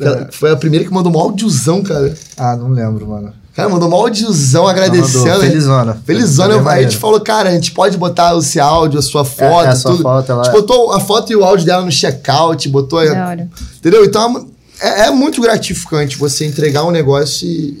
[0.00, 2.12] Ela- Foi a primeira que mandou um áudiozão, cara.
[2.36, 3.32] Ah, não lembro, mano.
[3.54, 5.18] Cara, mandou mó audiozão Ela agradecendo.
[5.26, 6.02] mandou, Felizona.
[6.04, 9.02] Felizona, Foi aí a gente falou, cara, a gente pode botar o seu áudio, a
[9.02, 10.02] sua foto, é, a sua tudo.
[10.02, 12.98] foto, ela- A gente botou a foto e o áudio dela no checkout, botou.
[12.98, 13.48] Hora.
[13.76, 14.04] Entendeu?
[14.04, 14.48] Então
[14.80, 17.78] é, é muito gratificante você entregar um negócio e,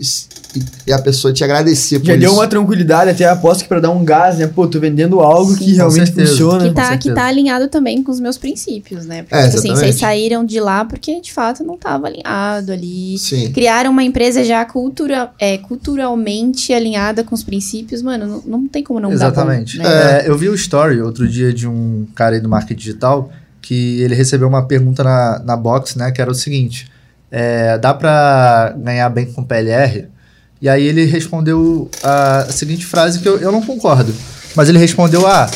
[0.56, 2.20] e- e a pessoa te agradecer por Já isso.
[2.20, 4.46] deu uma tranquilidade, até aposto que pra dar um gás, né?
[4.46, 6.30] Pô, tô vendendo algo que com realmente certeza.
[6.32, 6.68] funciona.
[6.68, 9.22] Que tá, que tá alinhado também com os meus princípios, né?
[9.22, 13.18] Porque, É, tipo assim, vocês saíram de lá porque de fato não tava alinhado ali.
[13.18, 13.52] Sim.
[13.52, 18.82] Criaram uma empresa já cultura, é, culturalmente alinhada com os princípios, mano, não, não tem
[18.82, 19.78] como não Exatamente.
[19.78, 20.20] dar bom, né?
[20.24, 23.30] É, eu vi o story outro dia de um cara aí do marketing digital
[23.62, 26.10] que ele recebeu uma pergunta na, na box, né?
[26.10, 26.90] Que era o seguinte:
[27.30, 30.06] é, dá pra ganhar bem com PLR?
[30.64, 34.14] E aí ele respondeu a seguinte frase que eu, eu não concordo.
[34.56, 35.46] Mas ele respondeu: Ah,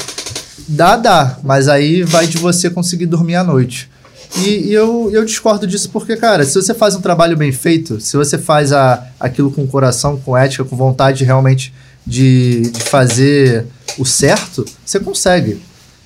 [0.69, 3.89] dá, dá, mas aí vai de você conseguir dormir à noite.
[4.37, 7.99] E, e eu, eu discordo disso porque, cara, se você faz um trabalho bem feito,
[8.03, 11.73] se você faz a, aquilo com coração, com ética, com vontade realmente
[12.07, 13.65] de, de fazer
[13.97, 15.59] o certo, você consegue.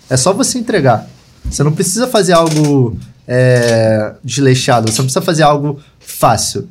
[0.09, 1.09] É só você entregar.
[1.51, 2.97] Você não precisa fazer algo
[3.27, 6.69] é, desleixado, você não precisa fazer algo fácil.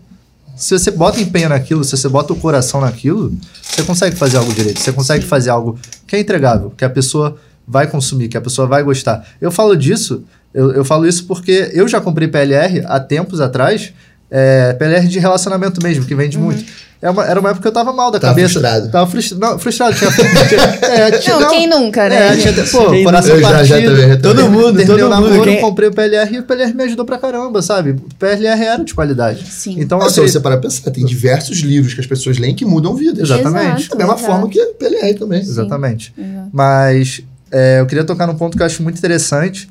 [0.61, 4.53] Se você bota empenho naquilo, se você bota o coração naquilo, você consegue fazer algo
[4.53, 4.79] direito.
[4.79, 7.35] Você consegue fazer algo que é entregável, que a pessoa
[7.67, 9.27] vai consumir, que a pessoa vai gostar.
[9.41, 13.91] Eu falo disso, eu, eu falo isso porque eu já comprei PLR há tempos atrás,
[14.31, 16.63] é, PLR de relacionamento mesmo, que vende muito.
[17.03, 18.53] É uma- era uma época que eu tava mal da Tava cabeça.
[18.59, 18.89] frustrado.
[18.91, 19.95] Tava frustr- não, frustrado.
[19.97, 22.27] Tinha, tinha- é, tinha- Não, quem nunca, né?
[22.27, 23.91] é, tinha, pô, Quem coração Eu já- já partido.
[23.95, 24.51] também, já Todo também.
[24.51, 25.09] mundo, Terminei todo o mundo.
[25.29, 27.89] namoro, Quem- comprei o PLR e o PLR me ajudou pra caramba, sabe?
[27.91, 29.43] O PLR era de qualidade.
[29.51, 29.77] Sim.
[29.79, 32.53] Então, Mas se acredito- você parar pra pensar, tem diversos livros que as pessoas leem
[32.53, 33.31] que mudam vidas.
[33.31, 33.89] Exatamente.
[33.89, 34.19] Da mesma exato.
[34.31, 35.39] forma que a PLR também.
[35.41, 36.13] Exatamente.
[36.15, 36.49] Exato.
[36.53, 37.21] Mas
[37.51, 39.67] é, eu queria tocar num ponto que eu acho muito interessante,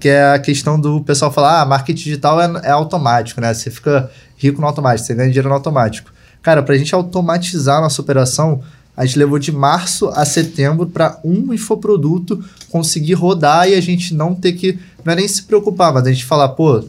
[0.00, 3.52] que é a questão do pessoal falar, ah, marketing digital é, é automático, né?
[3.52, 6.12] Você fica rico no automático, você ganha dinheiro no automático.
[6.42, 8.60] Cara, pra gente automatizar a nossa operação,
[8.96, 14.14] a gente levou de março a setembro para um infoproduto conseguir rodar e a gente
[14.14, 14.78] não ter que.
[15.04, 16.84] Não é nem se preocupar, mas a gente falar, pô,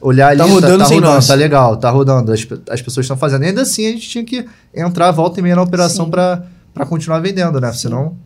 [0.00, 1.26] olhar ali, Tá rodando sem nós.
[1.26, 3.44] tá legal, tá rodando, as, as pessoas estão fazendo.
[3.44, 6.10] E ainda assim, a gente tinha que entrar volta e meia na operação Sim.
[6.10, 7.72] para continuar vendendo, né?
[7.72, 8.16] Senão.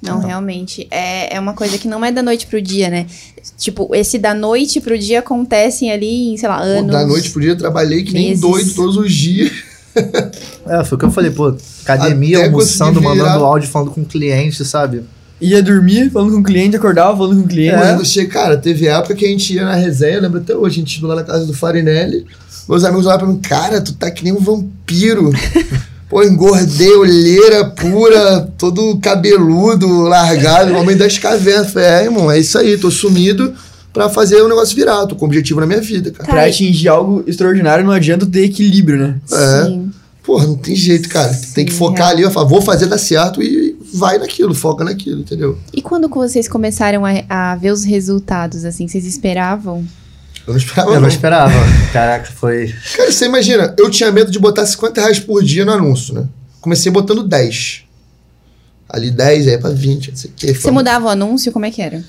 [0.00, 0.86] Não, realmente.
[0.90, 3.06] É, é uma coisa que não é da noite pro dia, né?
[3.56, 6.92] Tipo, esse da noite pro dia acontecem ali em, sei lá, anos.
[6.92, 8.40] Da noite pro dia eu trabalhei que nem meses.
[8.40, 9.50] doido todos os dias.
[10.66, 14.04] É, foi o que eu falei, pô, academia, Até almoçando, virar- mandando áudio, falando com
[14.04, 15.02] cliente, sabe?
[15.40, 17.76] Ia dormir falando com o cliente, acordava falando com o cliente.
[17.98, 20.76] Eu cheguei, cara, teve época que a gente ia na resenha, eu lembro até hoje,
[20.76, 22.24] a gente ia lá na casa do Farinelli.
[22.68, 25.30] Meus amigos olhavam pra mim, cara, tu tá que nem um vampiro.
[26.08, 31.70] Pô, engordei, olheira pura, todo cabeludo, largado, homem das cavernas.
[31.70, 33.52] Falei, é, irmão, é isso aí, tô sumido
[33.92, 35.06] pra fazer o negócio virar.
[35.06, 36.30] Tô com objetivo na minha vida, cara.
[36.30, 39.16] Pra atingir algo extraordinário, não adianta ter equilíbrio, né?
[39.30, 39.64] É.
[39.66, 39.90] Sim.
[40.22, 41.34] Porra, não tem jeito, cara.
[41.54, 42.12] tem que Sim, focar é.
[42.12, 45.58] ali, eu falo, vou fazer dar certo e vai naquilo, foca naquilo, entendeu?
[45.72, 49.86] E quando vocês começaram a, a ver os resultados, assim, vocês esperavam?
[50.48, 50.88] Eu não esperava.
[50.90, 51.08] Eu não não.
[51.08, 51.54] esperava.
[51.92, 52.74] Caraca, foi.
[52.96, 56.26] Cara, você imagina, eu tinha medo de botar 50 reais por dia no anúncio, né?
[56.60, 57.82] Comecei botando 10.
[58.88, 60.54] Ali 10, aí pra 20, não sei o que.
[60.54, 61.52] Você mudava o anúncio?
[61.52, 62.02] Como é que era?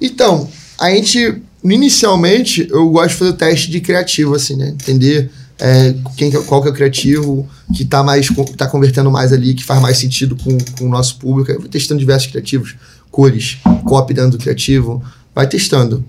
[0.00, 4.68] Então, a gente, inicialmente, eu gosto de fazer o teste de criativo, assim, né?
[4.68, 5.28] Entender
[5.58, 9.10] é, quem, que é- qual que é o criativo que tá, mais, que tá convertendo
[9.10, 11.50] mais ali, que faz mais sentido com, com o nosso público.
[11.50, 12.76] Eu vou testando diversos criativos,
[13.10, 15.02] cores, copy dentro do criativo,
[15.34, 16.04] vai testando.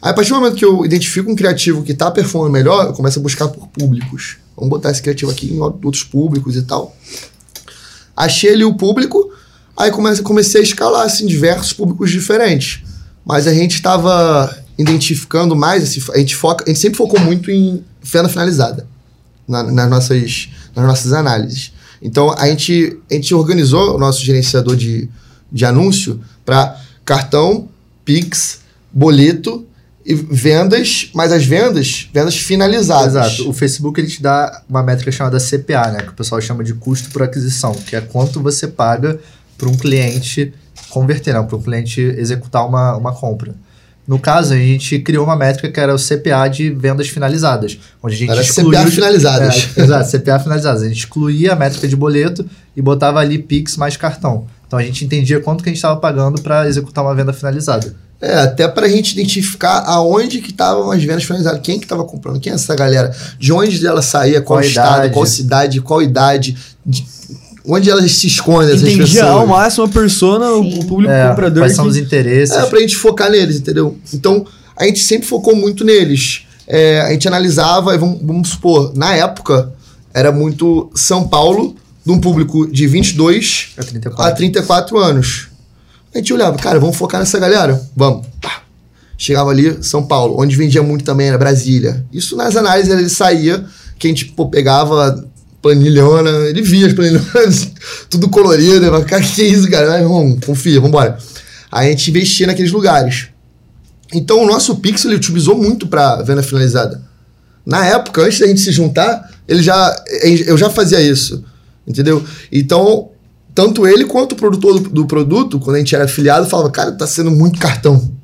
[0.00, 2.92] Aí, a partir do momento que eu identifico um criativo que tá performando melhor, eu
[2.92, 4.36] começo a buscar por públicos.
[4.54, 6.96] Vamos botar esse criativo aqui em outros públicos e tal.
[8.16, 9.30] Achei ali o público,
[9.76, 12.82] aí comecei, comecei a escalar assim, diversos públicos diferentes.
[13.24, 17.50] Mas a gente estava identificando mais, assim, a, gente foca, a gente sempre focou muito
[17.50, 18.86] em venda finalizada
[19.48, 21.72] na- nas, nossas, nas nossas análises.
[22.00, 25.08] Então a gente, a gente organizou o nosso gerenciador de,
[25.50, 27.68] de anúncio para cartão,
[28.04, 28.60] Pix,
[28.92, 29.66] boleto
[30.06, 33.32] e vendas, mas as vendas, vendas finalizadas.
[33.32, 33.50] Exato.
[33.50, 36.02] O Facebook ele te dá uma métrica chamada CPA, né?
[36.02, 39.18] Que o pessoal chama de custo por aquisição, que é quanto você paga
[39.58, 40.54] para um cliente
[40.90, 43.52] converter, não, para um cliente executar uma, uma compra.
[44.06, 48.14] No caso, a gente criou uma métrica que era o CPA de vendas finalizadas, onde
[48.14, 48.78] a gente Era excluiu...
[48.78, 49.68] CPA finalizadas.
[49.76, 50.82] É, exato, CPA finalizadas.
[50.82, 54.46] A gente excluía a métrica de boleto e botava ali Pix mais cartão.
[54.68, 57.92] Então a gente entendia quanto que a gente estava pagando para executar uma venda finalizada.
[58.20, 62.40] É, até pra gente identificar aonde que estavam as vendas finalizadas, quem que tava comprando,
[62.40, 65.12] quem é essa galera, de onde ela saía, qual, Qual estado, idade.
[65.12, 67.04] qual cidade, qual idade, de-
[67.66, 69.48] onde elas se escondem, essas Entendia ao pessoas.
[69.48, 70.78] máximo a persona, o, Sim.
[70.80, 71.62] o público É, comprador.
[71.62, 72.54] quais são que- os interesses.
[72.56, 73.98] É, pra gente focar neles, entendeu?
[74.14, 74.46] Então,
[74.76, 76.42] a gente sempre focou muito neles.
[76.66, 79.72] É, a gente analisava, e vamos, vamos supor, na época,
[80.14, 84.32] era muito São Paulo, de um público de 22 É 34.
[84.32, 85.48] a 34 anos.
[86.16, 87.78] A gente olhava, cara, vamos focar nessa galera?
[87.94, 88.26] Vamos.
[88.40, 88.62] Pá.
[89.18, 92.06] Chegava ali, São Paulo, onde vendia muito também era Brasília.
[92.10, 93.66] Isso nas análises ele saía,
[93.98, 95.22] que a gente pô, pegava
[95.60, 97.70] planilhona, ele via as planilhonas,
[98.08, 99.90] tudo colorido, falava, cara, que é isso, cara?
[99.90, 101.18] Mas, Vamos, confia, vambora.
[101.70, 103.28] Aí a gente investia naqueles lugares.
[104.14, 107.02] Então o nosso Pixel ele utilizou muito para venda finalizada.
[107.64, 110.04] Na época, antes da gente se juntar, ele já,
[110.46, 111.44] eu já fazia isso,
[111.86, 112.24] entendeu?
[112.50, 113.10] Então,
[113.56, 116.92] tanto ele quanto o produtor do, do produto, quando a gente era afiliado, falava, cara,
[116.92, 118.15] tá sendo muito cartão.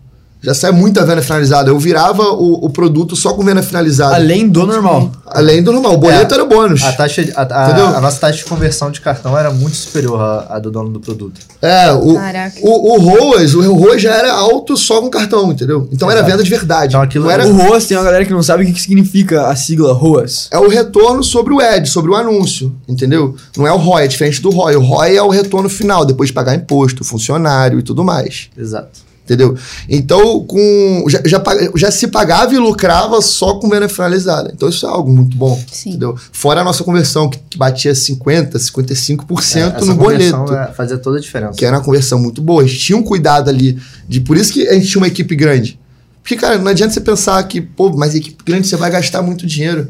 [0.43, 1.71] Já sai muita venda finalizada.
[1.71, 4.17] Eu virava o, o produto só com venda finalizada.
[4.17, 5.13] Além do normal.
[5.27, 5.95] Além do normal.
[5.95, 6.83] O boleto É, era bônus.
[6.83, 7.87] A, taxa, de- a, a- Entendeu?
[7.87, 10.99] a nossa taxa de conversão de cartão era muito superior à, à do dono do
[10.99, 11.41] produto.
[11.63, 12.57] É, o, Caraca.
[12.61, 15.89] o, o ROAS, o ROAS já era alto só com cartão, entendeu?
[15.93, 16.33] Então era Exato.
[16.33, 16.89] venda de verdade.
[16.89, 18.83] Então aquilo Não era, O ROAS, tem uma galera que não sabe o que, que
[18.83, 20.49] significa a sigla ROAS.
[20.51, 23.37] é o retorno sobre o ad, sobre o anúncio, entendeu?
[23.57, 24.75] Não é o ROI, é diferente do ROI.
[24.75, 28.49] O ROI é o retorno final, depois de pagar imposto, funcionário e tudo mais.
[28.59, 29.12] Exato.
[29.25, 29.57] Entendeu?
[29.89, 31.43] Então, com, já, já,
[31.77, 34.51] já se pagava e lucrava só com venda finalizada.
[34.53, 35.63] Então, isso é algo muito bom.
[35.71, 35.91] Sim.
[35.91, 36.17] Entendeu?
[36.33, 40.71] Fora a nossa conversão, que, que batia 50%, 55% É, essa no conversão, boleto.
[40.71, 41.53] é, fazia toda a diferença.
[41.57, 42.63] que era uma conversão muito boa.
[42.63, 43.79] A gente tinha um cuidado ali.
[44.09, 45.79] De, por isso que a gente tinha uma equipe grande.
[46.21, 49.47] Porque, cara, não adianta você pensar que, pô, mas equipe grande você vai gastar muito
[49.47, 49.89] dinheiro.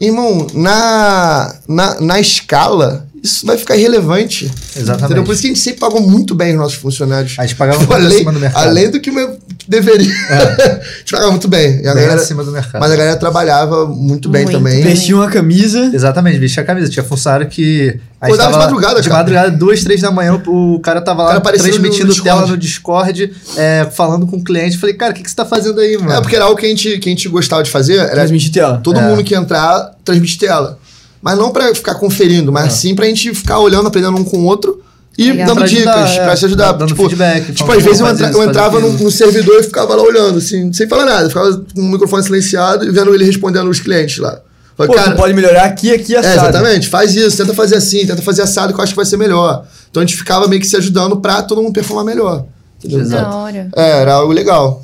[0.00, 4.50] Irmão, na, na, na escala, isso vai ficar irrelevante.
[4.76, 5.04] Exatamente.
[5.06, 5.24] Entendeu?
[5.24, 7.34] Por isso que a gente sempre pagou muito bem os nossos funcionários.
[7.38, 8.62] A gente pagava muito além, acima do mercado.
[8.68, 10.10] além do que que deveria.
[10.30, 11.80] a gente pagava muito bem.
[11.82, 12.80] E a Bem galera- acima do mercado.
[12.80, 14.82] mas a galera trabalhava muito bem Muito também.
[14.82, 14.94] bem.
[14.94, 15.90] Vestiam a camisa.
[15.92, 16.88] Exatamente, vestia a camisa.
[16.88, 17.98] Tinha funcionário que.
[18.20, 19.20] Acordava de madrugada, De cara.
[19.22, 22.22] madrugada, duas, três da manhã, o cara tava O cara lá apareceu no transmitindo Discord.
[22.38, 24.76] tela no Discord, é, falando com o cliente.
[24.76, 26.12] Falei, cara, o que, que você tá fazendo aí, mano?
[26.12, 27.96] É, porque era algo que a gente, que a gente gostava de fazer.
[27.98, 28.78] Era Transmitir tela.
[28.84, 29.02] todo É.
[29.02, 30.78] mundo que entrar transmite tela.
[31.22, 34.44] Mas não pra ficar conferindo, mas sim pra gente ficar olhando, aprendendo um com o
[34.44, 34.82] outro
[35.18, 35.48] e Legal.
[35.48, 36.24] dando Pra ajudar, dicas, é.
[36.24, 36.72] pra se ajudar.
[36.72, 39.62] Dando tipo, feedback, Tipo, às vezes eu, entra- isso, eu entrava no, no servidor e
[39.64, 41.28] ficava lá olhando, assim, sem falar nada.
[41.28, 44.40] Ficava com o microfone silenciado e vendo ele respondendo os clientes lá.
[44.76, 46.36] Falei, Pô, cara, tu pode melhorar aqui, aqui, é, assado.
[46.48, 49.18] exatamente, faz isso, tenta fazer assim, tenta fazer assado que eu acho que vai ser
[49.18, 49.66] melhor.
[49.90, 52.46] Então a gente ficava meio que se ajudando pra todo mundo performar melhor.
[52.82, 53.06] Entendeu?
[53.06, 53.68] Da hora.
[53.76, 54.82] É, era algo legal.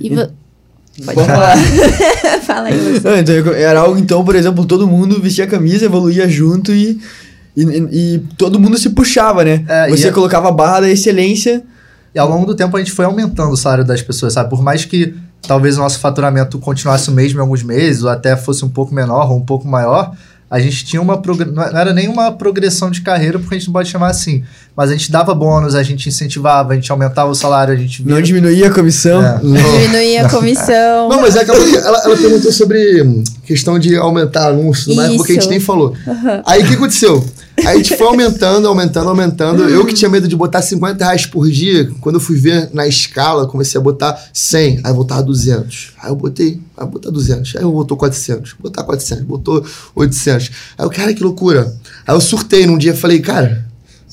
[0.00, 0.10] E.
[0.10, 0.30] Pode
[1.16, 1.56] Vamos falar.
[1.56, 1.62] lá.
[2.54, 6.72] Fala aí então, era algo, então, por exemplo, todo mundo vestia a camisa, evoluía junto
[6.72, 7.00] e,
[7.56, 9.64] e, e- e todo mundo se puxava, né?
[9.68, 11.62] É, Você e é- colocava a barra da excelência.
[12.14, 14.50] E ao longo do tempo a gente foi aumentando o salário das pessoas, sabe?
[14.50, 15.14] Por mais que
[15.46, 18.94] talvez o nosso faturamento continuasse o mesmo em alguns meses, ou até fosse um pouco
[18.94, 20.14] menor ou um pouco maior,
[20.52, 21.16] a gente tinha uma.
[21.20, 24.44] progre- Não era nem uma progressão de carreira, porque a gente não pode chamar assim.
[24.76, 28.02] Mas a gente dava bônus, a gente incentivava, a gente aumentava o salário, a gente
[28.06, 28.22] Não via.
[28.22, 29.22] diminuía a comissão.
[29.22, 29.38] É.
[29.38, 31.08] Diminuir a comissão.
[31.08, 35.06] Não, mas é aquela que ela, ela perguntou sobre hum, questão de aumentar anúncio, na
[35.06, 35.94] época que a gente nem falou.
[36.46, 37.24] Aí o que aconteceu?
[37.58, 39.68] Aí a gente foi aumentando, aumentando, aumentando.
[39.68, 42.86] Eu que tinha medo de botar 50 reais por dia, quando eu fui ver na
[42.86, 45.92] escala, comecei a botar 100, aí eu botava 200.
[46.02, 47.56] Aí eu botei, eu botar 200.
[47.56, 49.64] Aí eu botou 400, botar 400, botou
[49.94, 50.50] 800.
[50.78, 51.72] Aí eu, cara, que loucura.
[52.06, 53.64] Aí eu surtei num dia, falei, cara,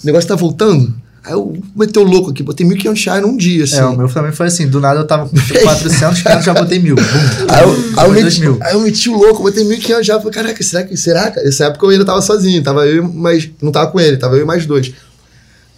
[0.02, 0.94] o negócio tá voltando.
[1.24, 3.78] Aí eu meteu louco aqui, botei 1.500 reais num dia, assim.
[3.78, 4.68] É, o meu também foi assim.
[4.68, 6.96] Do nada eu tava com 400, 500, já botei mil.
[7.50, 8.58] Aí eu, aí, eu meti, mil.
[8.62, 10.18] aí eu meti o louco, botei 1.500 já.
[10.18, 10.96] Falei, caraca, será que.
[10.96, 11.46] Será, cara?
[11.46, 13.50] Nessa época eu ainda tava sozinho, tava eu e mais.
[13.62, 14.94] Não tava com ele, tava eu e mais dois.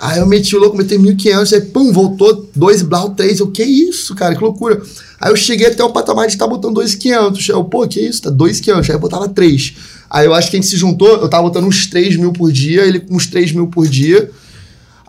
[0.02, 3.40] Aí eu meti o louco, botei 1.500, aí pum, voltou dois blau, três.
[3.40, 4.82] Eu, que isso, cara, que loucura.
[5.20, 7.50] Aí eu cheguei até o patamar de estar botando 2.500.
[7.50, 8.90] Eu, pô, que isso, tá 2.500.
[8.90, 9.74] Aí eu botava 3.
[10.10, 12.52] Aí eu acho que a gente se juntou, eu tava botando uns 3 mil por
[12.52, 14.32] dia, ele com uns 3 mil por dia.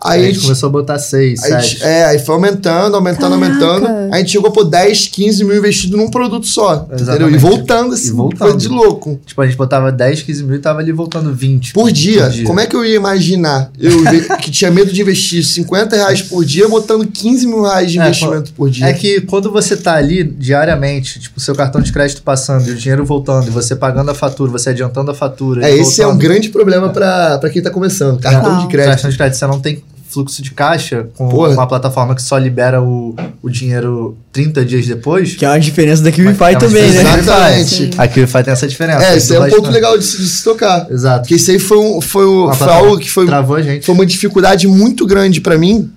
[0.03, 1.83] Aí, Aí a gente começou a botar 6, Aí, 7.
[1.83, 3.45] é, aí foi aumentando, aumentando, Caraca.
[3.63, 4.13] aumentando.
[4.13, 6.75] A gente chegou por 10, 15 mil investido num produto só.
[6.75, 6.97] Entendeu?
[6.99, 7.35] Exatamente.
[7.35, 8.39] E voltando assim, E voltando.
[8.39, 9.19] coisa de louco.
[9.25, 11.73] Tipo, a gente botava 10, 15 mil e tava ali voltando 20.
[11.73, 12.29] Por dia.
[12.45, 13.71] Como é que eu ia imaginar?
[13.79, 13.91] Eu
[14.41, 18.03] que tinha medo de investir 50 reais por dia, botando 15 mil reais de É,
[18.03, 18.85] investimento por dia.
[18.87, 22.75] É que quando você tá ali diariamente, tipo, seu cartão de crédito passando e o
[22.75, 25.65] dinheiro voltando, e você pagando a fatura, você adiantando a fatura.
[25.67, 28.19] É, esse é um voltando, grande problema pra, pra quem tá começando.
[28.19, 28.91] Cartão de crédito.
[28.91, 29.81] Cartão de crédito, você não tem
[30.13, 31.49] fluxo de caixa com Porra.
[31.49, 35.35] uma plataforma que só libera o, o dinheiro 30 dias depois.
[35.35, 37.19] Que é uma diferença da QIFI é também, né?
[37.19, 37.75] Exatamente.
[37.75, 37.89] Sim.
[37.97, 39.03] A QIFI tem essa diferença.
[39.05, 40.87] É, esse é um ponto legal de se, de se tocar.
[40.89, 41.21] Exato.
[41.21, 43.85] Porque isso aí foi, um, foi, o, Uma foi algo que foi Travou a gente.
[43.85, 45.91] foi uma dificuldade muito grande pra mim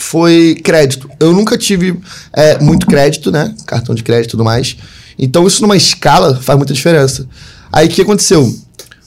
[0.00, 1.10] foi crédito.
[1.20, 2.00] Eu nunca tive
[2.32, 3.54] é, muito crédito, né?
[3.66, 4.76] Cartão de crédito e tudo mais.
[5.18, 7.26] Então isso numa escala faz muita diferença.
[7.70, 8.52] Aí o que aconteceu?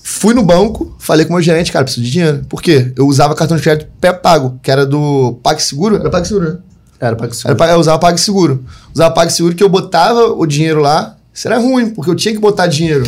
[0.05, 2.41] Fui no banco, falei com o meu gerente, cara, preciso de dinheiro.
[2.49, 2.91] Por quê?
[2.97, 5.95] Eu usava cartão de crédito pré-pago, que era do PagSeguro.
[5.95, 6.57] Era PagSeguro, né?
[6.99, 8.65] Era que Era, eu usava PagSeguro.
[8.93, 11.15] Usava PagSeguro que eu botava o dinheiro lá.
[11.33, 13.03] Isso era ruim, porque eu tinha que botar dinheiro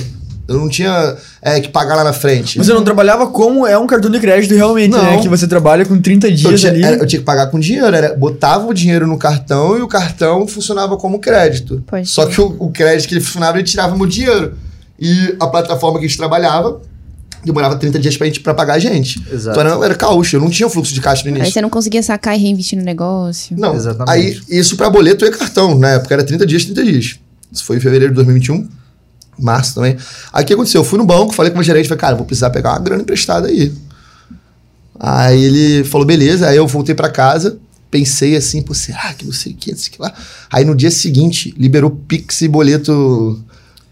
[0.47, 2.57] Eu não tinha é, que pagar lá na frente.
[2.57, 5.01] Você não trabalhava como é um cartão de crédito realmente, Não.
[5.03, 5.21] né?
[5.21, 6.83] Que você trabalha com 30 eu dias tinha, ali.
[6.83, 9.87] era- eu tinha que pagar com dinheiro, era, botava o dinheiro no cartão e o
[9.87, 11.83] cartão funcionava como crédito.
[11.87, 14.53] Pode Só que o, o crédito que ele funcionava, ele tirava meu dinheiro.
[14.99, 16.81] E a plataforma que a gente trabalhava
[17.43, 19.23] demorava 30 dias pra, gente, pra pagar a gente.
[19.31, 19.59] Exato.
[19.59, 21.53] Então era, era caos, eu não tinha fluxo de caixa no Aí início.
[21.53, 23.55] você não conseguia sacar e reinvestir no negócio.
[23.57, 24.11] Não, Exatamente.
[24.11, 27.19] aí isso pra boleto e cartão, na época era 30 dias, 30 dias.
[27.51, 28.67] Isso foi em fevereiro de 2021,
[29.37, 29.95] março também.
[30.33, 30.81] Aí o que aconteceu?
[30.81, 32.79] Eu fui no banco, falei com o meu gerente, falei, cara, vou precisar pegar uma
[32.79, 33.71] grana emprestada aí.
[34.99, 37.59] Aí ele falou, beleza, aí eu voltei pra casa,
[37.91, 40.13] pensei assim, pô, será que não sei o que, não sei o que lá.
[40.51, 43.43] Aí no dia seguinte, liberou Pix e boleto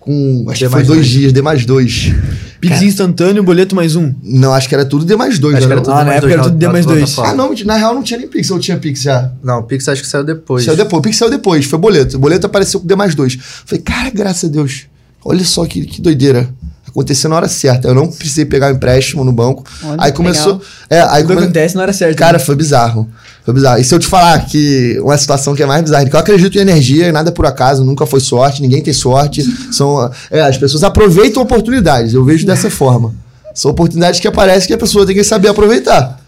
[0.04, 1.08] com, acho D que foi dois dois.
[1.08, 2.14] dias, D mais dois.
[2.60, 4.14] Pix instantâneo, boleto mais um.
[4.24, 5.56] Não, acho que era tudo D mais dois.
[5.58, 7.20] Acho que era tudo Ah, na mais época dois era tudo D mais dois.
[7.20, 9.32] Ah, não, na real não tinha nem Pix, ou tinha Pix já?
[9.44, 10.64] Não, o Pix acho que saiu depois.
[10.64, 11.00] Saiu depois.
[11.00, 12.18] O Pix saiu depois, foi boleto.
[12.18, 13.38] O boleto apareceu com D mais dois.
[13.66, 14.84] Falei, cara, graças a Deus.
[15.26, 16.50] Olha só que, que doideira.
[16.94, 17.88] Aconteceu na hora certa.
[17.88, 19.64] Eu não precisei pegar o empréstimo no banco.
[19.84, 20.54] Olha, aí começou.
[20.54, 20.68] legal.
[20.88, 21.42] É, aí come...
[21.42, 22.16] acontece na hora certa.
[22.16, 22.44] Cara, né?
[22.44, 23.10] foi bizarro.
[23.44, 23.80] Foi bizarro.
[23.80, 26.56] E se eu te falar que uma situação que é mais bizarra, que eu acredito
[26.56, 29.44] em energia, nada por acaso, nunca foi sorte, ninguém tem sorte.
[29.74, 32.14] São, é, as pessoas aproveitam oportunidades.
[32.14, 33.12] Eu vejo dessa forma.
[33.56, 36.22] São oportunidades que aparecem que a pessoa tem que saber aproveitar.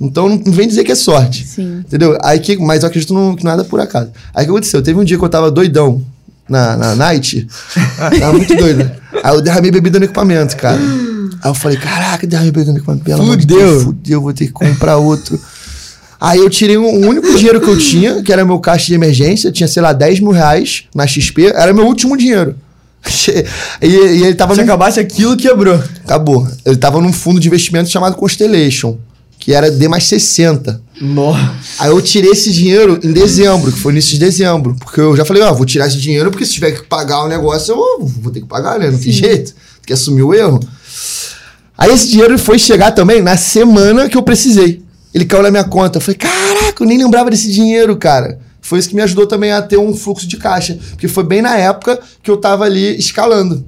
[0.00, 1.46] Então não vem dizer que é sorte.
[1.46, 1.84] Sim.
[1.86, 2.18] Entendeu?
[2.22, 4.10] Aí que, mas eu acredito no, que nada é por acaso.
[4.34, 4.82] Aí o que aconteceu?
[4.82, 6.04] Teve um dia que eu tava doidão
[6.48, 7.46] na, na night.
[8.18, 8.90] tava muito doido.
[9.22, 10.78] Aí eu derramei bebida no equipamento, cara.
[10.78, 13.04] Aí eu falei, caraca, derramei bebida no equipamento.
[13.04, 13.58] Pelo amor de Fudeu.
[13.58, 15.38] Deus, fudeu, vou ter que comprar outro.
[16.20, 19.52] Aí eu tirei o único dinheiro que eu tinha, que era meu caixa de emergência,
[19.52, 22.56] tinha, sei lá, 10 mil reais na XP, era meu último dinheiro.
[23.80, 25.80] e, e ele tava Se num acabasse aquilo, quebrou.
[26.04, 26.48] Acabou.
[26.64, 28.96] Ele tava num fundo de investimento chamado Constellation,
[29.48, 30.78] que era D mais 60.
[31.00, 31.54] Nossa.
[31.78, 34.76] Aí eu tirei esse dinheiro em dezembro, que foi início de dezembro.
[34.78, 37.28] Porque eu já falei, ó, vou tirar esse dinheiro, porque se tiver que pagar o
[37.28, 38.90] negócio, eu vou ter que pagar, né?
[38.90, 39.52] Não tem jeito.
[39.52, 40.60] Tem que assumir o erro.
[41.78, 44.82] Aí esse dinheiro foi chegar também na semana que eu precisei.
[45.14, 45.96] Ele caiu na minha conta.
[45.96, 48.38] Eu falei, caraca, eu nem lembrava desse dinheiro, cara.
[48.60, 50.78] Foi isso que me ajudou também a ter um fluxo de caixa.
[50.90, 53.64] Porque foi bem na época que eu tava ali escalando.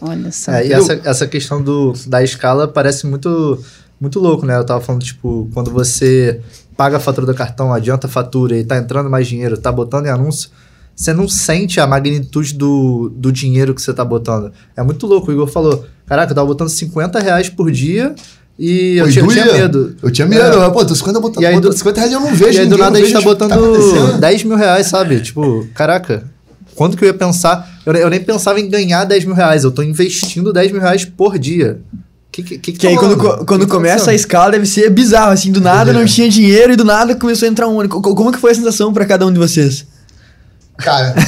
[0.00, 0.52] Olha só.
[0.52, 3.58] É, e Eu- essa, essa questão do, da escala parece muito,
[4.00, 4.56] muito louco, né?
[4.56, 6.40] Eu tava falando, tipo, quando você
[6.76, 10.06] paga a fatura do cartão, adianta a fatura e tá entrando mais dinheiro, tá botando
[10.06, 10.50] em anúncio,
[10.94, 14.52] você não sente a magnitude do, do dinheiro que você tá botando.
[14.76, 15.30] É muito louco.
[15.30, 18.14] O Igor falou: Caraca, eu tava botando 50 reais por dia
[18.58, 19.42] e eu Pô, tinha, doía.
[19.42, 19.96] tinha medo.
[20.02, 20.42] Eu tinha medo.
[20.42, 20.66] É.
[20.66, 22.60] Eu, Pô, tô 50 botando, E aí botando do- 50 reais eu não vejo E
[22.60, 24.18] aí do nada a gente tá tá botando acontecendo.
[24.20, 25.20] 10 mil reais, sabe?
[25.20, 26.24] Tipo, caraca,
[26.76, 27.80] quando que eu ia pensar?
[27.84, 31.04] Eu, eu nem pensava em ganhar 10 mil reais, eu tô investindo 10 mil reais
[31.04, 31.80] por dia.
[32.34, 34.50] Que, que, que, que aí tá quando, co- quando Que que tá começa a escala
[34.50, 37.68] deve ser bizarro, assim, do nada não tinha dinheiro e do nada começou a entrar
[37.68, 37.86] um.
[37.88, 39.86] Co- Como que foi a sensação pra cada um de vocês?
[40.78, 41.14] Cara,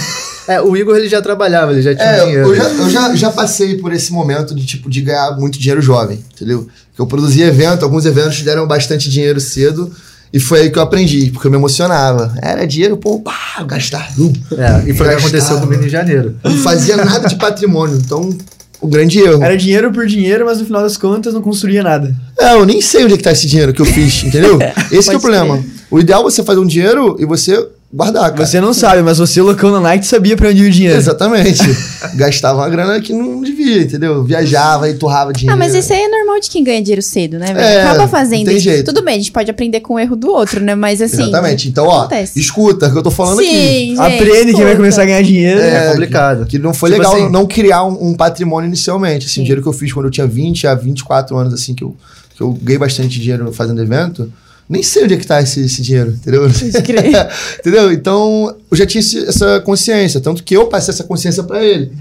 [0.48, 2.48] É, o Igor ele já trabalhava, ele já tinha É, dinheiro.
[2.48, 5.82] eu, já, eu já, já passei por esse momento de tipo de ganhar muito dinheiro
[5.82, 6.68] jovem, entendeu?
[6.94, 9.92] Que eu produzia evento, alguns eventos deram bastante dinheiro cedo
[10.32, 12.32] e foi aí que eu aprendi, porque eu me emocionava.
[12.40, 13.34] Era dinheiro, pô, pá,
[13.66, 14.08] gastar.
[14.56, 15.16] É, e foi o que Gastava.
[15.18, 16.36] aconteceu comigo em janeiro.
[16.44, 18.36] Não fazia nada de patrimônio, então
[18.81, 19.43] o grande erro.
[19.43, 22.15] Era dinheiro por dinheiro, mas no final das contas não construía nada.
[22.39, 24.59] É, eu nem sei onde é que tá esse dinheiro que eu fiz, entendeu?
[24.90, 25.62] Esse que é o problema.
[25.90, 27.66] O ideal é você fazer um dinheiro e você
[27.97, 28.44] guardar, cara.
[28.47, 30.97] Você não sabe, mas você, loucão na Nike, sabia pra onde ia o dinheiro.
[30.98, 31.60] Exatamente.
[32.14, 34.23] Gastava uma grana que não devia, entendeu?
[34.23, 35.55] Viajava e torrava dinheiro.
[35.55, 37.55] Ah, mas isso aí é normal de quem ganha dinheiro cedo, né?
[37.56, 38.44] É, Acaba fazendo.
[38.47, 38.85] tem jeito.
[38.93, 40.74] Tudo bem, a gente pode aprender com o erro do outro, né?
[40.74, 41.23] Mas assim.
[41.23, 41.68] Exatamente.
[41.68, 42.39] Então, ó, acontece.
[42.39, 43.48] escuta o que eu tô falando aqui.
[43.48, 44.77] Sim, gente, Aprende quem vai escuta.
[44.77, 45.60] começar a ganhar dinheiro.
[45.60, 46.44] É complicado.
[46.47, 49.24] Que não foi Tipo legal assim- não criar um, um patrimônio inicialmente.
[49.27, 49.40] Assim, Sim.
[49.40, 51.97] o dinheiro que eu fiz quando eu tinha 20 a 24 anos, assim, que eu,
[52.36, 54.31] que eu ganhei bastante dinheiro fazendo evento.
[54.68, 56.48] Nem sei onde é que tá esse, esse dinheiro, entendeu?
[57.60, 57.93] Entendeu?
[57.93, 60.20] Então, eu já tinha esse- essa consciência.
[60.20, 61.93] Tanto que eu passei essa consciência pra ele.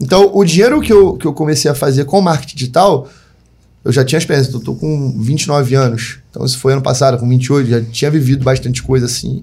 [0.00, 3.08] Então, o dinheiro que eu, que eu comecei a fazer com marketing digital,
[3.84, 4.50] eu já tinha experiência.
[4.52, 6.18] Eu tô com 29 anos.
[6.30, 7.70] Então, isso foi ano passado, com 28.
[7.70, 9.42] Já tinha vivido bastante coisa assim.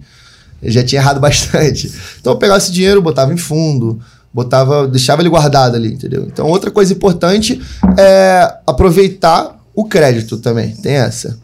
[0.61, 1.91] Já tinha errado bastante.
[2.19, 3.99] Então, eu pegava esse dinheiro, botava em fundo,
[4.31, 6.27] botava, deixava ele guardado ali, entendeu?
[6.31, 7.59] Então, outra coisa importante
[7.97, 10.75] é aproveitar o crédito também.
[10.75, 11.39] Tem essa.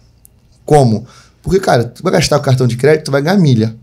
[0.68, 1.08] Como?
[1.42, 3.74] Porque, cara, tu vai gastar o cartão de crédito, tu vai ganhar milha,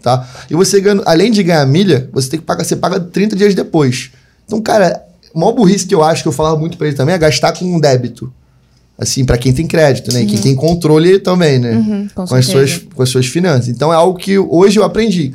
[0.00, 0.26] tá?
[0.48, 3.54] E você ganha, além de ganhar milha, você tem que pagar, você paga 30 dias
[3.56, 4.12] depois.
[4.46, 5.04] Então, cara,
[5.34, 7.52] a maior burrice que eu acho que eu falava muito pra ele também é gastar
[7.52, 8.32] com um débito.
[8.96, 10.22] Assim, pra quem tem crédito, né?
[10.22, 11.72] E quem tem controle também, né?
[11.72, 13.68] Uhum, com com, as suas, com as suas finanças.
[13.68, 15.34] Então é algo que hoje eu aprendi.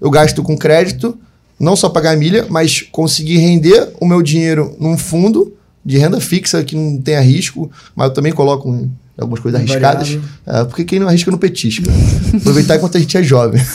[0.00, 1.18] Eu gasto com crédito,
[1.58, 5.54] não só pagar milha, mas conseguir render o meu dinheiro num fundo
[5.84, 8.90] de renda fixa que não tenha risco, mas eu também coloco em
[9.22, 10.18] algumas coisas arriscadas.
[10.46, 11.90] É, porque quem não arrisca não petisca.
[12.36, 13.60] Aproveitar enquanto a gente é jovem.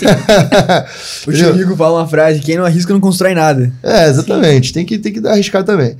[1.27, 1.31] O?
[1.31, 3.71] Chico fala uma frase: quem não arrisca não constrói nada.
[3.83, 4.71] É, exatamente.
[4.71, 5.97] Tem que, tem que dar arriscar também.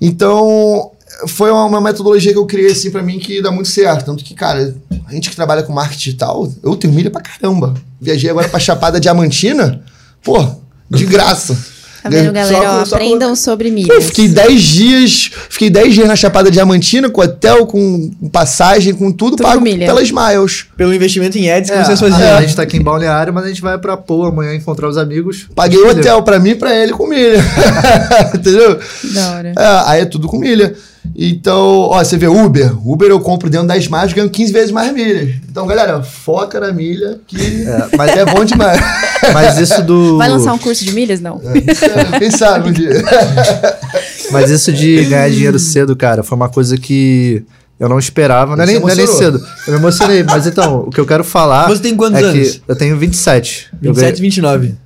[0.00, 0.90] Então,
[1.28, 4.04] foi uma, uma metodologia que eu criei assim pra mim que dá muito certo.
[4.04, 4.74] Tanto que, cara,
[5.06, 7.74] a gente que trabalha com marketing digital, eu tenho milha pra caramba.
[8.00, 9.80] Viajei agora pra Chapada Diamantina,
[10.22, 10.44] pô,
[10.90, 11.56] de graça.
[12.02, 12.80] Tá vendo, Ganhei- galera?
[12.80, 14.04] Ó, só aprendam sobre Eu milhas.
[14.06, 19.36] fiquei 10 dias, fiquei 10 dias na Chapada Diamantina, com hotel, com passagem, com tudo,
[19.36, 19.86] Tudo pago milha.
[19.86, 20.66] pelas Miles.
[20.76, 22.36] Pelo investimento em ads que É, vocês a, faziam.
[22.38, 24.96] a gente tá aqui em Balneário, mas a gente vai pra Pô amanhã encontrar os
[24.98, 25.46] amigos.
[25.54, 27.38] Paguei o hotel pra mim e pra ele com milha.
[28.34, 28.78] Entendeu?
[29.14, 29.52] Da hora.
[29.56, 30.74] É, aí é tudo com milha.
[31.14, 31.58] Então,
[31.90, 32.72] ó, você vê Uber.
[32.88, 35.34] Uber eu compro dentro das margens, ganho 15 vezes mais milhas.
[35.50, 38.80] Então, galera, foca na milha, que É, mas, é bom demais.
[39.32, 40.16] mas isso do.
[40.16, 41.20] Vai lançar um curso de milhas?
[41.20, 41.40] Não.
[42.18, 42.90] Quem sabe um dia.
[44.30, 47.44] Mas isso de ganhar dinheiro cedo, cara, foi uma coisa que
[47.78, 48.56] eu não esperava.
[48.56, 49.44] Não é, nem, não é nem cedo.
[49.66, 50.22] Eu me emocionei.
[50.22, 51.68] Mas então, o que eu quero falar.
[51.68, 52.50] Você tem quantos é anos?
[52.52, 53.70] Que eu tenho 27.
[53.82, 54.58] Eu 27 e 29.
[54.60, 54.76] ganhei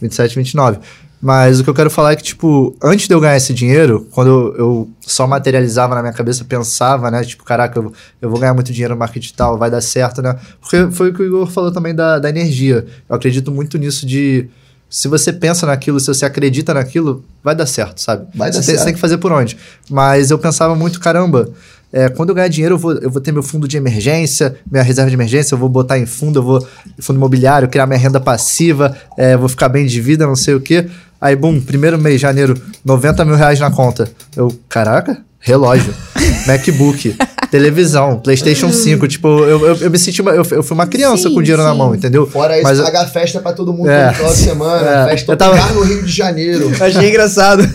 [0.00, 0.78] 27, 29.
[1.22, 4.06] Mas o que eu quero falar é que, tipo, antes de eu ganhar esse dinheiro,
[4.10, 7.22] quando eu, eu só materializava na minha cabeça, pensava, né?
[7.22, 7.92] Tipo, caraca, eu,
[8.22, 10.34] eu vou ganhar muito dinheiro no marketing digital, vai dar certo, né?
[10.60, 12.86] Porque foi o que o Igor falou também da, da energia.
[13.08, 14.48] Eu acredito muito nisso de.
[14.88, 18.26] Se você pensa naquilo, se você acredita naquilo, vai dar certo, sabe?
[18.34, 18.78] Vai dar você, tem- certo.
[18.78, 19.56] Você tem que fazer por onde.
[19.90, 21.48] Mas eu pensava muito, caramba,
[21.92, 24.82] é, quando eu ganhar dinheiro, eu vou, eu vou ter meu fundo de emergência, minha
[24.82, 26.66] reserva de emergência, eu vou botar em fundo, eu vou
[26.98, 30.60] fundo imobiliário, criar minha renda passiva, é, vou ficar bem de vida, não sei o
[30.60, 30.88] quê.
[31.20, 34.08] Aí, bum, primeiro mês, janeiro, 90 mil reais na conta.
[34.36, 35.94] Eu, caraca, relógio,
[36.46, 37.14] MacBook,
[37.50, 39.06] televisão, PlayStation 5.
[39.06, 41.62] Tipo, eu, eu, eu me senti uma, eu, eu fui uma criança Sim, com dinheiro
[41.62, 41.78] na sim.
[41.78, 42.26] mão, entendeu?
[42.26, 44.08] Fora isso, Mas eu- pagar festa pra todo mundo É.
[44.08, 44.88] no final de semana.
[44.88, 45.10] É.
[45.10, 46.70] Festa Eu tava- no Rio de Janeiro.
[46.80, 47.68] Achei engraçado.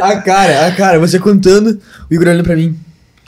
[0.00, 1.80] a cara, a cara, você contando,
[2.10, 2.78] o Igor olhando pra mim.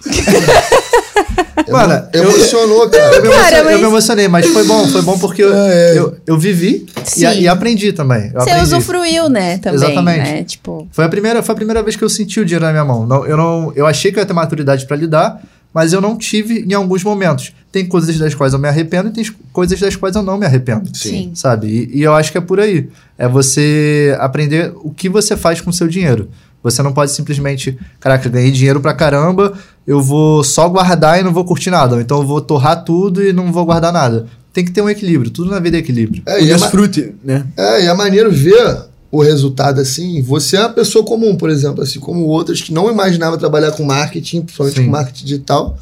[1.70, 3.16] Mano, eu- Emocionou, cara.
[3.16, 5.54] Eu me, Cara, emocionei, eu mas- me emocionei, mas foi bom, foi bom porque eu,
[5.54, 5.98] É, é.
[5.98, 6.86] eu, eu vivi
[7.16, 8.26] e, e aprendi também.
[8.34, 8.62] Eu Você aprendi.
[8.74, 9.58] usufruiu, né?
[9.58, 9.76] Também.
[9.82, 10.18] Exatamente.
[10.30, 10.44] Né?
[10.44, 12.84] Tipo, Foi a primeira, foi a primeira vez que eu senti o dinheiro na minha
[12.84, 13.06] mão.
[13.06, 15.40] Não, eu não, eu achei que eu ia ter maturidade pra lidar,
[15.72, 17.52] mas eu não tive em alguns momentos.
[17.72, 20.46] Tem coisas das quais eu me arrependo e tem coisas das quais eu não me
[20.46, 20.88] arrependo.
[20.96, 21.32] Sim.
[21.34, 21.66] Sabe?
[21.92, 22.88] E, e eu acho que é por aí.
[23.18, 26.28] É você aprender o que você faz com o seu dinheiro.
[26.64, 29.52] Você não pode simplesmente, caraca, ganhei dinheiro pra caramba,
[29.86, 31.96] eu vou só guardar e não vou curtir nada.
[31.96, 34.26] Ou Então eu vou torrar tudo e não vou guardar nada.
[34.50, 35.30] Tem que ter um equilíbrio.
[35.30, 36.22] Tudo na vida é equilíbrio.
[36.24, 37.44] É, o e é, desfrute, né?
[37.54, 40.22] é, e é maneiro ver o resultado assim.
[40.22, 43.84] Você é uma pessoa comum, por exemplo, assim como outras que não imaginava trabalhar com
[43.84, 44.84] marketing, principalmente Sim.
[44.86, 45.78] com marketing digital,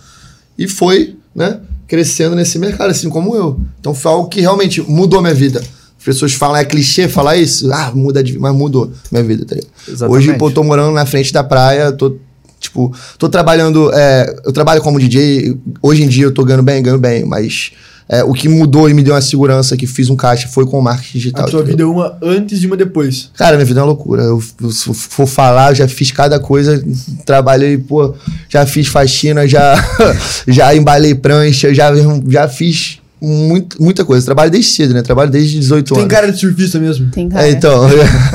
[0.58, 3.60] e foi, né, crescendo nesse mercado, assim como eu.
[3.78, 5.62] Então foi algo que realmente mudou minha vida.
[6.02, 7.72] As pessoas falam, é clichê falar isso?
[7.72, 9.70] Ah, muda de mas mudou minha vida, tá ligado?
[9.86, 10.18] Exatamente.
[10.18, 12.16] Hoje, pô, tô morando na frente da praia, tô,
[12.58, 16.82] tipo, tô trabalhando, é, eu trabalho como DJ, hoje em dia eu tô ganhando bem,
[16.82, 17.70] ganho bem, mas
[18.08, 20.76] é, o que mudou e me deu uma segurança que fiz um caixa foi com
[20.76, 21.46] o marketing digital.
[21.46, 23.30] A tua vida é uma antes e uma depois.
[23.36, 24.24] Cara, minha vida é uma loucura.
[24.24, 26.84] Eu, eu, se eu for falar, eu já fiz cada coisa.
[27.24, 28.12] Trabalhei, pô,
[28.48, 29.76] já fiz faxina, já,
[30.48, 31.92] já embalei prancha, já,
[32.28, 34.24] já fiz muito, muita coisa.
[34.24, 35.02] Trabalho desde cedo, né?
[35.02, 36.12] Trabalho desde 18 Tem anos.
[36.12, 37.10] cara de surfista mesmo.
[37.10, 37.46] tem cara.
[37.46, 37.88] É, então,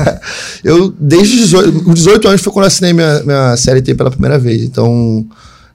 [0.64, 4.10] eu desde os 18, os 18 anos foi quando eu assinei minha, minha CLT pela
[4.10, 4.62] primeira vez.
[4.62, 5.26] Então,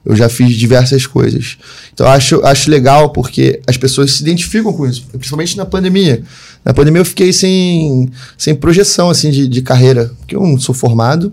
[0.05, 1.57] eu já fiz diversas coisas.
[1.93, 6.23] Então, eu acho, acho legal porque as pessoas se identificam com isso, principalmente na pandemia.
[6.65, 10.73] Na pandemia eu fiquei sem, sem projeção, assim, de, de carreira, porque eu não sou
[10.73, 11.31] formado,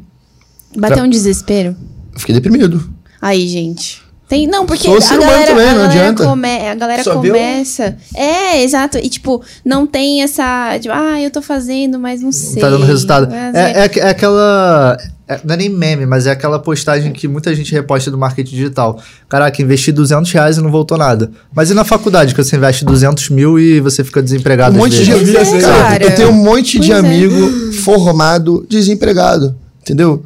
[0.77, 1.75] Bateu um desespero.
[2.13, 2.89] eu fiquei deprimido.
[3.21, 4.01] Aí, gente.
[4.31, 6.25] Tem, não, porque Sou a galera, também, a não galera, adianta.
[6.25, 7.97] come- a galera Só viu- começa.
[8.15, 8.97] É, exato.
[8.97, 10.79] E, tipo, não tem essa.
[10.81, 12.63] Tipo, ah, eu tô fazendo, mas não sei.
[12.63, 13.27] tá dando resultado.
[13.29, 14.97] Mas É, é, é aquela.
[15.27, 18.55] é- não é nem meme, mas é aquela postagem que muita gente reposta do marketing
[18.55, 19.01] digital.
[19.29, 21.33] Caraca, investi 200 reais e não voltou nada.
[21.53, 24.77] Mas e na faculdade, que você investe 200 mil e você fica desempregado?
[24.77, 25.11] Um monte de?
[25.11, 26.05] Pois é, cara, cara.
[26.05, 27.07] Eu tenho um monte de Pois é.
[27.09, 30.23] amigo formado desempregado, entendeu?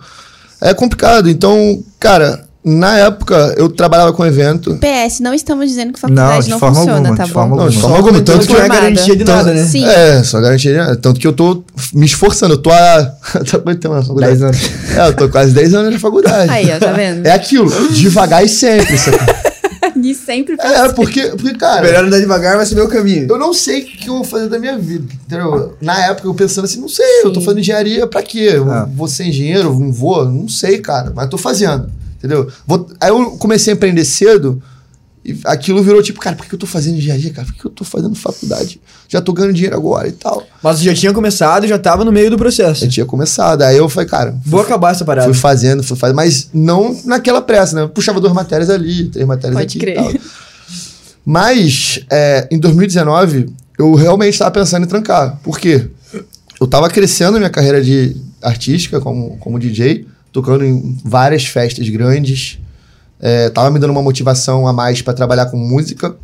[0.60, 1.30] É complicado.
[1.30, 4.78] Então, cara, na época eu trabalhava com evento.
[4.78, 7.40] PS, não estamos dizendo que Não, faculdade de não, forma funciona, alguma, tá de bom?
[7.40, 8.20] forma Não, de forma alguma.
[8.22, 9.64] Tanto que não é garantia de nada, né?
[9.64, 9.84] Sim.
[9.84, 10.96] É, só garantia.
[10.96, 11.62] Tanto que eu tô
[11.92, 12.54] me esforçando.
[12.54, 13.12] Eu tô há.
[13.50, 14.32] tô quanto tempo na faculdade?
[14.38, 14.70] 10 anos.
[14.96, 16.50] É, eu tô quase 10 anos na faculdade.
[16.50, 17.26] Aí, ó, tá vendo?
[17.26, 18.94] É aquilo, devagar e sempre.
[20.02, 23.26] E sempre É, porque, porque, cara, Melhor andar devagar, vai saber o caminho.
[23.30, 25.06] eu não sei o que, eu vou fazer da minha vida.
[25.26, 25.76] Entendeu?
[25.80, 27.46] Na época eu pensando assim, não sei, eu tô Sim.
[27.46, 28.50] fazendo engenharia pra quê?
[28.54, 28.88] Eu Ah.
[28.94, 29.78] Vou ser engenheiro?
[29.78, 30.24] Não vou?
[30.28, 31.88] Não sei, cara, mas tô fazendo.
[32.24, 32.48] Entendeu?
[32.66, 34.62] Vou- aí eu comecei a empreender cedo
[35.22, 37.46] e aquilo virou tipo, cara, por que eu tô fazendo engenharia, cara?
[37.46, 38.80] Por que eu tô fazendo faculdade?
[39.08, 40.42] Já tô ganhando dinheiro agora e tal.
[40.62, 42.84] Mas você já tinha começado, já tava no meio do processo.
[42.84, 43.60] Eu tinha começado.
[43.62, 45.26] Aí eu falei, cara, Vou acabar essa parada.
[45.30, 47.82] Fui fazendo, fui fazendo, mas não naquela pressa, né?
[47.82, 49.92] Eu puxava duas matérias ali, três matérias Pode aqui crer.
[49.94, 50.12] e tal.
[51.24, 53.46] Mas, é, em 2019,
[53.78, 55.38] eu realmente estava pensando em trancar.
[55.42, 55.88] Por quê?
[56.60, 62.58] Eu estava crescendo minha carreira de artística como, como DJ, tocando em várias festas grandes.
[63.20, 66.16] É, tava me dando uma motivação a mais para trabalhar com música.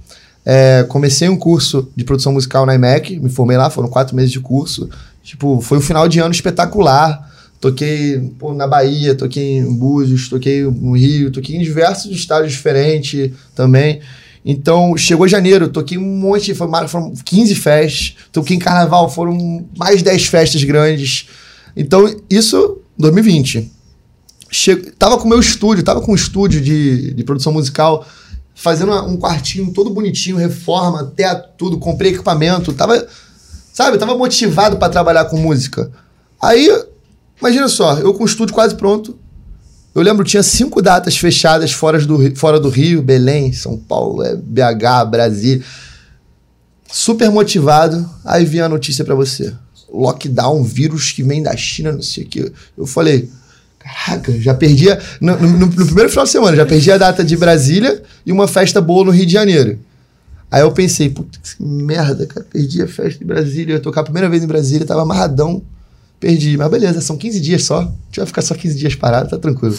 [0.44, 4.32] É, comecei um curso de produção musical na IMEC, me formei lá, foram quatro meses
[4.32, 4.90] de curso.
[5.22, 7.30] Tipo, foi um final de ano espetacular.
[7.60, 13.30] Toquei pô, na Bahia, toquei em Búzios, toquei no Rio, toquei em diversos estados diferentes
[13.54, 14.00] também.
[14.44, 19.98] Então, chegou janeiro, toquei um monte, foram, foram 15 festas, toquei em carnaval, foram mais
[19.98, 21.28] de 10 festas grandes.
[21.76, 23.78] Então, isso 2020.
[24.50, 24.76] Che...
[24.98, 28.06] Tava com o meu estúdio, tava com um estúdio de, de produção musical,
[28.54, 33.06] fazendo uma- um quartinho todo bonitinho, reforma, teto, tudo, comprei equipamento, tava,
[33.72, 35.90] sabe, tava motivado para trabalhar com música.
[36.42, 36.68] Aí,
[37.38, 39.16] imagina só, eu com o estúdio quase pronto,
[39.94, 44.36] eu lembro tinha cinco datas fechadas fora do, fora do Rio, Belém, São Paulo, é,
[44.36, 45.64] BH, Brasília.
[46.92, 48.08] Super motivado.
[48.24, 49.52] Aí vinha a notícia pra você.
[49.92, 52.52] Lockdown, vírus que vem da China, não sei o que.
[52.78, 53.28] Eu falei,
[54.06, 54.90] caraca, já perdi.
[54.90, 58.02] a- No, no- no- no primeiro final de semana, já perdi a data de Brasília
[58.24, 59.78] e uma festa boa no Rio de Janeiro.
[60.50, 63.72] Aí eu pensei, puta que merda, cara, perdi a festa de Brasília.
[63.72, 65.62] Eu ia tocar a primeira vez em Brasília, tava amarradão.
[66.18, 66.56] Perdi.
[66.56, 67.78] Mas beleza, são 15 dias só.
[67.80, 69.78] A gente vai ficar só 15 dias parado, tá tranquilo.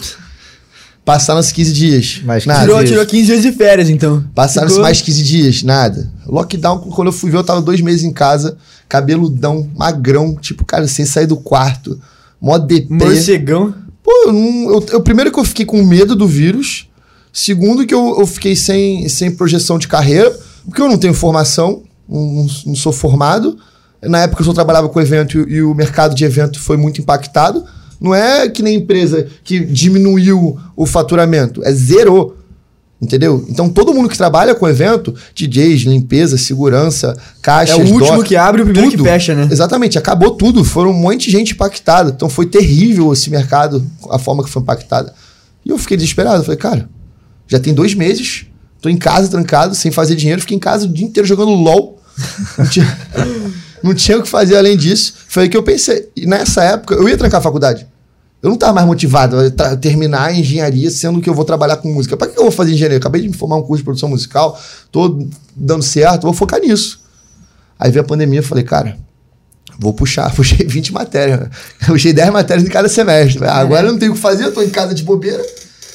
[1.04, 2.20] Passaram os 15 dias.
[2.24, 2.60] Mais nada.
[2.62, 4.24] Tirou, tirou 15 dias de férias, então.
[4.34, 6.10] Passaram-se mais 15 dias, nada.
[6.26, 8.56] Lockdown, quando eu fui ver, eu tava dois meses em casa,
[8.88, 12.00] cabeludão, magrão, tipo, cara, sem sair do quarto.
[12.40, 12.94] Mó deprê.
[13.04, 13.74] Morcegão.
[14.02, 16.88] Pô, eu, não, eu, eu- primeiro que eu fiquei com medo do vírus.
[17.32, 20.30] Segundo que eu, eu fiquei sem, sem projeção de carreira,
[20.66, 23.56] porque eu não tenho formação, não, não sou formado.
[24.02, 27.00] Na época eu só trabalhava com evento e, e o mercado de evento foi muito
[27.00, 27.64] impactado.
[28.00, 32.36] Não é que nem empresa que diminuiu o faturamento, é zerou.
[33.02, 33.44] Entendeu?
[33.48, 38.28] Então todo mundo que trabalha com evento, DJs, limpeza, segurança, caixas, É o último dock,
[38.28, 39.02] que abre o primeiro tudo.
[39.02, 39.48] que fecha, né?
[39.50, 40.64] Exatamente, acabou tudo.
[40.64, 42.12] Foram um monte de gente impactada.
[42.14, 45.12] Então foi terrível esse mercado, a forma que foi impactada.
[45.66, 46.44] E eu fiquei desesperado.
[46.44, 46.88] Falei, cara,
[47.48, 48.46] já tem dois meses,
[48.80, 52.00] tô em casa trancado, sem fazer dinheiro, fiquei em casa o dia inteiro jogando LOL.
[52.56, 52.98] Não tinha,
[53.82, 55.14] não tinha o que fazer além disso.
[55.26, 56.08] Foi aí que eu pensei.
[56.14, 57.84] E nessa época, eu ia trancar a faculdade.
[58.42, 61.88] Eu não estava mais motivado a terminar a engenharia, sendo que eu vou trabalhar com
[61.92, 62.16] música.
[62.16, 62.96] Para que eu vou fazer engenharia?
[62.96, 64.60] Eu acabei de me formar um curso de produção musical,
[64.90, 67.00] tô dando certo, vou focar nisso.
[67.78, 68.96] Aí veio a pandemia, eu falei, cara,
[69.78, 70.28] vou puxar.
[70.34, 71.38] Puxei 20 matérias.
[71.40, 71.50] né?
[71.86, 73.44] Puxei 10 matérias em cada semestre.
[73.44, 75.42] Ah, agora eu não tenho o que fazer, eu tô em casa de bobeira.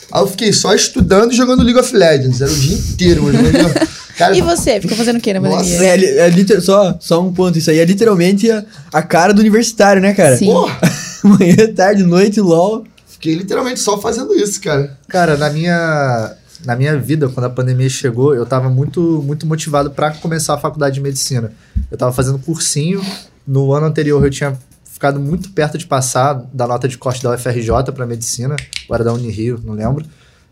[0.10, 2.40] Aí eu fiquei só estudando e jogando League of Legends.
[2.42, 3.88] Era o dia inteiro, jogando-
[4.18, 4.82] Cara, E você?
[4.82, 5.78] Ficou fazendo o que na pandemia?
[5.84, 9.40] É, é liter- só, só um ponto, isso aí é literalmente a, a cara do
[9.42, 10.36] universitário, né, cara?
[10.36, 10.48] Sim.
[10.48, 10.76] porra,
[11.24, 12.86] Manhã, tarde, noite, LOL.
[13.08, 14.98] fiquei literalmente só fazendo isso, cara.
[15.08, 16.36] Cara, na minha,
[16.66, 20.58] na minha vida, quando a pandemia chegou, eu tava muito, muito motivado para começar a
[20.58, 21.52] faculdade de medicina.
[21.90, 23.02] Eu tava fazendo cursinho.
[23.46, 27.34] No ano anterior eu tinha ficado muito perto de passar da nota de corte da
[27.34, 30.04] UFRJ para medicina, agora da Unirio, não lembro.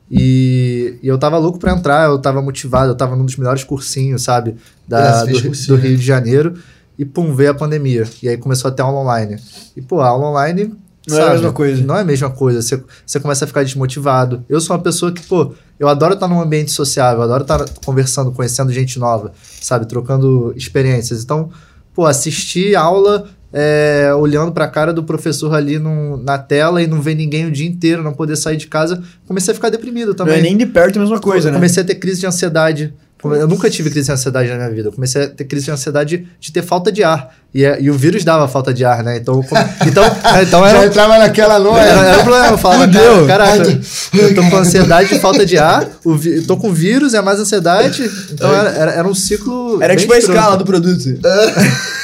[0.10, 3.64] E, e eu tava louco pra entrar, eu tava motivado, eu tava num dos melhores
[3.64, 4.56] cursinhos, sabe?
[4.88, 5.98] Da, do, cursinho, do Rio né?
[5.98, 6.54] de Janeiro.
[6.98, 8.08] E pum, veio a pandemia.
[8.24, 9.38] E aí começou a ter aula online.
[9.76, 10.74] E, pô, a aula online.
[11.08, 11.84] Não é a mesma coisa.
[11.84, 12.62] Não é a mesma coisa.
[12.62, 14.44] Você, você começa a ficar desmotivado.
[14.50, 17.64] Eu sou uma pessoa que, pô, eu adoro estar num ambiente sociável, eu adoro estar
[17.86, 19.32] conversando, conhecendo gente nova,
[19.62, 19.86] sabe?
[19.88, 21.24] Trocando experiências.
[21.24, 21.50] Então,
[21.94, 27.02] pô, assistir aula é, olhando pra cara do professor ali num- na tela e não
[27.02, 30.16] ver ninguém o dia inteiro, não poder sair de casa, comecei a ficar deprimido Não
[30.16, 30.40] também.
[30.40, 31.56] é nem de perto a mesma coisa, né?
[31.56, 32.94] Comecei a ter crise de ansiedade.
[33.24, 34.90] Eu nunca tive crise de ansiedade na minha vida.
[34.90, 37.34] Eu comecei a ter crise de ansiedade de ter falta de ar.
[37.54, 39.18] E, é- e o vírus dava falta de ar, né?
[39.18, 40.04] Então, come- então,
[40.44, 41.80] então Já era, entrava naquela noite.
[41.88, 42.48] era, era um problema.
[42.50, 43.80] Eu falava, cara, caraca,
[44.14, 47.22] eu tô com ansiedade de falta de ar, o vi- eu tô com vírus, é
[47.22, 48.08] mais ansiedade.
[48.32, 49.82] Então era, era, era um ciclo.
[49.82, 50.38] Era bem tipo a escroto.
[50.40, 51.04] escala do produto.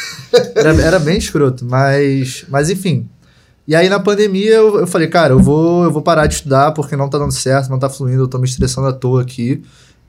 [0.56, 3.06] Era, era bem escroto, mas, mas enfim.
[3.68, 6.72] E aí na pandemia eu, eu falei, cara, eu vou, eu vou parar de estudar
[6.72, 9.62] porque não tá dando certo, não tá fluindo, eu tô me estressando à toa aqui.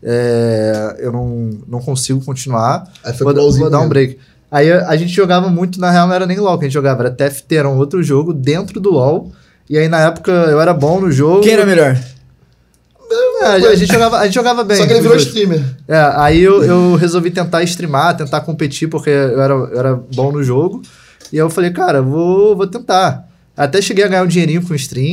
[0.03, 2.91] É, eu não, não consigo continuar.
[3.05, 4.19] Aí foi Vou, vou dar um break.
[4.51, 7.05] Aí a, gente jogava muito, na real não era nem LOL que a gente jogava,
[7.05, 9.33] era TFT, era um outro jogo dentro do LOL.
[9.71, 11.41] E aí na época eu era bom no jogo.
[11.41, 11.99] Quem era melhor?
[13.41, 14.77] É, a, a gente jogava, a gente jogava bem.
[14.77, 15.65] Só que ele virou streamer.
[15.89, 20.31] É, aí eu, eu resolvi tentar streamar, tentar competir, porque eu era, eu era bom
[20.31, 20.83] no jogo.
[21.33, 23.27] E aí eu falei, cara, vou, vou tentar.
[23.57, 25.05] Até cheguei a ganhar um dinheirinho com stream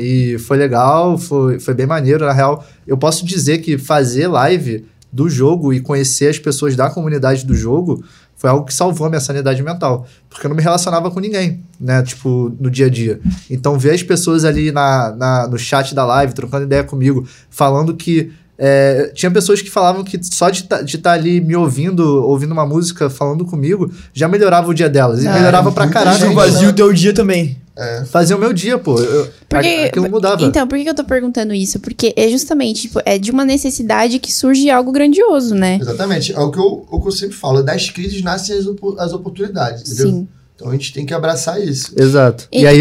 [0.00, 2.24] e foi legal, foi, foi bem maneiro.
[2.24, 6.90] Na real, eu posso dizer que fazer live do jogo e conhecer as pessoas da
[6.90, 8.04] comunidade do jogo
[8.36, 10.06] foi algo que salvou a minha sanidade mental.
[10.30, 12.00] Porque eu não me relacionava com ninguém, né?
[12.04, 13.18] Tipo, no dia a dia.
[13.50, 17.96] Então, ver as pessoas ali na, na- no chat da live, trocando ideia comigo, falando
[17.96, 18.30] que.
[18.56, 23.10] é, tinha pessoas que falavam que só de estar ali me ouvindo, ouvindo uma música,
[23.10, 25.24] falando comigo, já melhorava o dia delas.
[25.24, 26.16] E Ah, melhorava pra caralho.
[26.16, 26.42] Isso gente, né?
[26.42, 27.56] vazio o teu dia também.
[28.06, 28.98] Fazia o meu dia, pô.
[29.00, 30.42] Eu, Porque, aquilo mudava.
[30.42, 31.78] Então, por que eu tô perguntando isso?
[31.78, 35.78] Porque é justamente, tipo, é de uma necessidade que surge algo grandioso, né?
[35.80, 36.32] Exatamente.
[36.32, 37.62] É o que eu, o que eu sempre falo.
[37.62, 38.66] Das crises nascem as,
[38.98, 40.10] as oportunidades, entendeu?
[40.10, 40.28] Sim.
[40.58, 41.92] Então a gente tem que abraçar isso.
[41.96, 42.48] Exato.
[42.50, 42.80] E, E- aí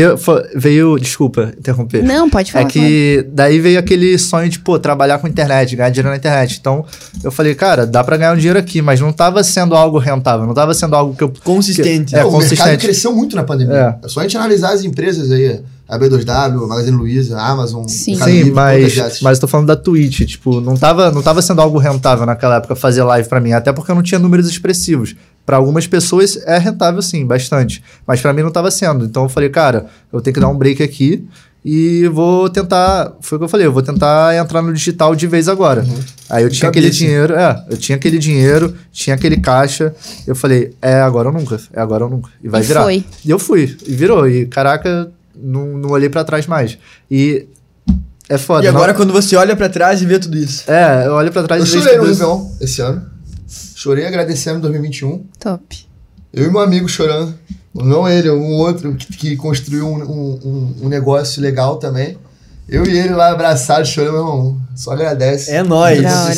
[0.56, 0.98] veio.
[0.98, 2.02] Desculpa interromper.
[2.02, 2.66] Não, pode falar.
[2.66, 6.58] É que daí veio aquele sonho de, pô, trabalhar com internet, ganhar dinheiro na internet.
[6.60, 6.84] Então,
[7.24, 10.48] eu falei, cara, dá pra ganhar um dinheiro aqui, mas não tava sendo algo rentável,
[10.48, 11.32] não tava sendo algo que eu.
[11.44, 12.16] Consistente.
[12.16, 12.84] É, o mercado consistente.
[12.84, 14.00] cresceu muito na pandemia.
[14.04, 14.08] É.
[14.08, 15.62] só a gente analisar as empresas aí.
[15.88, 18.16] A B2W, Magazine Luiza, Amazon, Sim.
[18.16, 21.78] Sim, Livre, mas, mas tô falando da Twitch, tipo, não tava, não tava sendo algo
[21.78, 25.16] rentável naquela época fazer live pra mim, até porque eu não tinha números expressivos.
[25.48, 29.06] Pra algumas pessoas é rentável sim, bastante, mas pra mim não tava sendo.
[29.06, 31.26] Então eu falei, cara, eu tenho que dar um break aqui
[31.64, 35.26] e vou tentar, foi o que eu falei, eu vou tentar entrar no digital de
[35.26, 35.86] vez agora.
[36.30, 37.00] Aí eu tinha aquele cabeça.
[37.00, 39.96] dinheiro, é, eu tinha aquele dinheiro, tinha aquele caixa,
[40.28, 42.84] eu falei, é agora ou nunca, é agora ou nunca, e vai E virar.
[42.84, 43.06] foi.
[43.24, 46.78] E eu fui, e virou, e caraca, não, não olhei pra trás mais.
[47.10, 47.48] E
[48.28, 48.66] é foda.
[48.66, 50.70] E agora, não- quando você olha pra trás e vê tudo isso.
[50.70, 52.22] é, eu olho pra trás Eu e vejo chorei no tudo isso.
[52.22, 53.17] Réveillon esse ano.
[53.88, 55.24] Chorei agradecendo em 2021.
[55.40, 55.88] Top.
[56.34, 57.34] Eu e meu amigo chorando.
[57.74, 62.18] Não ele, um outro que, que construiu um, um- um- negócio legal também.
[62.68, 64.62] Eu e ele lá abraçados, chorando, meu irmão.
[64.76, 65.52] Só agradece.
[65.52, 66.00] É nóis.
[66.00, 66.36] Que Da hora.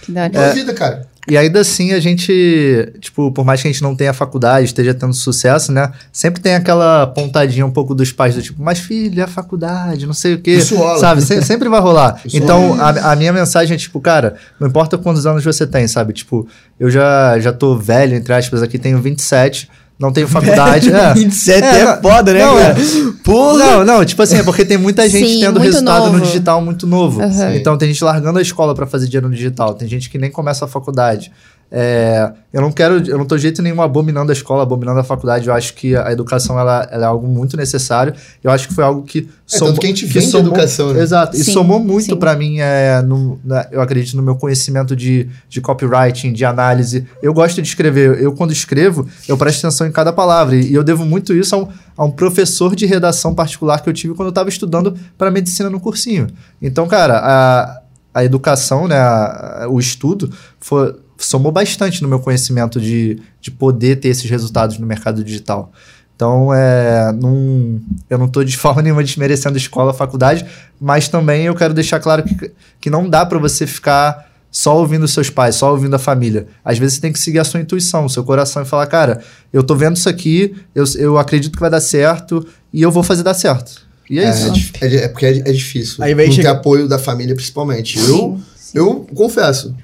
[0.00, 0.54] Que da hora.
[0.54, 1.06] Vida, cara.
[1.28, 4.94] E ainda assim, a gente, tipo, por mais que a gente não tenha faculdade, esteja
[4.94, 5.90] tendo sucesso, né?
[6.12, 10.06] Sempre tem aquela pontadinha um pouco dos pais do tipo, mas filho, é a faculdade,
[10.06, 10.52] não sei o quê.
[10.54, 10.76] Isso.
[10.98, 11.22] Sabe?
[11.22, 12.20] Se- sempre vai rolar.
[12.24, 15.88] Isso então, a, a minha mensagem é, tipo, cara, não importa quantos anos você tem,
[15.88, 16.12] sabe?
[16.12, 16.46] Tipo,
[16.78, 19.68] eu já, já tô velho, entre aspas, aqui tenho 27,
[19.98, 20.92] não tenho faculdade.
[20.94, 21.14] é.
[21.14, 22.76] 27 É, é, foda, né, não, cara?
[23.24, 23.58] Porra!
[23.58, 26.24] Não, não, tipo assim, é porque tem muita gente Sim, tendo resultado no novo.
[26.24, 27.22] digital muito novo.
[27.22, 27.54] Aham.
[27.54, 30.30] Então tem gente largando a escola pra fazer dinheiro no digital, tem gente que nem
[30.30, 31.32] começa a faculdade.
[31.70, 35.04] É, eu não quero, eu não tô de jeito nenhum abominando a escola, abominando a
[35.04, 35.48] faculdade.
[35.48, 38.14] Eu acho que a educação ela, ela é algo muito necessário.
[38.42, 41.02] Eu acho que foi algo que É, tanto que a gente vende educação, né?
[41.02, 41.36] Exato.
[41.36, 45.28] E Sim, somou muito pra mim, é, no- na- eu acredito no meu conhecimento de,
[45.48, 47.04] de copywriting, de análise.
[47.20, 48.20] Eu gosto de escrever.
[48.22, 50.54] Eu, quando escrevo, eu presto atenção em cada palavra.
[50.56, 53.92] E eu devo muito isso a um, a um professor de redação particular que eu
[53.92, 56.28] tive quando eu estava estudando para medicina no cursinho.
[56.62, 57.80] Então, cara, a,
[58.14, 60.30] a educação, né, a- a- o estudo,
[60.60, 65.72] foi, somou bastante no meu conhecimento de, de poder ter esses resultados no mercado digital.
[66.14, 70.46] Então, é, não, eu não estou de forma nenhuma desmerecendo escola, faculdade,
[70.80, 75.06] mas também eu quero deixar claro que, que não dá para você ficar só ouvindo
[75.06, 76.46] seus pais, só ouvindo a família.
[76.64, 79.22] Às vezes você tem que seguir a sua intuição, o seu coração e falar, cara,
[79.52, 83.02] eu tô vendo isso aqui, eu, eu acredito que vai dar certo e eu vou
[83.02, 83.84] fazer dar certo.
[84.08, 84.72] E é, É, isso.
[84.80, 86.02] é é, é porque é, é difícil.
[86.02, 87.98] Aí vai não chegar- ter apoio da família, principalmente.
[87.98, 88.40] Eu,
[88.72, 89.74] eu confesso,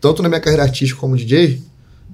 [0.00, 1.60] tanto na minha carreira artística como DJ,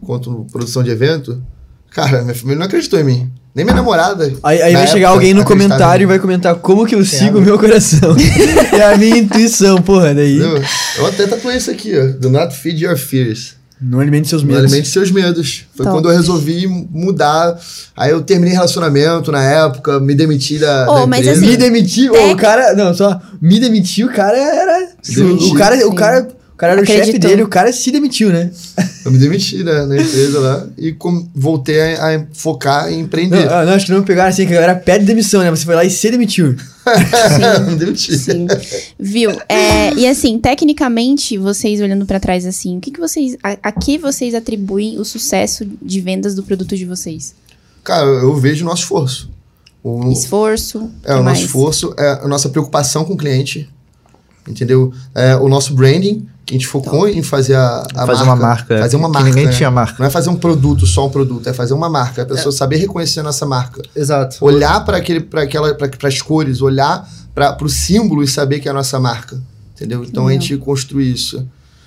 [0.05, 1.43] quanto produção de evento,
[1.91, 3.31] cara, minha família não acreditou em mim.
[3.55, 4.33] Nem minha namorada.
[4.45, 7.39] Aí, aí na vai chegar alguém no comentário e vai comentar como que eu sigo
[7.39, 8.15] o meu coração.
[8.73, 10.15] é a minha intuição, porra.
[10.15, 10.37] Daí.
[10.37, 10.63] Entendeu?
[10.99, 12.07] Eu até tatuei isso aqui, ó.
[12.17, 13.57] Do not feed your fears.
[13.83, 14.65] Não alimente seus Não medos.
[14.71, 15.65] alimente seus medos.
[15.75, 15.97] Foi Top.
[15.97, 17.59] quando eu resolvi mudar.
[17.97, 21.41] Aí eu terminei relacionamento na época, me demiti da, Oh, da mas empresa.
[21.41, 22.75] assim, Me demitiu, Tec- o cara.
[22.75, 23.21] Não, só.
[23.41, 24.91] Me demitiu, o cara era.
[25.09, 25.49] Demitiu.
[25.51, 25.81] O cara, Sim.
[25.81, 26.29] cara, o cara
[26.67, 27.31] era o chefe Acreditou.
[27.31, 28.51] dele, o cara se demitiu, né?
[29.05, 33.01] Eu me demiti né, na empresa lá e com- voltei a, a focar em Não,
[33.01, 33.51] empreender.
[33.51, 35.51] ah, não, acho que não pegaram assim, que a galera pede demissão, né?
[35.51, 36.55] Você foi lá e se demitiu.
[37.67, 38.17] me demiti.
[38.19, 38.47] Sim.
[38.99, 39.31] Viu?
[39.49, 43.37] É, e assim, tecnicamente, vocês olhando pra trás assim, o que, que vocês.
[43.43, 47.35] A, a que vocês atribuem o sucesso de vendas do produto de vocês?
[47.83, 49.31] Cara, eu vejo o nosso esforço.
[49.83, 50.91] O, Esforço.
[51.05, 51.39] é, o mais?
[51.39, 53.67] nosso esforço, é a nossa preocupação com o cliente.
[54.47, 54.93] Entendeu?
[55.15, 58.25] É, o nosso branding, a gente focou em fazer a, a fazer marca.
[58.25, 58.79] uma marca.
[58.79, 59.29] Fazer uma que marca.
[59.29, 59.53] ninguém né?
[59.53, 59.97] tinha marca.
[59.99, 62.23] Não é fazer um produto, só um produto, é fazer uma marca.
[62.23, 63.83] A pessoa saber reconhecer a nossa marca.
[63.95, 64.37] Exato.
[64.41, 68.69] Olhar para aquele, para aquela, para as cores, olhar para o símbolo e saber que
[68.69, 69.41] é a nossa marca.
[69.75, 70.05] Entendeu?
[70.05, 71.47] Então a gente construi isso.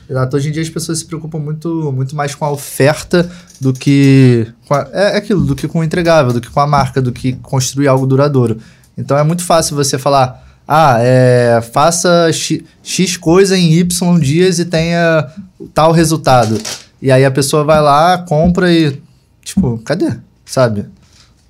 [0.09, 0.35] Exato.
[0.35, 3.29] Hoje em dia as pessoas se preocupam muito, muito mais com a oferta
[3.59, 4.47] do que.
[4.67, 7.01] Com a- é é aquilo, do que com o entregável, do que com a marca,
[7.01, 8.57] do que construir algo duradouro.
[8.97, 10.42] Então é muito fácil você falar.
[10.67, 15.27] Ah, é, faça X, X coisa em Y dias e tenha
[15.73, 16.59] tal resultado.
[17.01, 19.01] E aí a pessoa vai lá, compra e.
[19.43, 20.11] Tipo, cadê?
[20.45, 20.85] Sabe?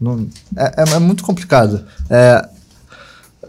[0.01, 0.27] Não-
[0.57, 1.83] é, é- é muito complicado.
[2.09, 2.43] É,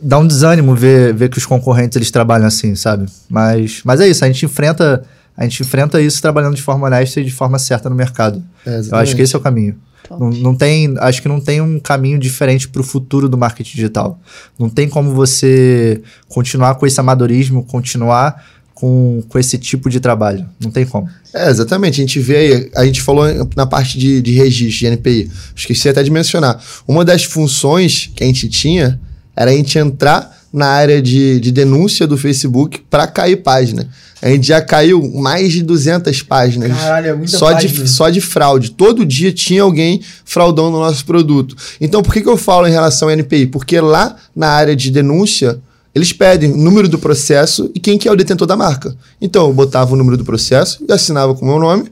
[0.03, 3.07] dá um desânimo ver, ver que os concorrentes eles trabalham assim, sabe?
[3.29, 5.03] Mas, mas é isso, a gente enfrenta
[5.37, 8.41] a gente enfrenta isso trabalhando de forma honesta e de forma certa no mercado.
[8.65, 9.75] É, Eu acho que esse é o caminho.
[10.07, 10.21] Top.
[10.21, 13.77] Não, não tem, acho que não tem um caminho diferente para o futuro do marketing
[13.77, 14.21] digital.
[14.59, 18.45] Não tem como você continuar com esse amadorismo, continuar
[18.75, 20.47] com, com esse tipo de trabalho.
[20.61, 21.09] Não tem como.
[21.33, 22.01] É, exatamente.
[22.01, 23.25] A gente vê aí, a gente falou
[23.57, 25.31] na parte de, de registro de NPI.
[25.57, 26.63] Esqueci até de mencionar.
[26.87, 29.01] Uma das funções que a gente tinha
[29.35, 33.89] era a gente entrar na área de, de denúncia do Facebook para cair página.
[34.23, 36.71] A gente já caiu mais de 200 páginas.
[36.79, 37.85] Caralho, é muita só página.
[37.85, 38.71] De, só de fraude.
[38.71, 41.57] Todo dia tinha alguém fraudando o nosso produto.
[41.81, 43.49] Então, por que, que eu falo em relação ao NPI?
[43.49, 45.59] Porque lá na área de denúncia,
[45.93, 48.97] eles pedem o número do processo e quem que é o detentor da marca.
[49.21, 51.91] Então, eu botava o número do processo e assinava com o meu nome.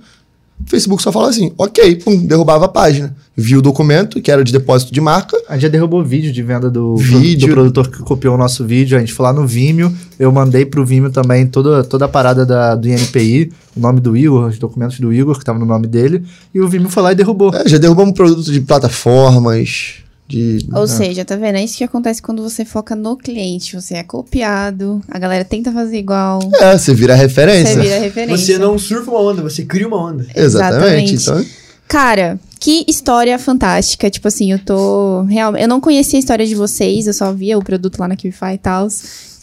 [0.66, 3.14] O Facebook só falava assim, ok, pum, derrubava a página.
[3.36, 5.36] Viu o documento, que era de depósito de marca.
[5.48, 7.48] A gente já derrubou vídeo de venda do, Vídeo.
[7.48, 8.96] do produtor que copiou o nosso vídeo.
[8.96, 9.92] A gente foi lá no Vimeo.
[10.18, 14.16] Eu mandei pro Vimeo também toda, toda a parada da, do INPI, o nome do
[14.16, 16.22] Igor, os documentos do Igor, que tava no nome dele.
[16.54, 17.54] E o Vimeo foi lá e derrubou.
[17.54, 20.01] É, já derrubamos produto de plataformas,
[20.32, 20.66] de...
[20.74, 21.56] Ou seja, tá vendo?
[21.56, 23.74] É isso que acontece quando você foca no cliente.
[23.74, 26.40] Você é copiado, a galera tenta fazer igual.
[26.60, 27.74] É, você vira referência.
[27.74, 28.36] Você vira referência.
[28.54, 30.26] Você não surfa uma onda, você cria uma onda.
[30.34, 31.14] Exatamente.
[31.14, 31.14] Exatamente.
[31.14, 34.08] Então, Cara, que história fantástica.
[34.08, 35.22] Tipo assim, eu tô.
[35.24, 35.62] Realmente.
[35.62, 38.54] Eu não conhecia a história de vocês, eu só via o produto lá na Kify
[38.54, 38.88] e tal.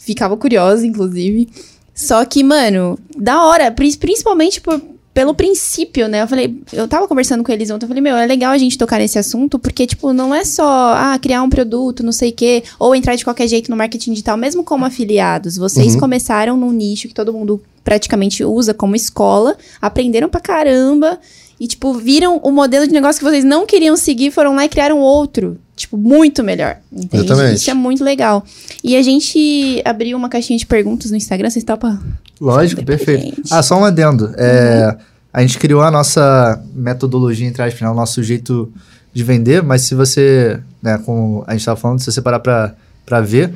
[0.00, 1.48] Ficava curiosa, inclusive.
[1.94, 4.80] Só que, mano, da hora, pri- principalmente por,
[5.12, 6.22] pelo princípio, né?
[6.22, 8.78] Eu falei, eu tava conversando com eles ontem, eu falei, meu, é legal a gente
[8.78, 12.32] tocar nesse assunto, porque, tipo, não é só, ah, criar um produto, não sei o
[12.32, 15.56] quê, ou entrar de qualquer jeito no marketing digital, mesmo como afiliados.
[15.56, 16.00] Vocês Uhum.
[16.00, 21.18] começaram num nicho que todo mundo praticamente usa como escola, aprenderam pra caramba,
[21.60, 24.68] e, tipo, viram o modelo de negócio que vocês não queriam seguir, foram lá e
[24.68, 25.58] criaram outro.
[25.76, 26.78] Tipo, muito melhor.
[26.90, 27.26] Entende?
[27.26, 27.56] Exatamente.
[27.56, 28.42] Isso é muito legal.
[28.82, 32.00] E a gente abriu uma caixinha de perguntas no Instagram, vocês topam?
[32.40, 33.42] Lógico, perfeito.
[33.50, 34.32] Ah, só um adendo.
[34.38, 34.96] É,
[35.30, 38.72] a gente criou a nossa metodologia, entre aspas, né, o nosso jeito
[39.12, 42.74] de vender, mas se você, né, como a gente estava falando, se você parar pra,
[43.04, 43.52] pra ver,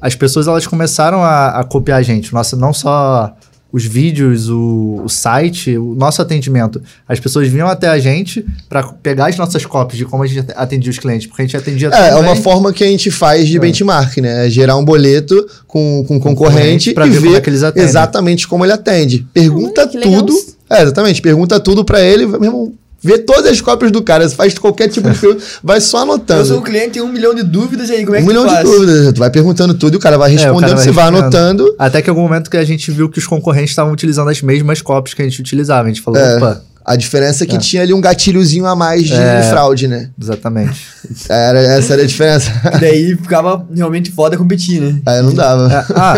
[0.00, 2.32] as pessoas elas começaram a, a copiar a gente.
[2.32, 3.36] Nossa, não só
[3.74, 6.80] os vídeos, o, o site, o nosso atendimento.
[7.08, 10.46] As pessoas vinham até a gente para pegar as nossas cópias de como a gente
[10.54, 13.48] atendia os clientes, porque a gente atendia É, é uma forma que a gente faz
[13.48, 14.46] de benchmark, né?
[14.46, 15.34] É gerar um boleto
[15.66, 17.88] com, com concorrente Concorrente pra e ver ver, como é que eles atendem.
[17.88, 19.26] exatamente como ele atende.
[19.34, 20.02] Pergunta legal.
[20.02, 20.34] tudo.
[20.70, 21.20] É, exatamente.
[21.20, 22.72] Pergunta tudo pra ele, meu irmão.
[23.04, 26.00] Vê todas as cópias do cara, faz qualquer tipo de pergunta, vai só Eu sou
[26.00, 26.62] o anotando.
[26.62, 28.62] cliente, tem um milhão de dúvidas e aí, como é Um que milhão tu de
[28.62, 29.12] dúvidas.
[29.12, 31.74] Tu vai perguntando tudo e o cara vai É, respondendo, cara vai você vai anotando.
[31.78, 34.80] Até que algum momento que a gente viu que os concorrentes estavam utilizando as mesmas
[34.80, 35.84] cópias que a gente utilizava.
[35.84, 36.36] A gente falou, É.
[36.38, 37.58] opa, A diferença é que É.
[37.58, 39.42] tinha ali um gatilhozinho a mais de É.
[39.50, 40.10] fraude, né?
[40.20, 40.86] exatamente.
[41.30, 42.50] Era, essa era a diferença.
[42.78, 45.00] Daí ficava realmente foda competir, né?
[45.06, 45.72] Aí não dava.
[45.72, 46.14] É, ah,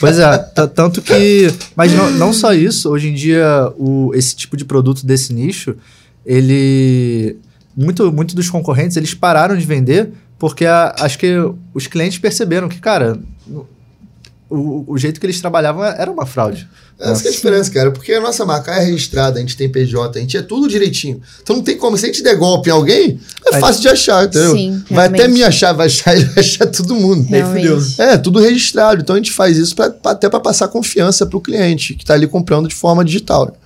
[0.00, 0.38] pois é,
[0.74, 1.52] tanto que.
[1.76, 3.46] Mas não, não só isso, hoje em dia,
[3.78, 5.76] o, esse tipo de produto desse nicho,
[6.26, 7.36] ele.
[7.76, 11.34] Muito, muito dos concorrentes, eles pararam de vender porque a- acho que
[11.72, 13.18] os clientes perceberam que, cara,
[14.50, 16.68] o, o jeito que eles trabalhavam era uma fraude.
[17.00, 17.90] Essa que é a diferença, cara.
[17.90, 21.20] Porque a nossa marca é registrada, a gente tem PJ, a gente é tudo direitinho.
[21.42, 21.96] Então não tem como.
[21.96, 24.52] Se a gente der golpe em alguém, é fácil de achar, entendeu?
[24.54, 27.26] Sim, vai até me achar, vai achar, ele vai achar todo mundo.
[27.38, 27.66] Realmente.
[27.98, 29.00] É, tudo registrado.
[29.00, 32.12] Então a gente faz isso pra, pra- até para passar confiança pro cliente que tá
[32.14, 33.56] ali comprando de forma digital.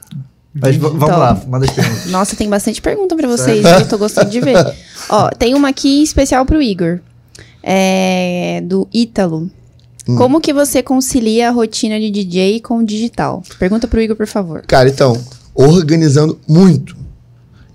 [0.60, 1.18] Mas vamos Então.
[1.18, 2.06] lá, manda as perguntas.
[2.06, 4.56] Nossa, tem bastante pergunta pra vocês, eu tô gostando de ver.
[5.10, 7.00] Ó, tem uma aqui especial pro Igor.
[7.62, 9.50] É, do Ítalo.
[10.08, 10.16] Hum.
[10.16, 13.42] Como que você concilia a rotina de DJ com o digital?
[13.58, 14.62] Pergunta pro Igor, por favor.
[14.66, 15.20] Cara, então,
[15.54, 16.96] organizando muito.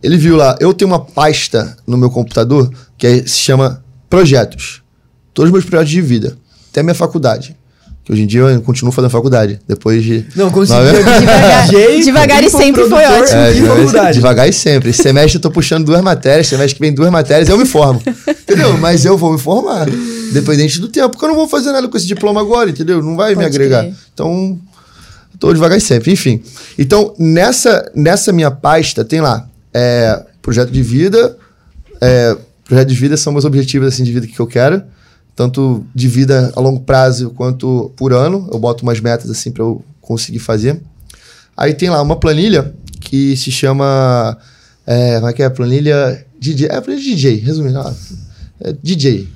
[0.02, 4.82] Ele viu lá, eu tenho uma pasta no meu computador que é- se chama Projetos.
[5.34, 6.38] Todos os meus projetos de vida.
[6.72, 7.56] Até minha faculdade.
[8.04, 9.60] Que hoje em dia eu continuo fazendo faculdade.
[9.68, 10.26] Depois de.
[10.36, 10.80] Não, consegui.
[10.80, 11.68] Não, Devagar-
[12.04, 13.38] devagar e sempre foi ótimo.
[13.40, 14.14] É, e devagar, faculdade.
[14.16, 14.90] devagar e sempre.
[14.90, 18.02] Esse semestre eu tô puxando duas matérias, semestre que vem duas matérias, eu me formo.
[18.28, 18.76] Entendeu?
[18.80, 19.88] Mas eu vou me formar.
[20.34, 23.04] Dependente do tempo, porque eu não vou fazer nada com esse diploma agora, entendeu?
[23.04, 23.82] Não vai me Pode agregar.
[23.82, 23.94] crer.
[24.14, 24.58] Então,
[25.38, 26.12] tô devagar e sempre.
[26.12, 26.42] Enfim.
[26.80, 31.38] Então, nessa, nessa minha pasta, tem lá é, projeto de vida.
[32.00, 34.82] É, projeto de vida são meus objetivos assim, de vida que eu quero.
[35.36, 38.50] Tanto de vida a longo prazo quanto por ano.
[38.52, 40.82] Eu boto umas metas assim para eu conseguir fazer.
[41.56, 44.38] Aí tem lá uma planilha que se chama.
[44.86, 45.50] É, como é que é?
[45.50, 46.68] Planilha DJ.
[46.68, 47.80] É planilha DJ, resumindo.
[47.80, 47.94] ah,
[48.60, 49.28] é DJ.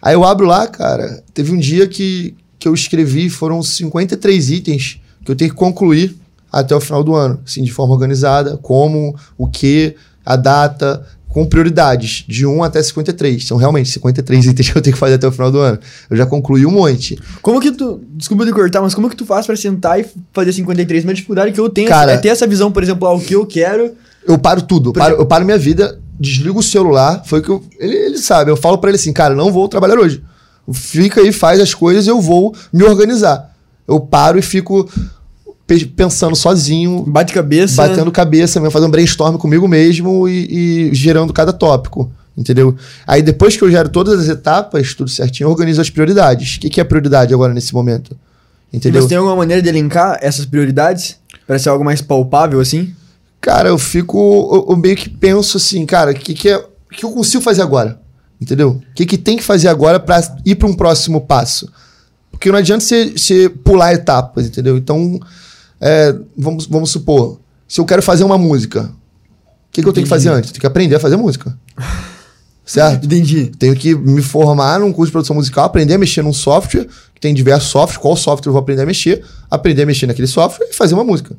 [0.00, 1.22] Aí eu abro lá, cara.
[1.32, 6.14] Teve um dia que, que eu escrevi, foram 53 itens que eu tenho que concluir
[6.52, 11.44] até o final do ano, assim, de forma organizada, como, o que, a data, com
[11.44, 13.44] prioridades, de 1 até 53.
[13.44, 15.78] São realmente 53 itens que eu tenho que fazer até o final do ano.
[16.08, 17.18] Eu já concluí um monte.
[17.42, 18.00] Como que tu.
[18.14, 21.02] Desculpa te cortar, mas como que tu faz pra sentar e fazer 53?
[21.02, 23.44] Uma dificuldade que eu tenho Cara- é ter essa visão, por exemplo, ao que eu
[23.44, 23.92] quero.
[24.26, 27.22] Eu paro tudo, eu paro, exemplo- eu paro minha vida, desligo o celular.
[27.26, 27.62] Foi o que eu.
[27.80, 30.22] Ele, ele sabe, eu falo pra ele assim, cara, não vou trabalhar hoje.
[30.72, 33.50] Fica aí, faz as coisas, eu vou me organizar.
[33.86, 34.88] Eu paro e fico
[35.96, 37.86] pensando sozinho, Bate cabeça.
[37.86, 42.10] batendo cabeça, mesmo, fazendo brainstorm comigo mesmo e, e gerando cada tópico.
[42.36, 42.74] Entendeu?
[43.06, 46.56] Aí depois que eu gero todas as etapas, tudo certinho, eu organizo as prioridades.
[46.56, 48.16] O que, que é prioridade agora nesse momento?
[48.72, 49.02] E Entendeu?
[49.02, 51.16] você tem alguma maneira de elencar essas prioridades?
[51.46, 52.92] Pra ser algo mais palpável, assim?
[53.40, 54.18] Cara, eu fico.
[54.52, 57.42] Eu, eu meio que penso assim, cara, o que, que, é, o que eu consigo
[57.42, 58.00] fazer agora?
[58.40, 58.82] Entendeu?
[58.90, 61.70] O que, que tem que fazer agora pra ir pra um próximo passo?
[62.30, 64.76] Porque não adianta você pular etapas, entendeu?
[64.76, 65.20] Então,
[65.86, 67.38] é, vamos, vamos supor,
[67.68, 70.48] se eu quero fazer uma música, o que, que eu tenho que fazer antes?
[70.48, 71.54] Eu tenho que aprender a fazer música.
[72.64, 73.04] Certo?
[73.04, 73.52] Entendi.
[73.58, 77.20] Tenho que me formar num curso de produção musical, aprender a mexer num software, que
[77.20, 80.66] tem diversos softwares, qual software eu vou aprender a mexer, aprender a mexer naquele software
[80.70, 81.36] e fazer uma música.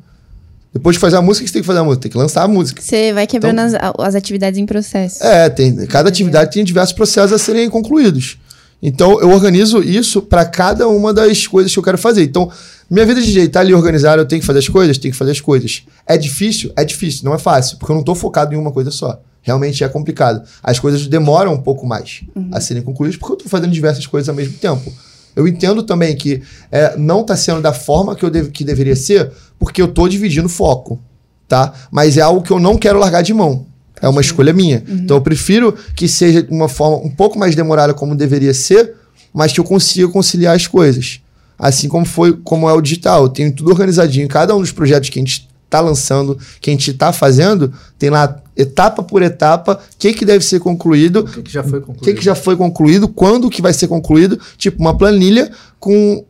[0.72, 2.02] Depois de fazer a música, o que você tem que fazer a música?
[2.02, 2.80] Tem que lançar a música.
[2.80, 5.24] Você vai quebrando as, as atividades em processo.
[5.24, 8.38] É, tem, cada atividade tem diversos processos a serem concluídos.
[8.82, 12.22] Então, eu organizo isso para cada uma das coisas que eu quero fazer.
[12.22, 12.50] Então,
[12.88, 15.18] minha vida de DJ tá ali organizada, eu tenho que fazer as coisas, tenho que
[15.18, 15.82] fazer as coisas.
[16.06, 16.72] É difícil?
[16.76, 19.20] É difícil, não é fácil, porque eu não tô focado em uma coisa só.
[19.42, 20.42] Realmente é complicado.
[20.62, 22.22] As coisas demoram um pouco mais
[22.52, 24.92] a serem concluídas, porque eu tô fazendo diversas coisas ao mesmo tempo.
[25.34, 29.30] Eu entendo também que é, não tá sendo da forma que, eu que deveria ser,
[29.58, 30.98] porque eu tô dividindo foco,
[31.46, 31.72] tá?
[31.90, 33.66] Mas é algo que eu não quero largar de mão.
[34.00, 34.82] É uma escolha minha.
[34.88, 38.94] Então eu prefiro que seja de uma forma um pouco mais demorada como deveria ser,
[39.32, 41.20] mas que eu consiga conciliar as coisas.
[41.58, 43.24] Assim como foi, como é o digital.
[43.24, 44.28] Eu tenho tudo organizadinho.
[44.28, 48.08] Cada um dos projetos que a gente está lançando, que a gente está fazendo, tem
[48.10, 51.80] lá etapa por etapa, o que, que deve ser concluído, O que, que já foi
[51.80, 52.04] concluído?
[52.04, 56.24] que, que já foi concluído, quando que vai ser concluído, tipo uma planilha com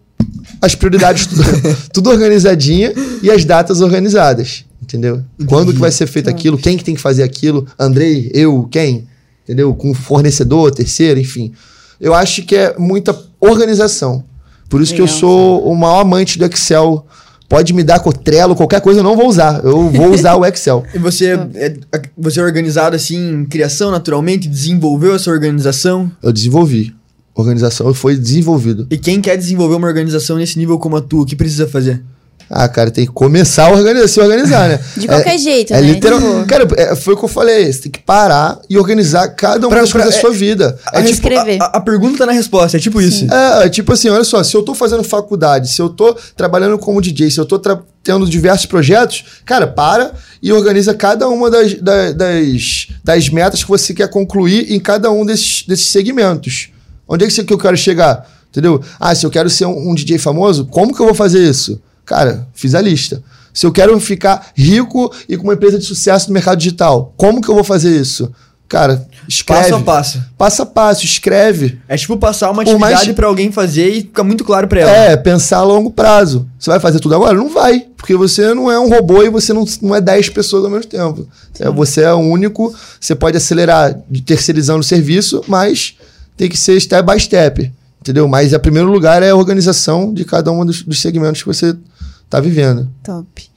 [0.61, 1.43] as prioridades tudo,
[1.93, 5.23] tudo organizadinha e as datas organizadas, entendeu?
[5.47, 9.07] Quando que vai ser feito aquilo, quem que tem que fazer aquilo, Andrei, eu, quem,
[9.45, 9.75] entendeu?
[9.75, 11.53] Com fornecedor, terceiro, enfim.
[12.01, 14.25] Eu acho que é muita organização.
[14.69, 17.07] Por isso que eu sou o maior amante do Excel.
[17.49, 19.65] Pode me dar com o Trello, qualquer coisa, eu não vou usar.
[19.65, 20.85] Eu vou usar o Excel.
[20.93, 21.77] E você é,
[22.19, 24.49] você é organizado assim em criação naturalmente?
[24.49, 26.11] Desenvolveu essa organização?
[26.21, 26.93] Eu desenvolvi.
[27.37, 28.87] Organização foi desenvolvido.
[28.91, 32.03] E quem quer desenvolver uma organização nesse nível como a tua, o que precisa fazer?
[32.49, 34.81] Ah, cara, tem que começar a organizar, se organizar, né?
[34.97, 35.89] De qualquer jeito, É né?
[35.95, 36.21] literal.
[36.21, 37.73] Tipo- Cara, é, foi o que eu falei.
[37.73, 40.79] Você tem que parar e organizar cada uma Pra- das coisas da é- sua vida.
[40.87, 41.29] A É tipo.
[41.29, 43.27] A, a- pergunta tá na resposta, é tipo isso.
[43.35, 46.79] é, é tipo assim, olha só, se eu tô fazendo faculdade, se eu tô trabalhando
[46.79, 47.61] como DJ, se eu tô
[48.05, 53.69] tendo diversos projetos, cara, para e organiza cada uma das, da- das, das metas que
[53.69, 56.69] você quer concluir em cada um desses, desses segmentos.
[57.09, 58.29] Onde é que, você- que eu quero chegar?
[58.51, 58.81] Entendeu?
[58.99, 61.81] Ah, se eu quero ser um, um DJ famoso, como que eu vou fazer isso?
[62.05, 63.23] Cara, fiz a lista.
[63.53, 67.41] Se eu quero ficar rico e com uma empresa de sucesso no mercado digital, como
[67.41, 68.31] que eu vou fazer isso?
[68.69, 69.63] Cara, escreve.
[69.63, 70.23] Passo a passo.
[70.37, 71.79] Passo a passo, escreve.
[71.87, 74.81] É tipo passar uma Por mais- atividade pra alguém fazer e ficar muito claro pra
[74.81, 74.91] ela.
[74.91, 76.49] É, pensar a longo prazo.
[76.59, 77.35] Você vai fazer tudo agora?
[77.37, 77.87] Não vai.
[77.97, 80.87] Porque você não é um robô e você não, não é 10 pessoas ao mesmo
[80.87, 81.29] tempo.
[81.61, 85.95] É, você é único, você pode acelerar de terceirizando o serviço, mas
[86.37, 87.73] tem que ser step by step.
[88.01, 88.29] Entendeu?
[88.29, 91.77] Mas, em primeiro lugar, é a organização de cada um dos, dos segmentos que você
[92.25, 92.89] está vivendo.
[93.03, 93.51] Top.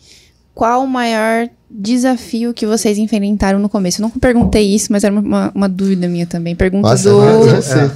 [0.56, 4.02] Qual o maior desafio que vocês enfrentaram no começo?
[4.02, 6.56] Eu não perguntei isso, mas era uma, uma dúvida minha também.
[6.56, 7.92] Pergunta Nossa, do sei.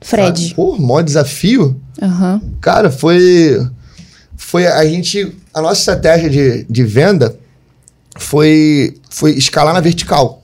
[0.00, 0.54] Fred.
[0.54, 1.80] Pô, maior desafio?
[2.00, 2.42] Aham.
[2.60, 3.66] Cara, foi.
[4.36, 5.34] Foi a gente.
[5.54, 7.38] A nossa estratégia de, de venda
[8.18, 10.42] foi, foi escalar na vertical.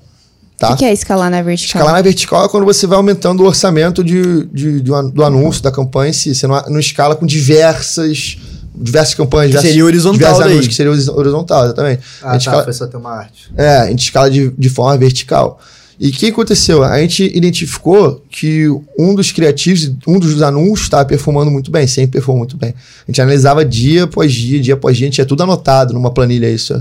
[0.62, 0.72] O Tá?
[0.74, 1.80] que, que é escalar na vertical?
[1.80, 5.72] Escalar na vertical é quando você vai aumentando o orçamento de, de- do anúncio, da
[5.72, 6.34] campanha em si.
[6.34, 8.36] Você não, não escala com diversas,
[8.74, 9.47] diversas campanhas.
[9.47, 12.02] Que diversos- seria horizontal anúncios, que seria horiz- horizontal, exatamente.
[12.22, 13.52] a Ah, gente tá, escala, foi só ter uma arte.
[13.56, 15.59] é, a gente escala de, de forma vertical.
[16.02, 16.82] E o que aconteceu?
[16.82, 18.66] A gente identificou que
[18.98, 22.70] um dos criativos, um dos anúncios estava performando muito bem, sempre performou muito bem.
[22.70, 26.10] A gente analisava dia após dia, dia após dia, a gente tinha tudo anotado numa
[26.10, 26.74] planilha isso.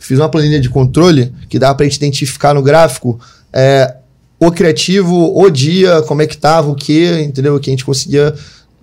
[0.00, 3.20] Fiz uma planilha de controle que dava pra gente identificar no gráfico
[3.52, 3.98] é,
[4.40, 7.60] o criativo, o dia, como é que tava, o que, entendeu?
[7.60, 8.34] Que a gente conseguia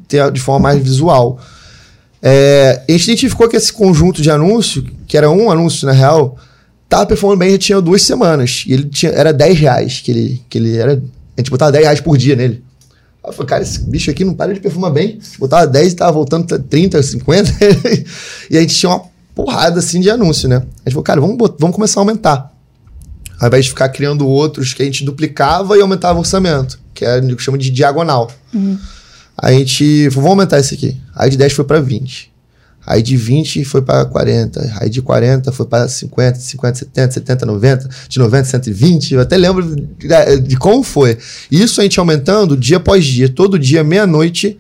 [0.08, 1.42] ter de forma mais visual.
[2.22, 6.38] É, a gente identificou que esse conjunto de anúncio, que era um anúncio na real,
[6.94, 8.64] tava performando bem, já tinha duas semanas.
[8.68, 10.94] E ele tinha, era 10 reais que ele, que ele era.
[10.94, 12.64] A gente botava 10 reais por dia nele.
[13.24, 15.20] Aí eu falei, cara, esse bicho aqui não para de performar bem.
[15.40, 17.52] Botava 10 e tava voltando pra 30, 50.
[18.50, 20.58] e a gente tinha uma porrada assim de anúncio, né?
[20.58, 20.60] A
[20.90, 22.54] gente falou, cara, vamos, vamos começar a aumentar.
[23.40, 27.04] Ao invés de ficar criando outros que a gente duplicava e aumentava o orçamento, que
[27.04, 28.32] é o que chama de diagonal.
[29.36, 30.96] A gente falou, vamos aumentar esse aqui.
[31.16, 32.32] Aí de 10 foi para 20.
[32.86, 34.78] Aí de 20 foi para 40.
[34.80, 37.90] Aí de 40 foi para 50, 50, 70, 70, 90.
[38.10, 39.14] De 90, 120.
[39.14, 41.18] Eu até lembro de, de como foi.
[41.50, 43.30] Isso a gente aumentando dia após dia.
[43.30, 44.60] Todo dia, meia-noite,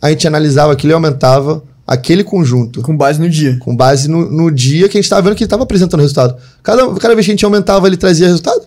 [0.00, 3.58] a gente analisava aquilo e aumentava aquele conjunto Com base no dia.
[3.58, 6.36] com base no, no dia que a gente tava vendo que ele tava apresentando resultado.
[6.62, 8.62] Cada, cada vez que a gente aumentava, ele trazia resultado.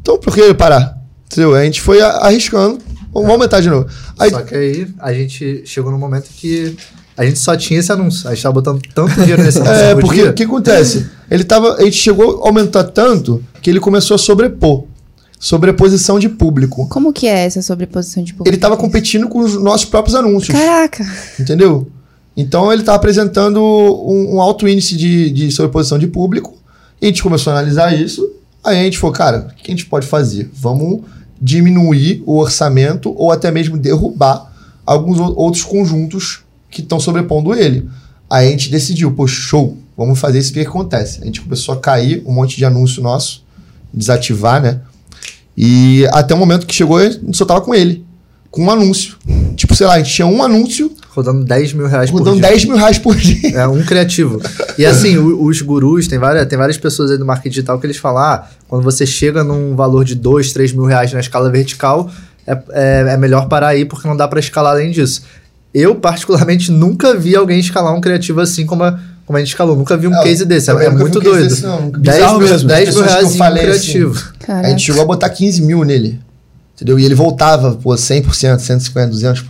[0.00, 0.98] Então, por que ele parar?
[1.26, 1.54] Entendeu?
[1.54, 2.78] A gente foi arriscando.
[3.12, 3.86] Vamos aumentar de novo.
[4.18, 6.76] Aí, Só que aí a gente chegou num momento que
[7.16, 8.28] a gente só tinha esse anúncio.
[8.28, 11.06] A gente tava botando tanto dinheiro nesse anúncio é, por porque o que acontece?
[11.30, 14.84] Ele tava, a gente chegou a aumentar tanto que ele começou a sobrepor.
[15.38, 16.88] Sobreposição de público.
[16.88, 18.48] Como que é essa sobreposição de público?
[18.48, 20.56] Ele tava competindo com os nossos próprios anúncios.
[20.56, 21.04] Caraca!
[21.38, 21.86] Entendeu?
[22.36, 26.56] Então ele tá apresentando um, um alto índice de, de sobreposição de público.
[27.00, 28.26] E a gente começou a analisar isso.
[28.62, 30.50] Aí a gente falou, cara, o que a gente pode fazer?
[30.54, 31.02] Vamos
[31.40, 34.50] diminuir o orçamento ou até mesmo derrubar
[34.86, 36.43] alguns outros conjuntos
[36.74, 37.88] que estão sobrepondo ele.
[38.28, 41.22] Aí a gente decidiu, pô, show, vamos fazer isso, o que acontece.
[41.22, 43.44] A gente começou a cair um monte de anúncio nosso,
[43.92, 44.80] desativar, né?
[45.56, 48.04] E até o momento que chegou, a gente só tava com ele,
[48.50, 49.16] com um anúncio.
[49.54, 52.48] Tipo, sei lá, a gente tinha um anúncio Rodando 10 mil reais por rodando dia.
[52.48, 53.56] 10 mil reais por dia.
[53.56, 54.42] É, um criativo.
[54.76, 57.98] E assim, os gurus, tem várias, tem várias pessoas aí do marketing digital que eles
[57.98, 62.10] falam: ah, quando você chega num valor de 2, 3 mil reais na escala vertical,
[62.44, 65.22] é, é, é melhor parar aí porque não dá pra escalar além disso.
[65.74, 69.76] Eu, particularmente, nunca vi alguém escalar um criativo assim como a, como a gente escalou.
[69.76, 70.70] Nunca vi um É, case desse.
[70.70, 71.48] É, é muito um doido.
[71.48, 72.04] desse, não, nunca vi.
[72.04, 72.68] 10 Bizarro mil, mesmo.
[72.68, 74.18] 10 As mil que reais em um falei, criativo.
[74.42, 74.68] A Caraca.
[74.70, 76.20] gente chegou a botar 15 mil nele.
[76.76, 76.98] Entendeu?
[76.98, 78.24] E ele voltava, pô, 100%,
[78.58, 79.44] 150%, 200%.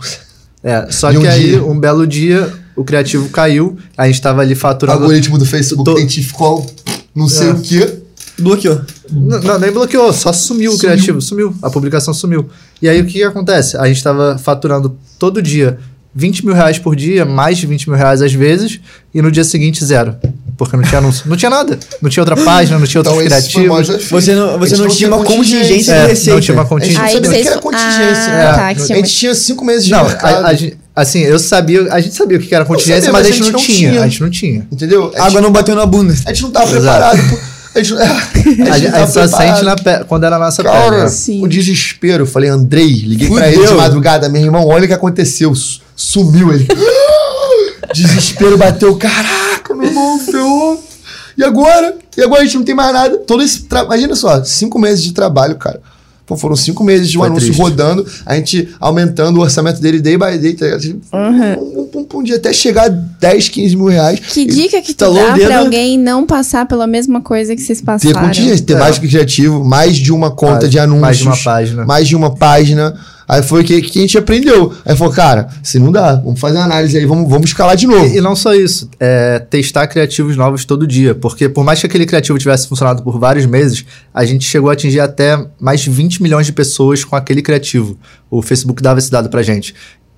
[0.63, 1.63] É, só E um que aí, dia?
[1.63, 4.99] um belo dia, o criativo caiu, a gente tava ali O faturando.
[5.01, 6.65] algoritmo do Facebook Tô- identificou
[7.13, 7.51] não sei É.
[7.51, 7.99] o quê.
[8.39, 8.81] Bloqueou.
[9.11, 10.91] N- Não, nem bloqueou, só sumiu, o Sumiu.
[10.95, 11.55] criativo, sumiu.
[11.61, 12.49] A publicação sumiu.
[12.81, 13.77] E aí o que, que acontece?
[13.77, 15.77] A gente tava faturando todo dia
[16.15, 18.79] 20 mil reais por dia, mais de 20 mil reais às vezes,
[19.13, 20.15] e no dia seguinte zero.
[20.57, 21.25] Porque não tinha anúncio.
[21.27, 21.77] Não tinha nada.
[22.01, 24.09] Não tinha outra página, não tinha Então outros o maior criativos.
[24.09, 26.41] Você não, A você gente não tinha uma contingência É, de não receita.
[26.41, 26.99] tinha uma A gente contingência.
[27.01, 27.97] não Aí sabia nem que era contingência.
[28.31, 28.53] Ah, É.
[28.53, 30.45] tá, que A tinha gente tinha cinco meses de Não, mercado.
[30.45, 33.27] a, a gente- assim, eu sabia, a gente sabia o que era contingência, sabia, mas,
[33.27, 34.67] mas a gente não, tinha, A gente não tinha.
[34.71, 35.11] Entendeu?
[35.15, 36.13] A Água gente, não bateu na bunda.
[36.25, 36.81] a gente não tava Exato.
[37.17, 37.54] preparado.
[37.75, 39.53] A gente, é, a gente a gente tava só preparado.
[39.55, 41.07] sente na pe- quando era a nossa Cara, perna.
[41.09, 41.43] Sim.
[41.43, 42.23] o desespero.
[42.23, 43.77] Eu falei, Andrei, liguei pra ele de Fudeu.
[43.77, 44.29] madrugada.
[44.29, 45.53] Meu irmão, olha o que aconteceu.
[45.53, 46.67] Su- Sumiu ele.
[47.93, 48.95] Desespero bateu.
[48.97, 50.83] Caraca, meu irmão, ferrou.
[51.37, 51.95] E agora?
[52.17, 53.17] E agora a gente não tem mais nada.
[53.19, 53.83] Todo esse tra...
[53.83, 55.81] Imagina só, cinco meses de trabalho, cara.
[56.25, 57.61] Pô, foram cinco meses de um Foi anúncio triste.
[57.61, 60.79] rodando, a gente aumentando o orçamento dele day by day, tá ligado?
[60.79, 64.19] Assim, pum, pum, pum, dia até chegar a 10, 15 mil reais.
[64.19, 67.61] Que dica que tu Estalou o dá pra alguém não passar pela mesma coisa que
[67.61, 68.21] vocês Ter passaram?
[68.21, 68.79] contingência, ter É.
[68.79, 71.01] mais criativo, mais de uma conta de anúncios.
[71.01, 71.85] mais de uma página.
[71.85, 72.95] Mais de uma página.
[73.27, 74.73] Aí foi que, que a gente aprendeu.
[74.85, 77.87] Aí falou, cara, se não dá, vamos fazer uma análise aí, vamos, vamos escalar de
[77.87, 78.05] novo.
[78.05, 81.15] E, e não só isso, é testar criativos novos todo dia.
[81.15, 83.83] Porque por mais que aquele criativo tivesse funcionado por vários meses,
[84.13, 87.97] a gente chegou a atingir até mais de 20 milhões de pessoas com aquele criativo.
[88.29, 89.73] O Facebook dava esse dado pra gente.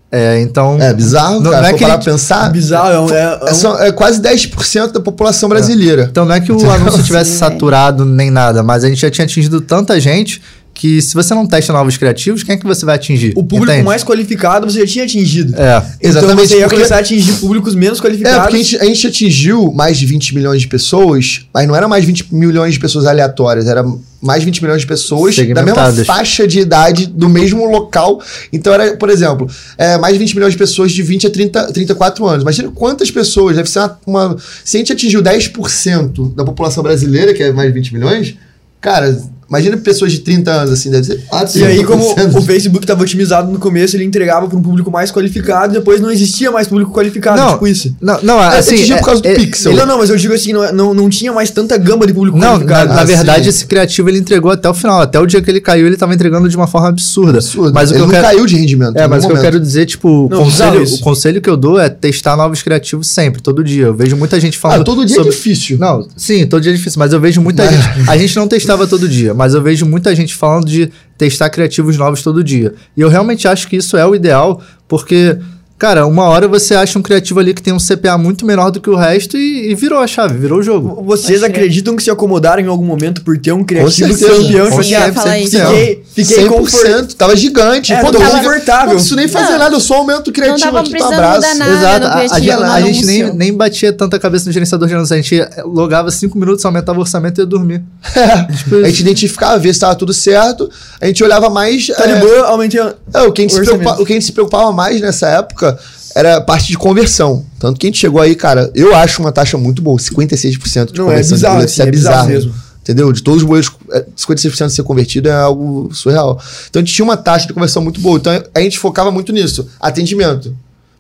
[0.09, 0.81] É, então.
[0.81, 1.63] É bizarro, Não- cara.
[1.63, 4.21] não é que parar ele- pensar, Bizarro, é, um- é, é é, só- é quase
[4.21, 6.07] 10% da população brasileira.
[6.09, 9.25] Então não é que o anúncio tivesse saturado nem nada, mas a gente já tinha
[9.25, 10.41] atingido tanta gente
[10.79, 13.33] que se você não testa novos criativos, quem é que você vai atingir?
[13.35, 13.83] o público Entende?
[13.85, 15.55] mais qualificado você já tinha atingido.
[15.55, 15.77] É.
[15.77, 18.39] Então Exatamente, você ia porque- começar a atingir públicos menos É, qualificados.
[18.41, 21.87] porque a gente, a gente atingiu mais de 20 milhões de pessoas, mas não era
[21.87, 23.83] mais 20 milhões de pessoas aleatórias, era
[24.21, 28.21] mais 20 milhões de pessoas da mesma faixa de idade, do mesmo local.
[28.53, 29.47] Então era, por exemplo,
[29.79, 32.43] é, mais de 20 milhões de pessoas de 20 a 30, 34 anos.
[32.43, 37.33] Imagina quantas pessoas, deve ser uma, uma- Se a gente atingiu 10% da população brasileira,
[37.33, 38.35] que é mais de 20 milhões,
[38.79, 39.17] cara,
[39.49, 41.24] imagina pessoas de 30 anos, assim, deve ser.
[41.56, 42.36] E aí, como 30%.
[42.38, 46.11] o Facebook estava otimizado no começo, ele entregava para um público mais qualificado, depois não
[46.11, 47.95] existia mais público qualificado, Não, tipo isso.
[48.02, 48.76] Não, não, É, assim.
[48.76, 49.74] atingiu por causa do é- Pixel.
[49.76, 52.38] Não, não, mas eu digo assim, não, não, não tinha mais tanta gama de público
[52.38, 52.94] Não, na, qualificado.
[52.94, 53.49] na Ah, verdade, sim.
[53.49, 55.02] esse criativo ele entregou até o final.
[55.02, 57.38] Até o dia que ele caiu, ele tava entregando de uma forma absurda.
[57.38, 57.74] Absurdo.
[57.74, 58.24] Mas o que Ele eu não quero...
[58.26, 58.98] caiu de rendimento.
[58.98, 61.49] É, mas o que eu quero dizer, tipo, o Não, bizarro conselho, o conselho que
[61.49, 63.86] eu dou é testar novos criativos sempre, todo dia.
[63.88, 64.82] Eu vejo muita gente falando.
[64.82, 65.78] Ah, todo dia sobre- é difícil.
[65.78, 68.10] Não, sim, todo dia é difícil, mas eu vejo muita Mas- gente.
[68.10, 71.95] A gente não testava todo dia, mas eu vejo muita gente falando de testar criativos
[71.95, 72.73] novos todo dia.
[72.95, 75.38] E eu realmente acho que isso é o ideal, porque,
[75.77, 78.81] cara, uma hora você acha um criativo ali que tem um CPA muito menor do
[78.81, 81.03] que o resto e, e virou a chave, virou o jogo.
[81.03, 81.49] Vocês crer.
[81.51, 84.69] acreditam que se acomodaram em algum momento por ter um criativo campeão?
[84.71, 85.13] Com ah, certeza.
[85.13, 85.57] Falar isso.
[85.57, 87.07] fiquei, fiquei 100%, confortável.
[87.17, 87.93] tava gigante.
[87.93, 88.87] É, Pô, tava confortável.
[88.87, 89.59] Não preciso nem fazer Não.
[89.59, 91.57] nada, eu só aumento o Não criativo tava aqui, precisando abraço.
[91.57, 94.93] nada Exato, a, a criativo, a gente nem, nem batia tanta cabeça no gerenciador de
[94.93, 97.83] anúncios, a gente logava cinco minutos, aumentava o orçamento e ia dormir.
[98.57, 100.69] Tipo A gente identificava, ver se tava tudo certo.
[100.99, 101.87] A gente olhava mais.
[101.87, 102.79] Tá é, de boa, aumentei.
[102.79, 103.79] é, o, que a gente se orçamento.
[103.81, 105.66] preocupa- o que a gente se preocupava mais nessa época
[106.15, 107.45] era a parte de conversão.
[107.60, 110.98] Tanto que a gente chegou aí, cara, eu acho uma taxa muito boa, 56% de
[110.98, 111.30] Não, é conversão.
[111.30, 111.72] de bizarro, boleto.
[111.72, 112.53] assim, é bizarro mesmo.
[112.81, 113.11] Entendeu?
[113.11, 116.41] De todos os boleiros, é, 56% de ser convertido é algo surreal.
[116.69, 118.18] Então a gente tinha uma taxa de conversão muito boa.
[118.18, 119.68] Então a gente focava muito nisso.
[119.80, 120.56] Atendimento.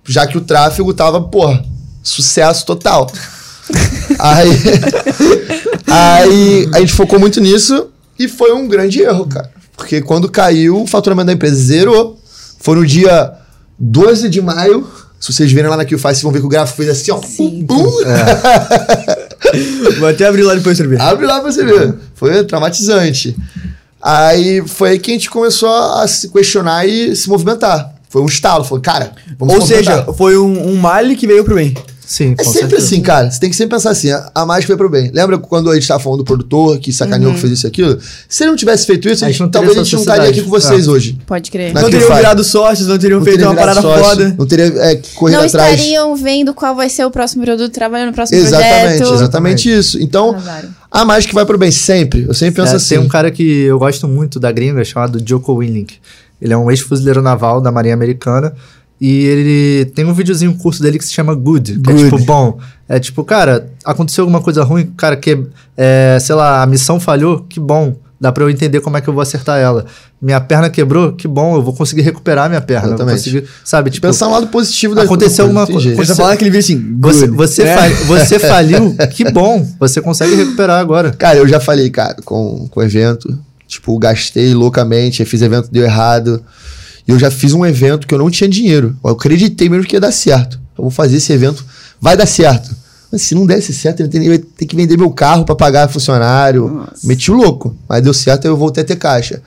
[0.05, 1.63] Já que o tráfego tava, porra,
[2.03, 3.09] sucesso total.
[4.19, 4.49] aí,
[5.87, 7.87] aí a gente focou muito nisso
[8.19, 9.49] e foi um grande erro, cara.
[9.75, 12.19] Porque quando caiu, o faturamento da empresa zerou.
[12.59, 13.31] Foi no dia
[13.79, 14.87] 12 de maio.
[15.19, 17.19] Se vocês verem lá na QFI, vocês vão ver que o gráfico fez assim, ó.
[17.21, 17.63] Sim.
[17.63, 17.83] Bum!
[19.99, 21.01] Vou até abrir lá depois pra ver.
[21.01, 21.95] Abre lá pra você ver.
[22.13, 23.35] Foi traumatizante.
[24.01, 27.93] Aí foi aí que a gente começou a se questionar e se movimentar.
[28.09, 28.63] Foi um estalo.
[28.63, 30.15] Falou, cara, vamos Ou se seja, movimentar.
[30.15, 31.73] foi um, um male que veio pro bem.
[32.07, 32.85] Sim, É sempre certeza.
[32.85, 33.29] assim, cara.
[33.29, 34.09] Você tem que sempre pensar assim.
[34.11, 35.11] a- A mágica foi pro bem.
[35.13, 37.99] Lembra quando a gente tava falando do produtor que sacaneou que fez isso e aquilo?
[38.29, 40.29] Se ele não tivesse feito isso, A a gente não talvez a gente não estaria
[40.29, 40.89] aqui com vocês sociedade.
[40.89, 41.17] hoje.
[41.27, 41.73] Pode crer.
[41.73, 44.35] Não teriam virado sócios, não teriam Não feito teria uma parada sócio, foda.
[44.37, 45.73] Não teria é, corrido Não atrás.
[45.73, 49.13] estariam vendo qual vai ser o próximo produto, trabalhando no próximo Exatamente, projeto.
[49.13, 50.01] exatamente isso.
[50.01, 50.33] Então,
[50.89, 52.25] a mágica vai pro bem sempre.
[52.25, 52.95] Eu sempre penso É, assim.
[52.95, 55.95] Tem um cara que eu gosto muito da gringa, chamado Joko Willink.
[56.41, 58.53] Ele é um ex-fuzileiro naval da Marinha Americana.
[58.99, 62.05] E ele tem um videozinho, um curso dele que se chama Good, que é Good.
[62.05, 62.57] tipo bom.
[62.89, 65.37] É tipo, cara, aconteceu alguma coisa ruim, cara, que,
[65.75, 67.95] é, sei lá, a missão falhou, que bom.
[68.19, 69.85] Dá pra eu entender como é que eu vou acertar ela.
[70.19, 72.87] Minha perna quebrou, que bom, eu vou conseguir recuperar minha perna.
[72.87, 73.23] Eu vou Exatamente.
[73.29, 75.97] conseguir, sabe, tipo, Pensar um lado positivo da Aconteceu alguma coisa- jeito.
[75.97, 77.75] Você Você- fala aquele vídeo assim, você, good, você, né?
[77.77, 81.11] fali- você faliu, que bom, você consegue recuperar agora.
[81.11, 83.37] Cara, eu já falei, cara, com, com evento.
[83.67, 86.41] Tipo, gastei loucamente, fiz evento, deu errado.
[87.07, 88.95] E eu já fiz um evento que eu não tinha dinheiro.
[89.03, 90.59] Eu acreditei mesmo que ia dar certo.
[90.77, 91.65] Eu vou fazer esse evento,
[92.01, 92.75] vai dar certo.
[93.11, 96.67] Mas se não desse certo, eu ia ter que vender meu carro pra pagar funcionário.
[96.67, 97.07] Nossa.
[97.07, 97.75] Meti o louco.
[97.87, 99.41] Mas deu certo, aí eu voltei a ter caixa.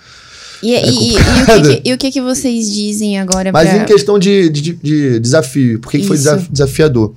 [0.62, 3.68] E, e- e- e o que que, e o que que vocês dizem agora Mas
[3.68, 3.78] pra...
[3.78, 6.18] em questão de, de, de desafio, por que, que foi
[6.50, 7.14] desafiador?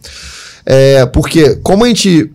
[0.65, 2.29] É, porque como a gente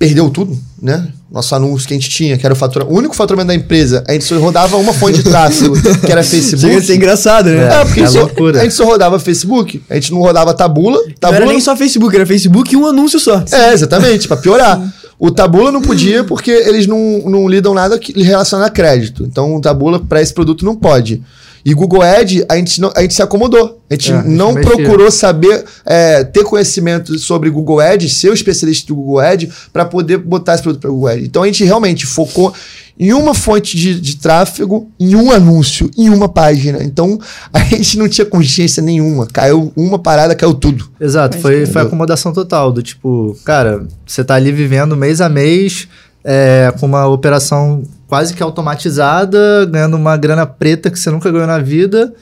[0.00, 1.08] perdeu tudo, né?
[1.30, 4.02] Nosso anúncio que a gente tinha, que era o, fatura, o único faturamento da empresa,
[4.08, 6.60] a gente só rodava uma fonte de tráfego, que era Facebook.
[6.66, 7.68] Chega a ser engraçado, né?
[7.80, 8.60] É, porque É só- loucura.
[8.60, 10.96] a gente só rodava Facebook, a gente não rodava Tabula.
[10.98, 13.44] Não era Tabula nem só Facebook, era Facebook e um anúncio só.
[13.52, 14.80] É, exatamente, pra piorar.
[15.18, 19.22] O Tabula não podia porque eles não, não lidam nada que relacionado a crédito.
[19.24, 21.22] Então o Tabula para esse produto não pode.
[21.64, 23.80] E Google Ad, a gente, não- a gente se acomodou.
[23.90, 28.30] A gente É, a gente não procurou saber, é, ter conhecimento sobre Google Ad, ser
[28.30, 31.24] o especialista do Google Ad, para poder botar esse produto para Google Ad.
[31.24, 32.52] Então a gente realmente focou
[32.98, 36.82] em uma fonte de, de tráfego, em um anúncio, em uma página.
[36.82, 37.18] Então
[37.52, 39.26] a gente não tinha consciência nenhuma.
[39.26, 40.88] Caiu uma parada, caiu tudo.
[41.00, 42.70] Exato, foi, foi acomodação total.
[42.72, 45.88] Do tipo, cara, você tá ali vivendo mês a mês,
[46.22, 51.46] é, com uma operação quase que automatizada, ganhando uma grana preta que você nunca ganhou
[51.46, 52.12] na vida.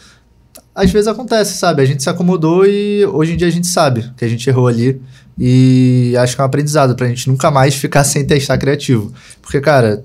[0.75, 1.81] Às vezes acontece, sabe?
[1.81, 4.69] A gente se acomodou e hoje em dia a gente sabe que a gente errou
[4.69, 5.01] ali.
[5.39, 9.11] E acho que é um aprendizado pra gente nunca mais ficar sem testar criativo.
[9.41, 10.05] Porque, cara,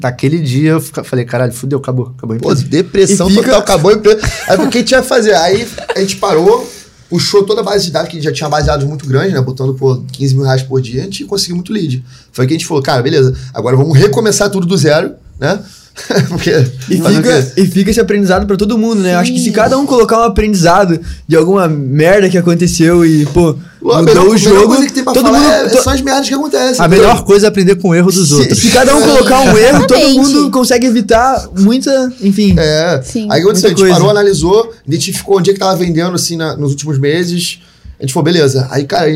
[0.00, 3.94] naquele dia eu falei, caralho, fudeu, acabou, acabou a Pô, depressão fica- total, acabou a
[3.94, 4.20] empresa.
[4.48, 5.34] Aí o que a gente ia fazer?
[5.34, 5.66] Aí
[5.96, 6.68] a gente parou,
[7.08, 9.40] puxou toda a base de dados, que a gente já tinha baseados muito grande, né?
[9.40, 12.04] Botando por 15 mil reais por dia, a gente conseguiu muito lead.
[12.32, 15.62] Foi que a gente falou, cara, beleza, agora vamos recomeçar tudo do zero, né?
[16.28, 16.50] Porque.
[16.90, 19.14] E o fica, e fica esse aprendizado pra todo mundo, né?
[19.14, 19.52] Acho que se Sim.
[19.52, 24.32] cada um colocar um aprendizado de alguma merda que aconteceu e, pô, melhor, mudou o
[24.34, 25.50] melhor jogo, tem pra todo falar mundo...
[25.52, 26.82] é, to- são as merdas que acontecem.
[26.82, 27.04] A entendeu?
[27.08, 28.58] melhor coisa é aprender com o erro dos se, outros.
[28.58, 29.06] se cada um Sim.
[29.08, 32.54] colocar um erro, todo mundo consegue evitar muita, enfim...
[32.58, 33.00] É.
[33.04, 33.28] Sim.
[33.30, 33.66] Aí o que aconteceu?
[33.66, 33.94] A gente coisa.
[33.94, 37.60] parou, analisou, identificou onde é que tava vendendo, assim, na- nos últimos meses.
[37.98, 38.66] A gente falou, beleza.
[38.70, 39.08] Aí, cara,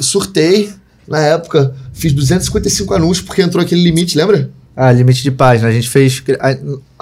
[0.00, 0.70] surtei,
[1.06, 4.50] na época, fiz 255 anúncios, porque entrou aquele limite, lembra?
[4.82, 5.68] Ah, limite de página.
[5.68, 6.22] A gente fez.
[6.40, 6.56] A,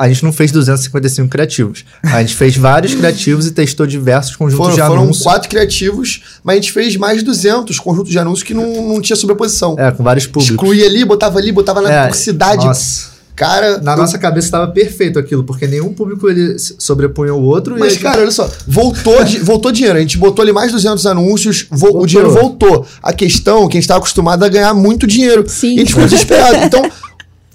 [0.05, 1.85] a gente não fez 255 criativos.
[2.03, 5.23] A gente fez vários criativos e testou diversos conjuntos Foram, de foram anúncios.
[5.23, 9.01] quatro criativos, mas a gente fez mais de 200 conjuntos de anúncios que não, não
[9.01, 9.77] tinha sobreposição.
[9.79, 10.51] É, com vários públicos.
[10.51, 12.67] Excluía ali, botava ali, botava na É, cidade.
[12.67, 13.17] Nossa.
[13.37, 17.77] Cara, Na eu- nossa cabeça estava perfeito aquilo, porque nenhum público ele sobrepunha o outro.
[17.77, 19.97] e Mas, gente- cara, olha só, voltou, di- voltou dinheiro.
[19.97, 22.07] A gente botou ali mais de 200 anúncios, vo- o Voltou.
[22.07, 22.85] dinheiro voltou.
[23.01, 25.45] A questão é que a gente estava acostumado a ganhar muito dinheiro.
[25.47, 25.69] Sim.
[25.69, 26.57] E a gente ficou desesperado.
[26.67, 26.83] Então,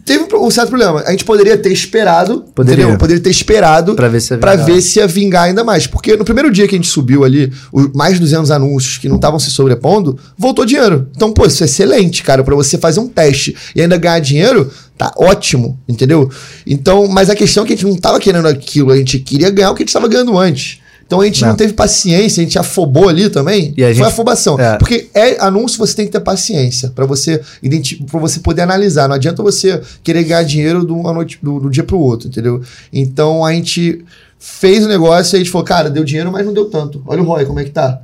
[0.05, 1.01] teve um certo problema.
[1.05, 2.43] A gente poderia ter esperado.
[2.53, 2.83] Poderia.
[2.83, 2.97] entendeu?
[2.99, 4.65] Poderia ter esperado Pra ver se ia pra vingar.
[4.67, 5.87] ver se ia vingar ainda mais.
[5.87, 9.07] Porque no primeiro dia que a gente subiu ali, o- mais de 200 anúncios que
[9.09, 11.07] não estavam se sobrepondo, voltou dinheiro.
[11.15, 14.69] Então, pô, isso é excelente, cara, pra você fazer um teste e ainda ganhar dinheiro,
[14.97, 16.29] tá ótimo, entendeu?
[16.65, 19.49] Então, mas a questão é que a gente não tava querendo aquilo, a gente queria
[19.49, 20.79] ganhar o que a gente estava ganhando antes.
[21.05, 21.49] Então a gente não.
[21.49, 21.55] Não.
[21.55, 23.73] teve paciência, a gente afobou ali também.
[23.77, 24.59] E a Foi gente- afobação.
[24.59, 24.77] é.
[24.77, 27.41] Porque é anúncio, você tem que ter paciência pra você
[28.09, 29.07] pra você poder analisar.
[29.07, 32.61] Não adianta você querer ganhar dinheiro de uma noite, do, do dia pro outro, entendeu?
[32.91, 34.03] Então a gente
[34.39, 37.01] fez o negócio e a gente falou, cara, deu dinheiro, mas não deu tanto.
[37.05, 38.01] Olha o ROI, como é que tá.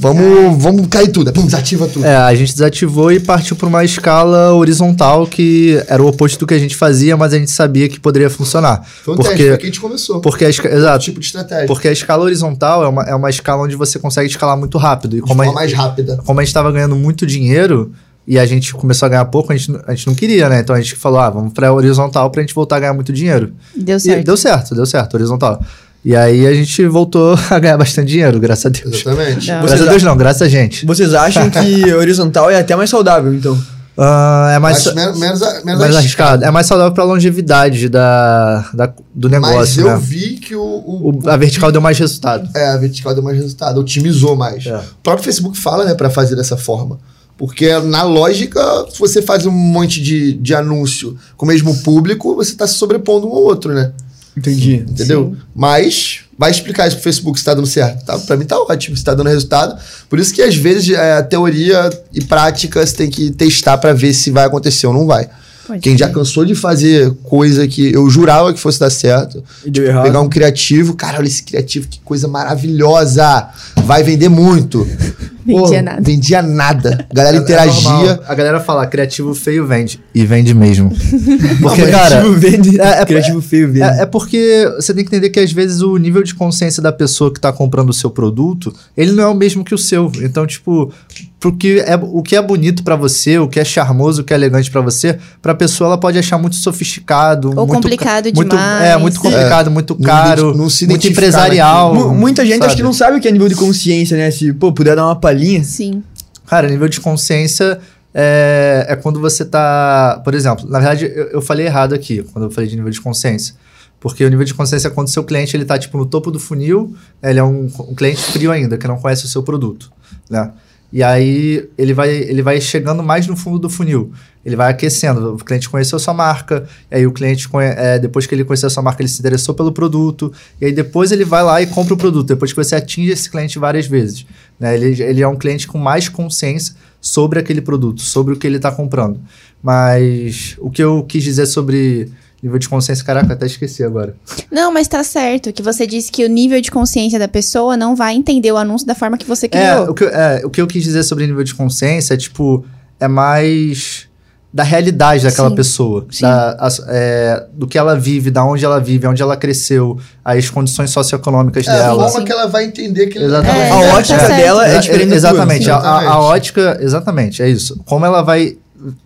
[0.00, 1.30] Vamos, vamos cair tudo.
[1.30, 2.06] Pum, desativa tudo.
[2.06, 6.46] É, a gente desativou e partiu para uma escala horizontal que era o oposto do
[6.46, 8.82] que a gente fazia, mas a gente sabia que poderia funcionar.
[9.04, 10.20] Foi um porque, teste, foi que a gente começou.
[10.22, 11.66] porque a esca- exato, tipo de estratégia.
[11.66, 15.16] porque a escala horizontal é uma, é uma escala onde você consegue escalar muito rápido.
[15.18, 16.16] E de como a, forma mais rápida.
[16.24, 17.92] como a gente estava ganhando muito dinheiro
[18.26, 20.60] e a gente começou a ganhar pouco, a gente, não- a gente não queria, né?
[20.60, 23.52] Então a gente falou, ah, vamos para horizontal pra gente voltar a ganhar muito dinheiro.
[23.76, 24.24] Deu E certo.
[24.24, 25.62] deu certo, deu certo, horizontal.
[26.04, 28.94] E aí a gente voltou a ganhar bastante dinheiro, graças a Deus.
[29.06, 29.48] Exatamente.
[29.48, 29.60] Não.
[29.62, 30.86] Graças a Deus não, graças a gente.
[30.86, 33.58] Vocês acham que horizontal é até mais saudável, então?
[34.02, 36.42] Ah, é mais, menos, menos, menos mais arriscado.
[36.42, 39.98] É mais saudável pra longevidade da, da- do Mas negócio, eu né?
[40.02, 42.48] vi que o, o- O- a vertical deu mais resultado.
[42.56, 44.64] É, a vertical deu mais resultado, otimizou mais.
[44.64, 44.74] É.
[44.76, 46.98] O próprio Facebook fala, né, pra fazer dessa forma.
[47.36, 48.60] Porque na lógica,
[48.90, 52.74] se você faz um monte de, de anúncio com o mesmo público, você tá se
[52.74, 53.92] sobrepondo um ao outro, né?
[54.36, 54.84] Entendi.
[54.88, 55.36] Entendeu?
[55.54, 58.04] Mas vai explicar isso pro Facebook se tá dando certo.
[58.04, 58.18] Tá?
[58.18, 59.80] Pra mim tá ótimo, se tá dando resultado.
[60.08, 63.92] Por isso que às vezes é, a teoria e prática você tem que testar pra
[63.92, 65.28] ver se vai acontecer ou não vai.
[65.70, 66.14] Pode Quem já ser.
[66.14, 70.02] cansou de fazer coisa que eu jurava que fosse dar certo, E deu errado.
[70.02, 73.48] pegar um criativo, cara, olha esse criativo, que coisa maravilhosa.
[73.84, 74.84] Vai vender muito.
[75.46, 76.00] Vendia nada.
[76.02, 77.06] Vendia nada.
[77.10, 77.82] A galera É interagia.
[77.90, 78.18] normal.
[78.26, 80.00] A galera fala, criativo feio vende.
[80.14, 80.90] E vende mesmo.
[81.62, 82.20] Porque, Não, cara.
[82.20, 82.80] criativo vende.
[82.80, 83.82] é- é- criativo feio vende.
[83.82, 86.92] É, é porque você tem que entender que às vezes o nível de consciência da
[86.92, 90.10] pessoa que está comprando o seu produto, ele não é o mesmo que o seu.
[90.20, 90.92] Então, tipo,
[91.40, 94.36] porque é, o que é bonito para você, o que é charmoso, o que é
[94.36, 98.50] elegante para você, pra pessoa ela pode achar muito sofisticado, Ou muito complicado ca- muito,
[98.50, 98.84] demais.
[98.84, 101.94] É, muito complicado, muito não caro, não se muito identificar empresarial.
[101.94, 104.30] Mu- Muita gente acho que não sabe o que é nível de consciência, né?
[104.30, 105.64] Se, pô, puder dar uma palhinha.
[105.64, 106.02] Sim.
[106.46, 107.78] Cara, nível de consciência
[108.12, 110.20] é, é quando você tá.
[110.24, 113.00] Por exemplo, na verdade, eu, eu falei errado aqui quando eu falei de nível de
[113.00, 113.54] consciência.
[113.98, 116.30] Porque o nível de consciência é quando o seu cliente ele tá tipo no topo
[116.30, 119.92] do funil, ele é um, um cliente frio ainda, que não conhece o seu produto,
[120.28, 120.50] né?
[120.92, 124.12] E aí ele vai, ele vai chegando mais no fundo do funil.
[124.44, 125.34] Ele vai aquecendo.
[125.34, 128.70] O cliente conheceu sua marca, e aí o cliente, é, depois que ele conheceu a
[128.70, 131.94] sua marca, ele se interessou pelo produto, e aí depois ele vai lá e compra
[131.94, 134.26] o produto, depois que você atinge esse cliente várias vezes.
[134.58, 134.74] Né?
[134.74, 138.56] Ele, ele é um cliente com mais consciência sobre aquele produto, sobre o que ele
[138.56, 139.20] está comprando.
[139.62, 142.10] Mas o que eu quis dizer sobre
[142.42, 144.14] nível de consciência, caraca, até esqueci agora.
[144.50, 145.52] Não, mas tá certo.
[145.52, 148.86] Que você disse que o nível de consciência da pessoa não vai entender o anúncio
[148.86, 149.90] da forma que você É criou.
[149.90, 152.64] o, que, eu- é, o que eu quis dizer sobre nível de consciência é, tipo,
[152.98, 154.08] é mais
[154.52, 156.06] da realidade daquela Sim, pessoa.
[156.10, 156.22] sim.
[156.22, 160.50] da- as- é, do que ela vive, da onde ela vive, onde ela cresceu, as
[160.50, 162.08] condições socioeconômicas É a dela.
[162.08, 163.60] forma que ela vai entender que Exatamente.
[163.60, 164.36] É, A tá ótica certo.
[164.36, 165.64] dela é É, diferente exatamente.
[165.66, 166.16] Sim, A, a- a exatamente.
[166.24, 167.80] ótica, exatamente, é isso.
[167.86, 168.56] Como ela vai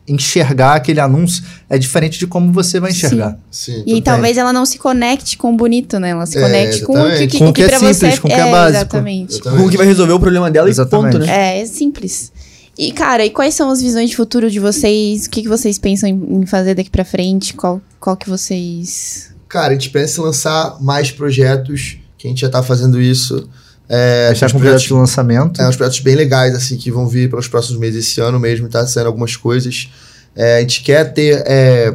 [0.07, 3.37] enxergar aquele anúncio é diferente de como você vai enxergar.
[3.51, 3.83] Sim.
[3.87, 6.11] E talvez ela não se conecte com o bonito, né?
[6.11, 6.97] Ela se É, conecte com o
[7.29, 8.79] que, Com o que que é pra você simples, com o que é básico.
[8.79, 9.41] Exatamente.
[9.41, 11.17] Com o que vai resolver o problema dela Exatamente.
[11.17, 11.57] e ponto, né?
[11.57, 12.33] É, é simples.
[12.79, 15.27] E, cara, e quais são as visões de futuro de vocês?
[15.27, 17.55] O que, que vocês pensam em, em fazer daqui pra frente?
[17.55, 19.33] Qual, qual que vocês...
[19.49, 23.49] Cara, a gente pensa em lançar mais projetos, que a gente já tá fazendo isso.
[23.89, 25.61] É, a gente uns com projetos de lançamento.
[25.61, 28.69] É, uns projetos bem legais, assim, que vão vir pelos próximos meses esse ano mesmo,
[28.69, 29.89] tá saindo algumas coisas.
[30.35, 31.95] É, a gente quer ter, é,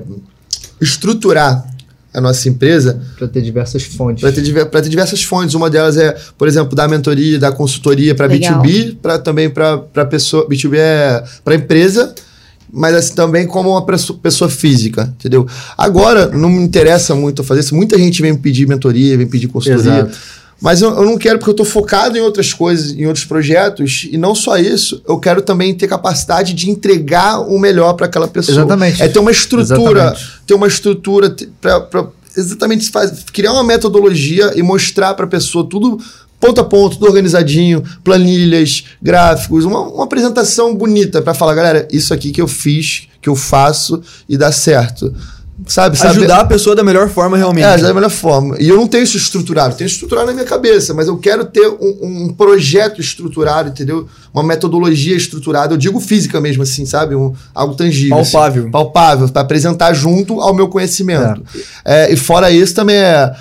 [0.80, 1.66] estruturar
[2.14, 4.22] a nossa empresa Pra ter diversas fontes.
[4.22, 5.54] para ter, pra ter diversas fontes.
[5.54, 8.62] Uma delas é, por exemplo, da mentoria, da consultoria para Legal.
[8.62, 10.48] B2B, para também para pessoa.
[10.48, 12.14] B2B é para empresa,
[12.72, 15.48] mas assim, também como uma pessoa física, entendeu?
[15.78, 17.76] Agora, não me interessa muito fazer isso.
[17.76, 20.02] Muita gente vem pedir mentoria, vem pedir consultoria.
[20.02, 20.39] Exato.
[20.62, 24.08] Mas eu, eu não quero porque eu tô focado em outras coisas, em outros projetos,
[24.12, 28.28] e não só isso, eu quero também ter capacidade de entregar o melhor para aquela
[28.28, 28.60] pessoa.
[28.60, 29.02] Exatamente.
[29.02, 30.42] É ter uma estrutura, Exatamente.
[30.46, 36.00] ter uma estrutura para exatamente faz, criar uma metodologia e mostrar para a pessoa tudo
[36.40, 42.14] ponto a ponto, tudo organizadinho, planilhas, gráficos, uma, uma apresentação bonita para falar, galera, isso
[42.14, 45.14] aqui que eu fiz, que eu faço e dá certo.
[45.68, 45.98] Sabe?
[46.02, 47.66] Ajudar a pessoa da melhor forma, realmente.
[47.66, 48.56] é, da melhor forma.
[48.60, 51.68] E eu não tenho isso estruturado, tenho estruturado na minha cabeça, mas eu quero ter
[51.68, 54.08] um, um projeto estruturado, entendeu?
[54.34, 57.16] Uma metodologia estruturada, eu digo física mesmo, assim, sabe?
[57.16, 58.18] Um, algo tangível.
[58.18, 58.64] Palpável.
[58.64, 61.44] Assim, palpável, para apresentar junto ao meu conhecimento.
[61.84, 63.34] É, e fora isso também é.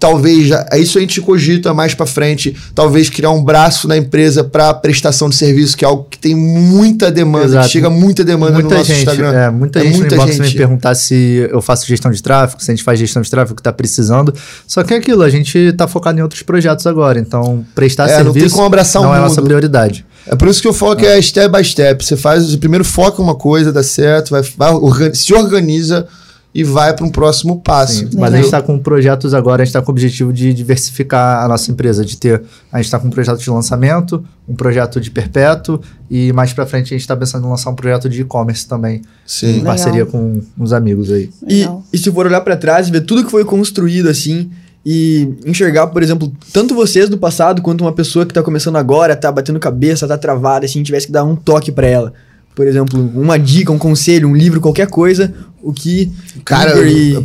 [0.00, 3.96] É, Talvez, é isso a gente cogita mais para frente, talvez criar um braço na
[3.96, 8.52] empresa para prestação de serviço, que é algo que tem muita demanda, chega muita demanda
[8.52, 9.32] no Muita nosso gente, Instagram.
[9.32, 10.40] é, muita É gente muita no gente.
[10.40, 13.56] me perguntar se eu faço gestão de tráfego, se a gente faz gestão de tráfego
[13.56, 14.34] que tá precisando.
[14.66, 18.18] Só que é aquilo, a gente tá focado em outros projetos agora, então prestar É,
[18.18, 20.04] não serviço tem como abraçar não é a nossa prioridade.
[20.26, 22.04] É por isso que eu falo que é step by step.
[22.04, 26.06] Você faz, primeiro foca uma coisa, dá certo, vai, vai se organiza
[26.52, 28.00] e vai para um próximo passo.
[28.00, 30.52] Sim, mas a gente está com projetos agora, a gente está com o objetivo de
[30.52, 32.42] diversificar a nossa empresa, de ter.
[32.72, 36.66] A gente está com um projeto de lançamento, um projeto de perpétuo, e mais para
[36.66, 39.46] frente a gente está pensando em lançar um projeto de e-commerce também, em Sim.
[39.46, 39.64] Legal.
[39.64, 41.30] parceria com uns amigos aí.
[41.48, 44.50] E, e se for olhar pra trás e ver tudo que foi construído assim
[44.84, 49.14] e enxergar, por exemplo, tanto vocês do passado quanto uma pessoa que tá começando agora,
[49.14, 52.12] tá batendo cabeça, tá travada, assim, tivesse que dar um toque pra ela.
[52.60, 55.32] Por exemplo, uma dica, um conselho, um livro, qualquer coisa,
[55.62, 56.12] o que
[56.44, 56.74] Cara,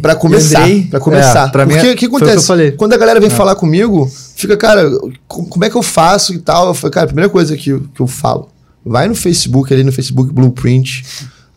[0.02, 1.49] pra começar, pra começar.
[1.49, 2.48] É, pra mim Porque é- o que o que eu acontece?
[2.48, 2.72] falei.
[2.72, 4.90] Quando a galera vem falar comigo, fica, cara,
[5.28, 6.68] co- como é que eu faço e tal?
[6.70, 8.48] Eu falei, cara, a primeira coisa que, eu- que eu falo,
[8.86, 11.03] vai no Facebook, ali no Facebook Blueprint,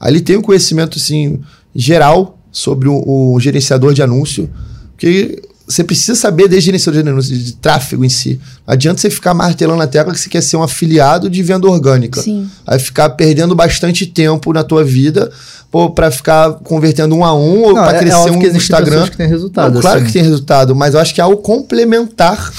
[0.00, 1.38] ali tem um conhecimento, assim,
[1.72, 4.50] geral sobre o, o gerenciador de anúncio,
[4.96, 8.40] porque você precisa saber de gerenciador de anúncio, de, de tráfego em si.
[8.66, 11.68] Não adianta você ficar martelando na tecla que você quer ser um afiliado de venda
[11.68, 12.22] orgânica.
[12.22, 12.48] Sim.
[12.66, 15.30] Vai ficar perdendo bastante tempo na tua vida
[15.70, 18.46] pô, pra ficar convertendo um a um ou pra é- é crescer óbvio um que
[18.56, 19.06] Instagram.
[19.08, 20.06] que têm resultado, Não, claro assim.
[20.06, 22.50] que tem resultado, mas eu acho que é algo complementar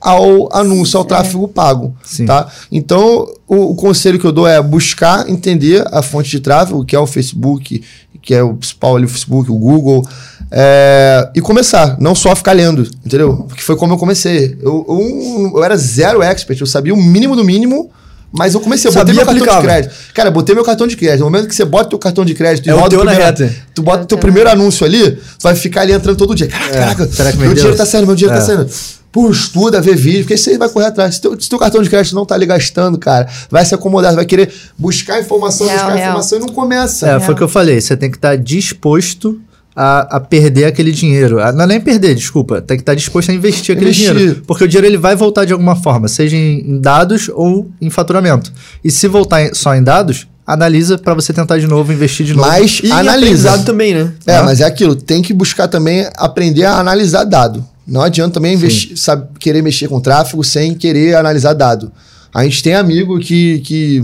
[0.00, 1.96] ao anúncio, ao tráfego pago.
[2.04, 2.26] Sim.
[2.26, 2.46] Tá?
[2.70, 6.94] Então, o, o conselho que eu dou é buscar entender a fonte de tráfego, que
[6.94, 7.82] é o Facebook,
[8.20, 10.06] que é o principal ali, o Facebook, o Google,
[10.50, 13.44] é, e começar, não só ficar lendo, entendeu?
[13.48, 14.56] Porque foi como eu comecei.
[14.62, 17.90] Eu, eu, eu era zero expert, eu sabia o mínimo do mínimo,
[18.32, 19.82] mas eu comecei, eu Sabia botei meu e cartão aplicava.
[19.82, 20.12] de crédito.
[20.14, 21.20] Cara, eu botei meu cartão de crédito.
[21.20, 23.54] No momento que você bota teu cartão de crédito e É o roda primeiro- reta.
[23.74, 26.34] Tu bota É o teu teu primeiro anúncio ali, tu vai ficar ali entrando todo
[26.34, 26.46] dia.
[26.46, 27.54] Caraca, caraca, será que meu vendeu?
[27.62, 28.40] dinheiro tá saindo, meu dinheiro É.
[28.40, 28.68] tá saindo.
[29.10, 31.14] Pô, estuda, vê vídeo, porque você vai correr atrás.
[31.14, 34.14] Se teu, se teu cartão de crédito não tá ali gastando, cara, vai se acomodar,
[34.14, 36.06] vai querer buscar informação, Real, buscar real.
[36.08, 37.08] informação e não começa.
[37.08, 37.80] É, foi o que eu falei.
[37.80, 39.40] Você tem que estar disposto
[39.80, 41.40] a, a perder aquele dinheiro.
[41.40, 42.60] A- não é nem perder, desculpa.
[42.60, 44.12] Tem que estar disposto a investir aquele Investir.
[44.12, 44.42] dinheiro.
[44.46, 48.52] Porque o dinheiro ele vai voltar de alguma forma, seja em, dados ou em faturamento.
[48.82, 52.48] E se voltar só em dados, analisa para você tentar de novo, investir de novo.
[52.48, 53.56] Mas E analisa.
[53.58, 54.12] também, né?
[54.26, 57.64] É, mas é aquilo, tem que buscar também aprender a analisar dado.
[57.86, 61.92] Não adianta também investir, sabe, querer mexer com tráfego sem querer analisar dado.
[62.34, 64.02] A gente tem amigo que, que,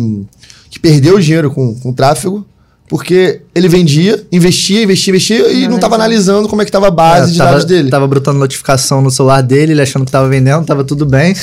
[0.71, 2.47] que perdeu dinheiro com, com tráfego
[2.89, 6.91] porque ele vendia, investia, investia, investia e não estava analisando como é que estava a
[6.91, 7.91] base É, de tava, dados dele.
[7.91, 11.35] Tava brotando notificação no celular dele, ele achando que tava vendendo, tava tudo bem.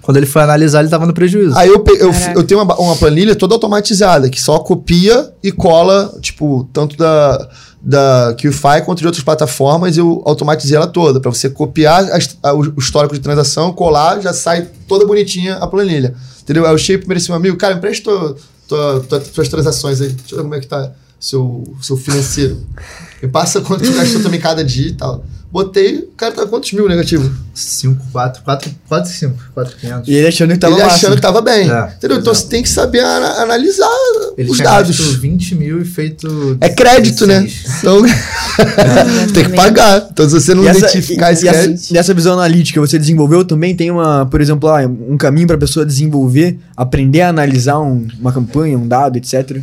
[0.00, 1.56] Quando ele foi analisar, ele tava no prejuízo.
[1.56, 6.14] Aí eu, eu, eu tenho uma, uma planilha toda automatizada, que só copia e cola,
[6.22, 7.48] tipo, tanto da,
[7.82, 12.54] da QFI quanto de outras plataformas, eu automatizei ela toda, para você copiar as- a-
[12.54, 16.14] o, histórico de transação, colar, já sai toda bonitinha a planilha.
[16.40, 16.64] Entendeu?
[16.64, 18.10] Aí eu cheguei primeiro assim, meu amigo, cara, me presta
[18.66, 21.96] tua, tua, tua, tuas transações aí, deixa eu ver como é que tá seu, seu
[21.96, 22.60] financeiro.
[23.22, 25.24] Me passa quanto tu gastou também cada dia e tal.
[25.56, 27.32] Botei, o cara tá quantos mil negativo?
[27.54, 30.06] 5, 4, 4, quase 5, 4, 500.
[30.08, 31.70] E ele achando que tava Ele achando que tava bem.
[31.70, 32.18] É, entendeu?
[32.18, 33.88] Então você tem que saber ana- analisar
[34.36, 34.98] Ele os dados.
[34.98, 36.58] gasto 20 mil e feito.
[36.60, 37.40] É crédito, né?
[37.40, 37.78] 16.
[37.78, 38.02] Então
[39.32, 40.06] tem que pagar.
[40.12, 41.94] Então, se você não E essa, identificar esse e essa- crédito.
[41.94, 43.74] nessa visão analítica, você desenvolveu também?
[43.74, 48.06] Tem uma, por exemplo, ah, um caminho para a pessoa desenvolver, aprender a analisar um-
[48.20, 49.58] uma campanha, um dado, etc.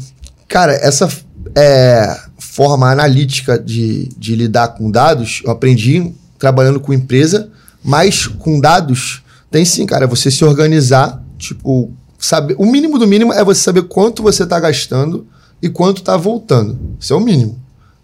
[0.48, 1.08] Cara, essa
[1.56, 2.18] é,
[2.54, 7.50] forma analítica de, de lidar com dados, eu aprendi trabalhando com empresa,
[7.84, 13.34] mas com dados, tem sim, cara, você se organizar, tipo, saber, o mínimo do mínimo
[13.34, 15.26] é você saber quanto você tá gastando
[15.64, 16.78] e quanto tá voltando.
[17.00, 17.58] Isso é o mínimo.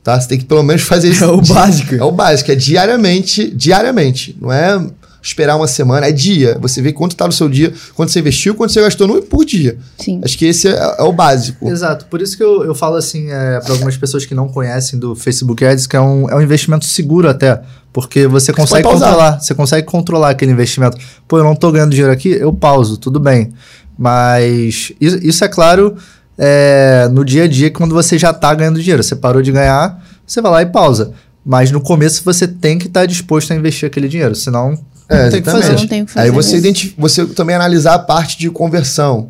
[0.04, 0.20] Tá?
[0.20, 1.26] Você tem que pelo menos fazer isso.
[1.26, 1.94] É o básico.
[1.94, 4.36] É o básico, é diariamente, diariamente.
[4.42, 4.84] Não é
[5.22, 6.58] esperar uma semana, é dia.
[6.62, 9.46] Você vê quanto tá no seu dia, quanto você investiu, quanto você gastou no, por
[9.46, 9.78] dia.
[9.98, 10.22] Sim.
[10.24, 11.68] Acho que esse é, é o básico.
[11.70, 15.00] Exato, por isso que eu, eu falo assim, é, para algumas pessoas que não conhecem
[15.00, 19.10] do Facebook Ads, que é um, é um investimento seguro até, porque você consegue pausar.
[19.10, 20.98] controlar, você consegue controlar aquele investimento.
[21.28, 23.52] Pô, eu não tô ganhando dinheiro aqui, eu pauso, tudo bem.
[23.98, 25.98] Mas isso, isso é claro
[26.38, 29.04] é, no dia a dia, quando você já tá ganhando dinheiro.
[29.04, 31.12] Você parou de ganhar, você vai lá e pausa.
[31.46, 34.78] Mas no começo você tem que estar disposto a investir aquele dinheiro, senão
[35.10, 35.74] É, não tem o que fazer.
[35.74, 36.68] Não tem que fazer Aí você, mesmo.
[36.68, 39.30] identi- você também analisar a parte de conversão.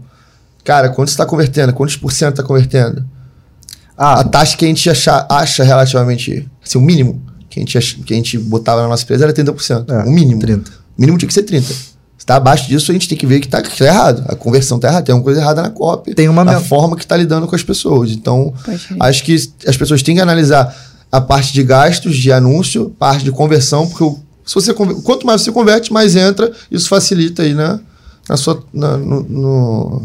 [0.63, 1.71] Cara, quanto você está convertendo?
[1.73, 3.05] Quantos por cento está convertendo?
[3.97, 6.47] Ah, A taxa que a gente acha, acha relativamente.
[6.65, 9.33] Assim, o mínimo que a, gente ach- que a gente botava na nossa empresa era
[9.33, 9.85] 30%.
[9.89, 10.39] É, o mínimo.
[10.41, 10.69] 30.
[10.97, 11.63] O mínimo tinha que ser 30%.
[12.17, 14.23] Se tá abaixo disso, a gente tem que ver que tá, que tá errado.
[14.27, 15.03] A conversão tá errada.
[15.05, 16.13] Tem alguma coisa errada na cópia.
[16.13, 18.11] Tem uma A men- forma que tá lidando com as pessoas.
[18.11, 18.53] Então,
[18.99, 19.35] acho que
[19.65, 20.75] as pessoas têm que analisar
[21.11, 24.19] a parte de gastos, de anúncio, parte de conversão, porque o-
[24.49, 26.51] se você quanto mais você converte, mais entra.
[26.71, 27.79] Isso facilita aí na,
[28.27, 30.01] na sua, na- no, no,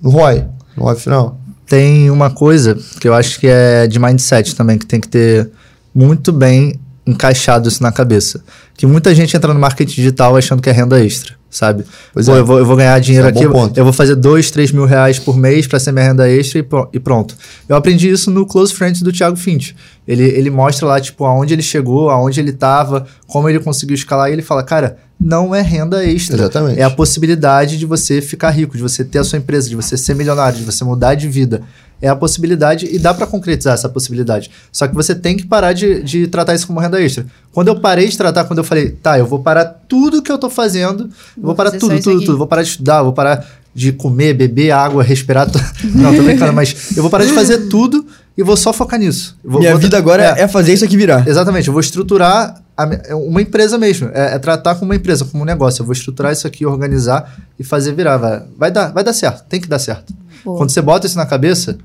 [0.00, 0.44] no ROI,
[0.76, 1.38] no ROI final.
[1.66, 5.50] tem uma coisa que eu acho que é de mindset também, que tem que ter
[5.94, 6.78] muito bem
[7.08, 8.42] encaixado isso na cabeça.
[8.76, 11.84] Que muita gente entra no marketing digital achando que é renda extra, sabe?
[12.12, 12.38] Pois Pô, é.
[12.38, 14.84] eu, vou, eu vou ganhar dinheiro é um aqui, eu vou fazer dois, três mil
[14.84, 17.34] reais por mês para ser minha renda extra e, pro- e pronto.
[17.68, 19.74] Eu aprendi isso no Close Friends do Thiago Finch.
[20.06, 24.30] Ele, ele mostra lá, tipo, aonde ele chegou, aonde ele tava, como ele conseguiu escalar,
[24.30, 26.36] e ele fala, cara, não é renda extra.
[26.36, 26.78] Exatamente.
[26.78, 29.96] É a possibilidade de você ficar rico, de você ter a sua empresa, de você
[29.96, 31.62] ser milionário, de você mudar de vida.
[32.00, 34.50] É a possibilidade e dá pra concretizar essa possibilidade.
[34.70, 37.26] Só que você tem que parar de, de tratar isso como renda extra.
[37.52, 40.38] Quando eu parei de tratar, quando eu falei, tá, eu vou parar tudo que eu
[40.38, 42.24] tô fazendo, eu vou, Vou parar tudo, tudo, aqui.
[42.26, 42.38] tudo.
[42.38, 43.44] Vou parar de estudar, vou parar
[43.74, 45.48] de comer, beber água, respirar.
[45.94, 48.06] Não, tô brincando, mas eu vou parar de fazer tudo
[48.36, 49.36] e vou só focar nisso.
[49.42, 50.46] Eu Vou, Minha vou- vida agora é.
[50.46, 51.26] fazer isso aqui virar.
[51.26, 54.08] Exatamente, eu vou estruturar a é uma empresa mesmo.
[54.14, 55.82] É, é tratar como uma empresa, como um negócio.
[55.82, 58.16] Eu vou estruturar isso aqui, organizar e fazer virar.
[58.18, 60.14] Vai, vai dar, vai dar certo, tem que dar certo.
[60.44, 60.58] Boa.
[60.58, 61.78] Quando você bota isso na cabeça,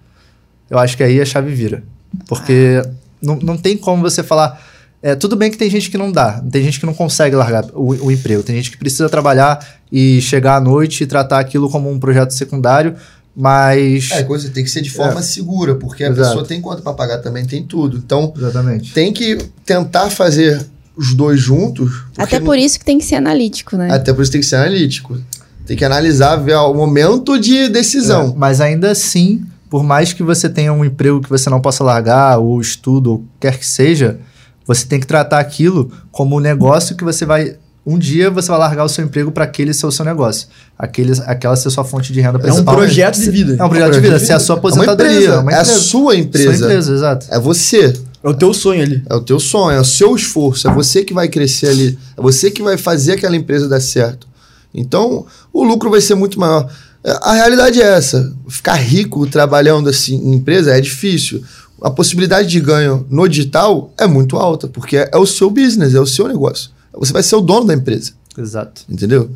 [0.69, 1.83] eu acho que aí a chave vira.
[2.27, 2.81] Porque
[3.21, 4.61] não, não tem como você falar.
[5.01, 7.65] É, tudo bem que tem gente que não dá, tem gente que não consegue largar
[7.73, 9.59] o, o emprego, tem gente que precisa trabalhar
[9.91, 12.95] e chegar à noite e tratar aquilo como um projeto secundário,
[13.35, 14.11] mas.
[14.11, 16.29] É, coisa tem que ser de forma segura, porque a Exato.
[16.29, 17.97] pessoa tem conta pra pagar também, tem tudo.
[17.97, 18.93] Então, Exatamente.
[18.93, 20.65] tem que tentar fazer
[20.95, 22.03] os dois juntos.
[22.17, 23.91] Até por isso que tem que ser analítico, né?
[23.91, 25.19] Até por isso tem que ser analítico.
[25.65, 28.29] Tem que analisar, ver o momento de decisão.
[28.29, 31.83] É, mas ainda assim, por mais que você tenha um emprego que você não possa
[31.83, 34.19] largar, ou estudo, ou quer que seja,
[34.67, 37.55] você tem que tratar aquilo como um negócio que você vai.
[37.85, 40.47] Um dia você vai largar o seu emprego para aquele ser o seu negócio.
[40.77, 42.75] Aquele, aquela ser sua fonte de renda É um principal.
[42.75, 43.57] projeto de vida.
[43.59, 45.11] É um projeto de vida, ser a sua aposentadoria.
[45.11, 46.57] É, uma empresa, uma é a sua empresa.
[46.57, 47.25] Sua empresa, exato.
[47.29, 47.93] É você.
[48.23, 49.03] É o teu sonho ali.
[49.09, 52.21] É o teu sonho, é o seu esforço, é você que vai crescer ali, é
[52.21, 54.25] você que vai fazer aquela empresa dar certo.
[54.73, 56.69] Então, o lucro vai ser muito maior.
[57.03, 58.33] É, A realidade é essa.
[58.47, 61.43] Ficar rico trabalhando assim em empresa é difícil.
[61.81, 65.93] A possibilidade de ganho no digital é muito alta, porque é, é o seu business,
[65.93, 66.69] é o seu negócio.
[66.93, 68.83] Você vai ser o dono da empresa, Exato.
[68.89, 69.29] entendeu?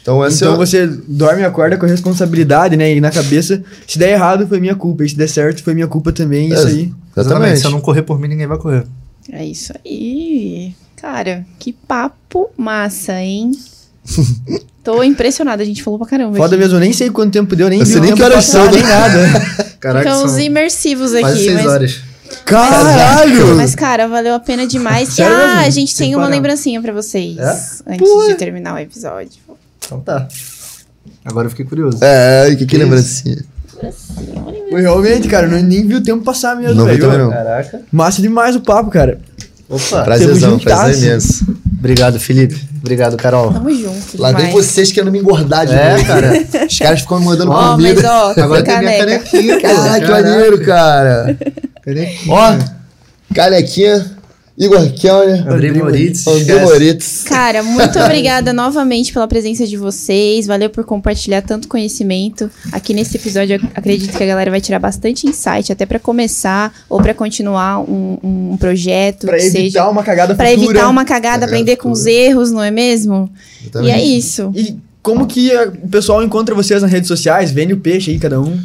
[0.00, 0.56] Então, essa Então é...
[0.56, 2.92] você dorme e acorda com a responsabilidade, né?
[2.92, 5.04] E na cabeça, se der errado, foi minha culpa.
[5.04, 6.48] E se der certo, foi minha culpa também.
[6.48, 6.92] Isso É, aí.
[7.16, 7.60] Exatamente.
[7.60, 8.84] Se eu não correr por mim, ninguém vai correr.
[9.30, 10.74] É isso aí.
[10.96, 13.52] Cara, que papo massa, hein?
[14.82, 16.36] Tô impressionada, a gente falou pra caramba.
[16.36, 16.62] Foda aqui.
[16.64, 18.46] mesmo, eu nem sei quanto tempo deu, nem Eu sei o nem tempo que horas
[18.46, 18.88] passar, são, nem né?
[18.88, 19.18] nada.
[19.78, 21.20] Caraca, Ficamos são imersivos aqui.
[21.22, 22.00] quase seis mas, horas.
[22.44, 23.56] Caralho!
[23.56, 25.10] mas, cara, valeu a pena demais.
[25.10, 25.60] Sério ah, mesmo?
[25.60, 26.34] a gente tem uma parar.
[26.34, 27.36] lembrancinha pra vocês.
[27.38, 27.92] É?
[27.94, 29.40] Antes de terminar o episódio.
[29.84, 30.26] Então tá.
[31.24, 31.98] Agora eu fiquei curioso.
[32.00, 33.44] É, que, que Que lembrancinha.
[34.70, 37.02] Foi realmente, cara, eu não- nem vi o tempo passar mesmo, Não vi velho.
[37.02, 37.30] também não.
[37.30, 37.82] Caraca.
[37.90, 39.20] Massa demais o papo, cara.
[39.68, 40.02] Opa.
[40.02, 41.46] Prazerzão, prazer imenso.
[41.82, 42.60] Obrigado, Felipe.
[42.80, 43.52] Obrigado, Carol.
[43.52, 44.20] Tamo junto.
[44.20, 46.06] Lá vem vocês querendo me engordar de É, novo.
[46.06, 46.32] cara.
[46.70, 47.94] Os caras ficam me mandando Ó, comida.
[48.02, 48.04] mas
[48.38, 49.18] ó, Agora tem minha caneca.
[49.30, 49.54] canequinha.
[49.56, 49.62] pô.
[49.62, 51.38] Caraca, que maneiro, cara.
[51.84, 52.32] Canequinha.
[52.32, 52.58] Ó,
[53.34, 54.06] canequinha,
[54.56, 56.26] Igor Kellner, Andrei Moritz.
[56.26, 56.62] André.
[56.62, 57.22] Moritz.
[57.24, 60.46] Cara, muito obrigada novamente pela presença de vocês.
[60.46, 62.50] Valeu por compartilhar tanto conhecimento.
[62.70, 66.72] Aqui nesse episódio, eu acredito que a galera vai tirar bastante insight, até pra começar
[66.88, 69.26] ou pra continuar um, um projeto.
[69.26, 70.64] Pra que evitar seja, uma cagada Pra futura.
[70.70, 73.30] evitar uma cagada, Cagada aprender com os erros, não é mesmo?
[73.82, 74.52] E é isso.
[74.54, 75.50] E como que
[75.82, 77.50] o pessoal encontra vocês nas redes sociais?
[77.50, 78.58] Vende o peixe aí, cada um.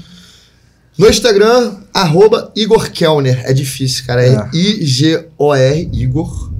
[0.97, 3.41] No Instagram, arroba Igor Kellner.
[3.45, 4.25] É difícil, cara.
[4.25, 4.49] É É.
[4.51, 6.51] I-G-O-R, Igor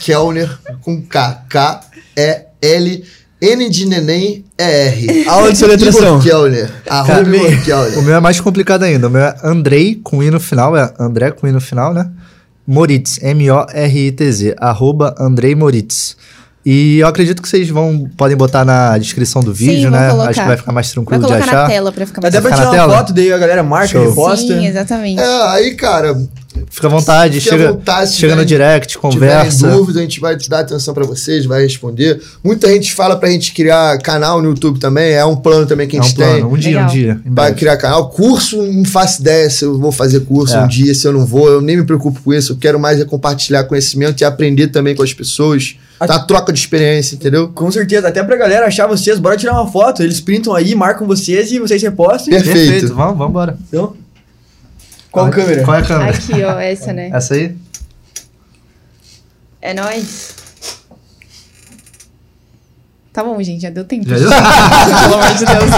[0.00, 1.44] Kellner, com K.
[1.48, 3.04] K-E-L,
[3.40, 5.28] N de neném, E-R.
[5.28, 6.18] Aula de soletração.
[6.18, 6.72] Igor Kellner.
[6.88, 8.02] Arroba Igor O Kellner.
[8.02, 9.06] meu é mais complicado ainda.
[9.06, 12.10] O meu é Andrei com I no final, é André com I no final, né?
[12.66, 16.16] Moritz, M-O-R-I-T-Z, arroba Andrei Moritz.
[16.68, 20.10] E eu acredito que vocês vão podem botar na descrição do Sim, vídeo, vou né?
[20.10, 20.30] colocar.
[20.30, 21.62] Acho que vai ficar mais Vai tranquilo de colocar achar.
[21.62, 23.62] na tela pra ficar mais Até pra ficar na tirar uma foto, daí a galera
[23.62, 24.08] marca, Show.
[24.08, 24.52] reposta.
[24.52, 25.20] Sim, exatamente.
[25.20, 26.16] É, aí, cara,
[26.70, 29.56] Fica à vontade, Fique à chega, vontade, se chega no tiverem- direct, conversa.
[29.58, 32.18] tiverem dúvida, a gente vai te dar atenção pra vocês, vai responder.
[32.42, 35.96] Muita gente fala pra gente criar canal no YouTube também, é um plano também que
[35.96, 36.44] É a um gente plano, tem.
[36.44, 36.84] um dia, Legal.
[36.84, 37.20] um dia.
[37.26, 38.08] Vai criar canal.
[38.08, 40.64] Curso, não faço ideia se eu vou fazer curso É.
[40.64, 41.46] um dia, se eu não vou.
[41.46, 42.52] Eu nem me preocupo com isso.
[42.52, 45.76] Eu quero mais é compartilhar conhecimento e aprender também com as pessoas.
[45.98, 47.48] A- Tá troca de experiência, entendeu?
[47.48, 50.02] Com certeza, até pra galera achar vocês, bora tirar uma foto.
[50.02, 52.30] Eles printam aí, marcam vocês e vocês repostam.
[52.34, 52.88] Perfeito.
[52.94, 53.58] Vamos, vamos embora.
[53.68, 53.96] Então,
[55.10, 55.64] qual câmera?
[55.64, 56.10] Qual é a câmera?
[56.10, 57.10] Aqui, ó, essa, né?
[57.12, 57.56] Essa aí?
[59.62, 60.34] É nóis.
[63.12, 64.06] Tá bom, gente, já deu tempo.
[64.08, 64.28] Já deu?
[65.08, 65.70] Pelo amor de Deus.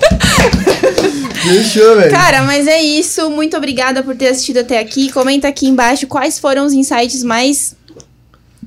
[1.42, 2.10] Fechou, velho.
[2.10, 3.28] Cara, mas é isso.
[3.30, 5.10] Muito obrigada por ter assistido até aqui.
[5.12, 7.74] Comenta aqui embaixo quais foram os insights mais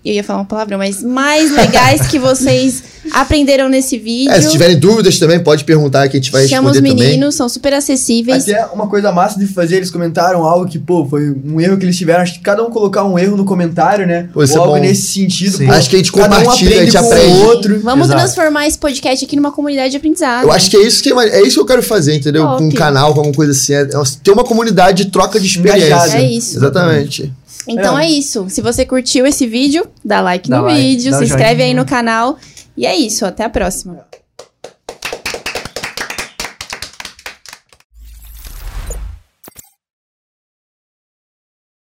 [0.06, 4.34] Eu ia falar uma palavra, mas mais legais que vocês aprenderam nesse vídeo.
[4.34, 7.16] É, se tiverem dúvidas também, pode perguntar que a gente vai Chama os responder meninos,
[7.20, 7.32] também.
[7.32, 8.44] são super acessíveis.
[8.44, 11.86] Até uma coisa massa de fazer, eles comentaram algo que, pô, foi um erro que
[11.86, 12.22] eles tiveram.
[12.22, 14.28] Acho que cada um colocar um erro no comentário, né?
[14.34, 14.82] Pô, isso Ou é algo bom.
[14.82, 15.60] nesse sentido.
[15.60, 17.34] Pô, Acho que a gente cada um compartilha, a gente com aprende.
[17.34, 17.80] o outro.
[17.80, 18.22] Vamos Exato.
[18.24, 20.44] transformar esse podcast aqui numa comunidade de aprendizado.
[20.44, 22.44] Eu acho que é isso que, é isso que eu quero fazer, entendeu?
[22.44, 22.58] Top.
[22.58, 23.74] Com um canal, com alguma coisa assim.
[23.74, 23.88] É, é
[24.22, 25.88] ter uma comunidade de troca de experiência.
[25.88, 26.18] Engajada.
[26.18, 26.58] É isso.
[26.58, 27.32] Exatamente.
[27.68, 28.06] Então É.
[28.06, 28.48] é isso.
[28.50, 31.86] Se você curtiu esse vídeo, dá like Dá no like, vídeo, se inscreve aí no
[31.86, 32.38] canal.
[32.76, 34.06] E é isso, até a próxima.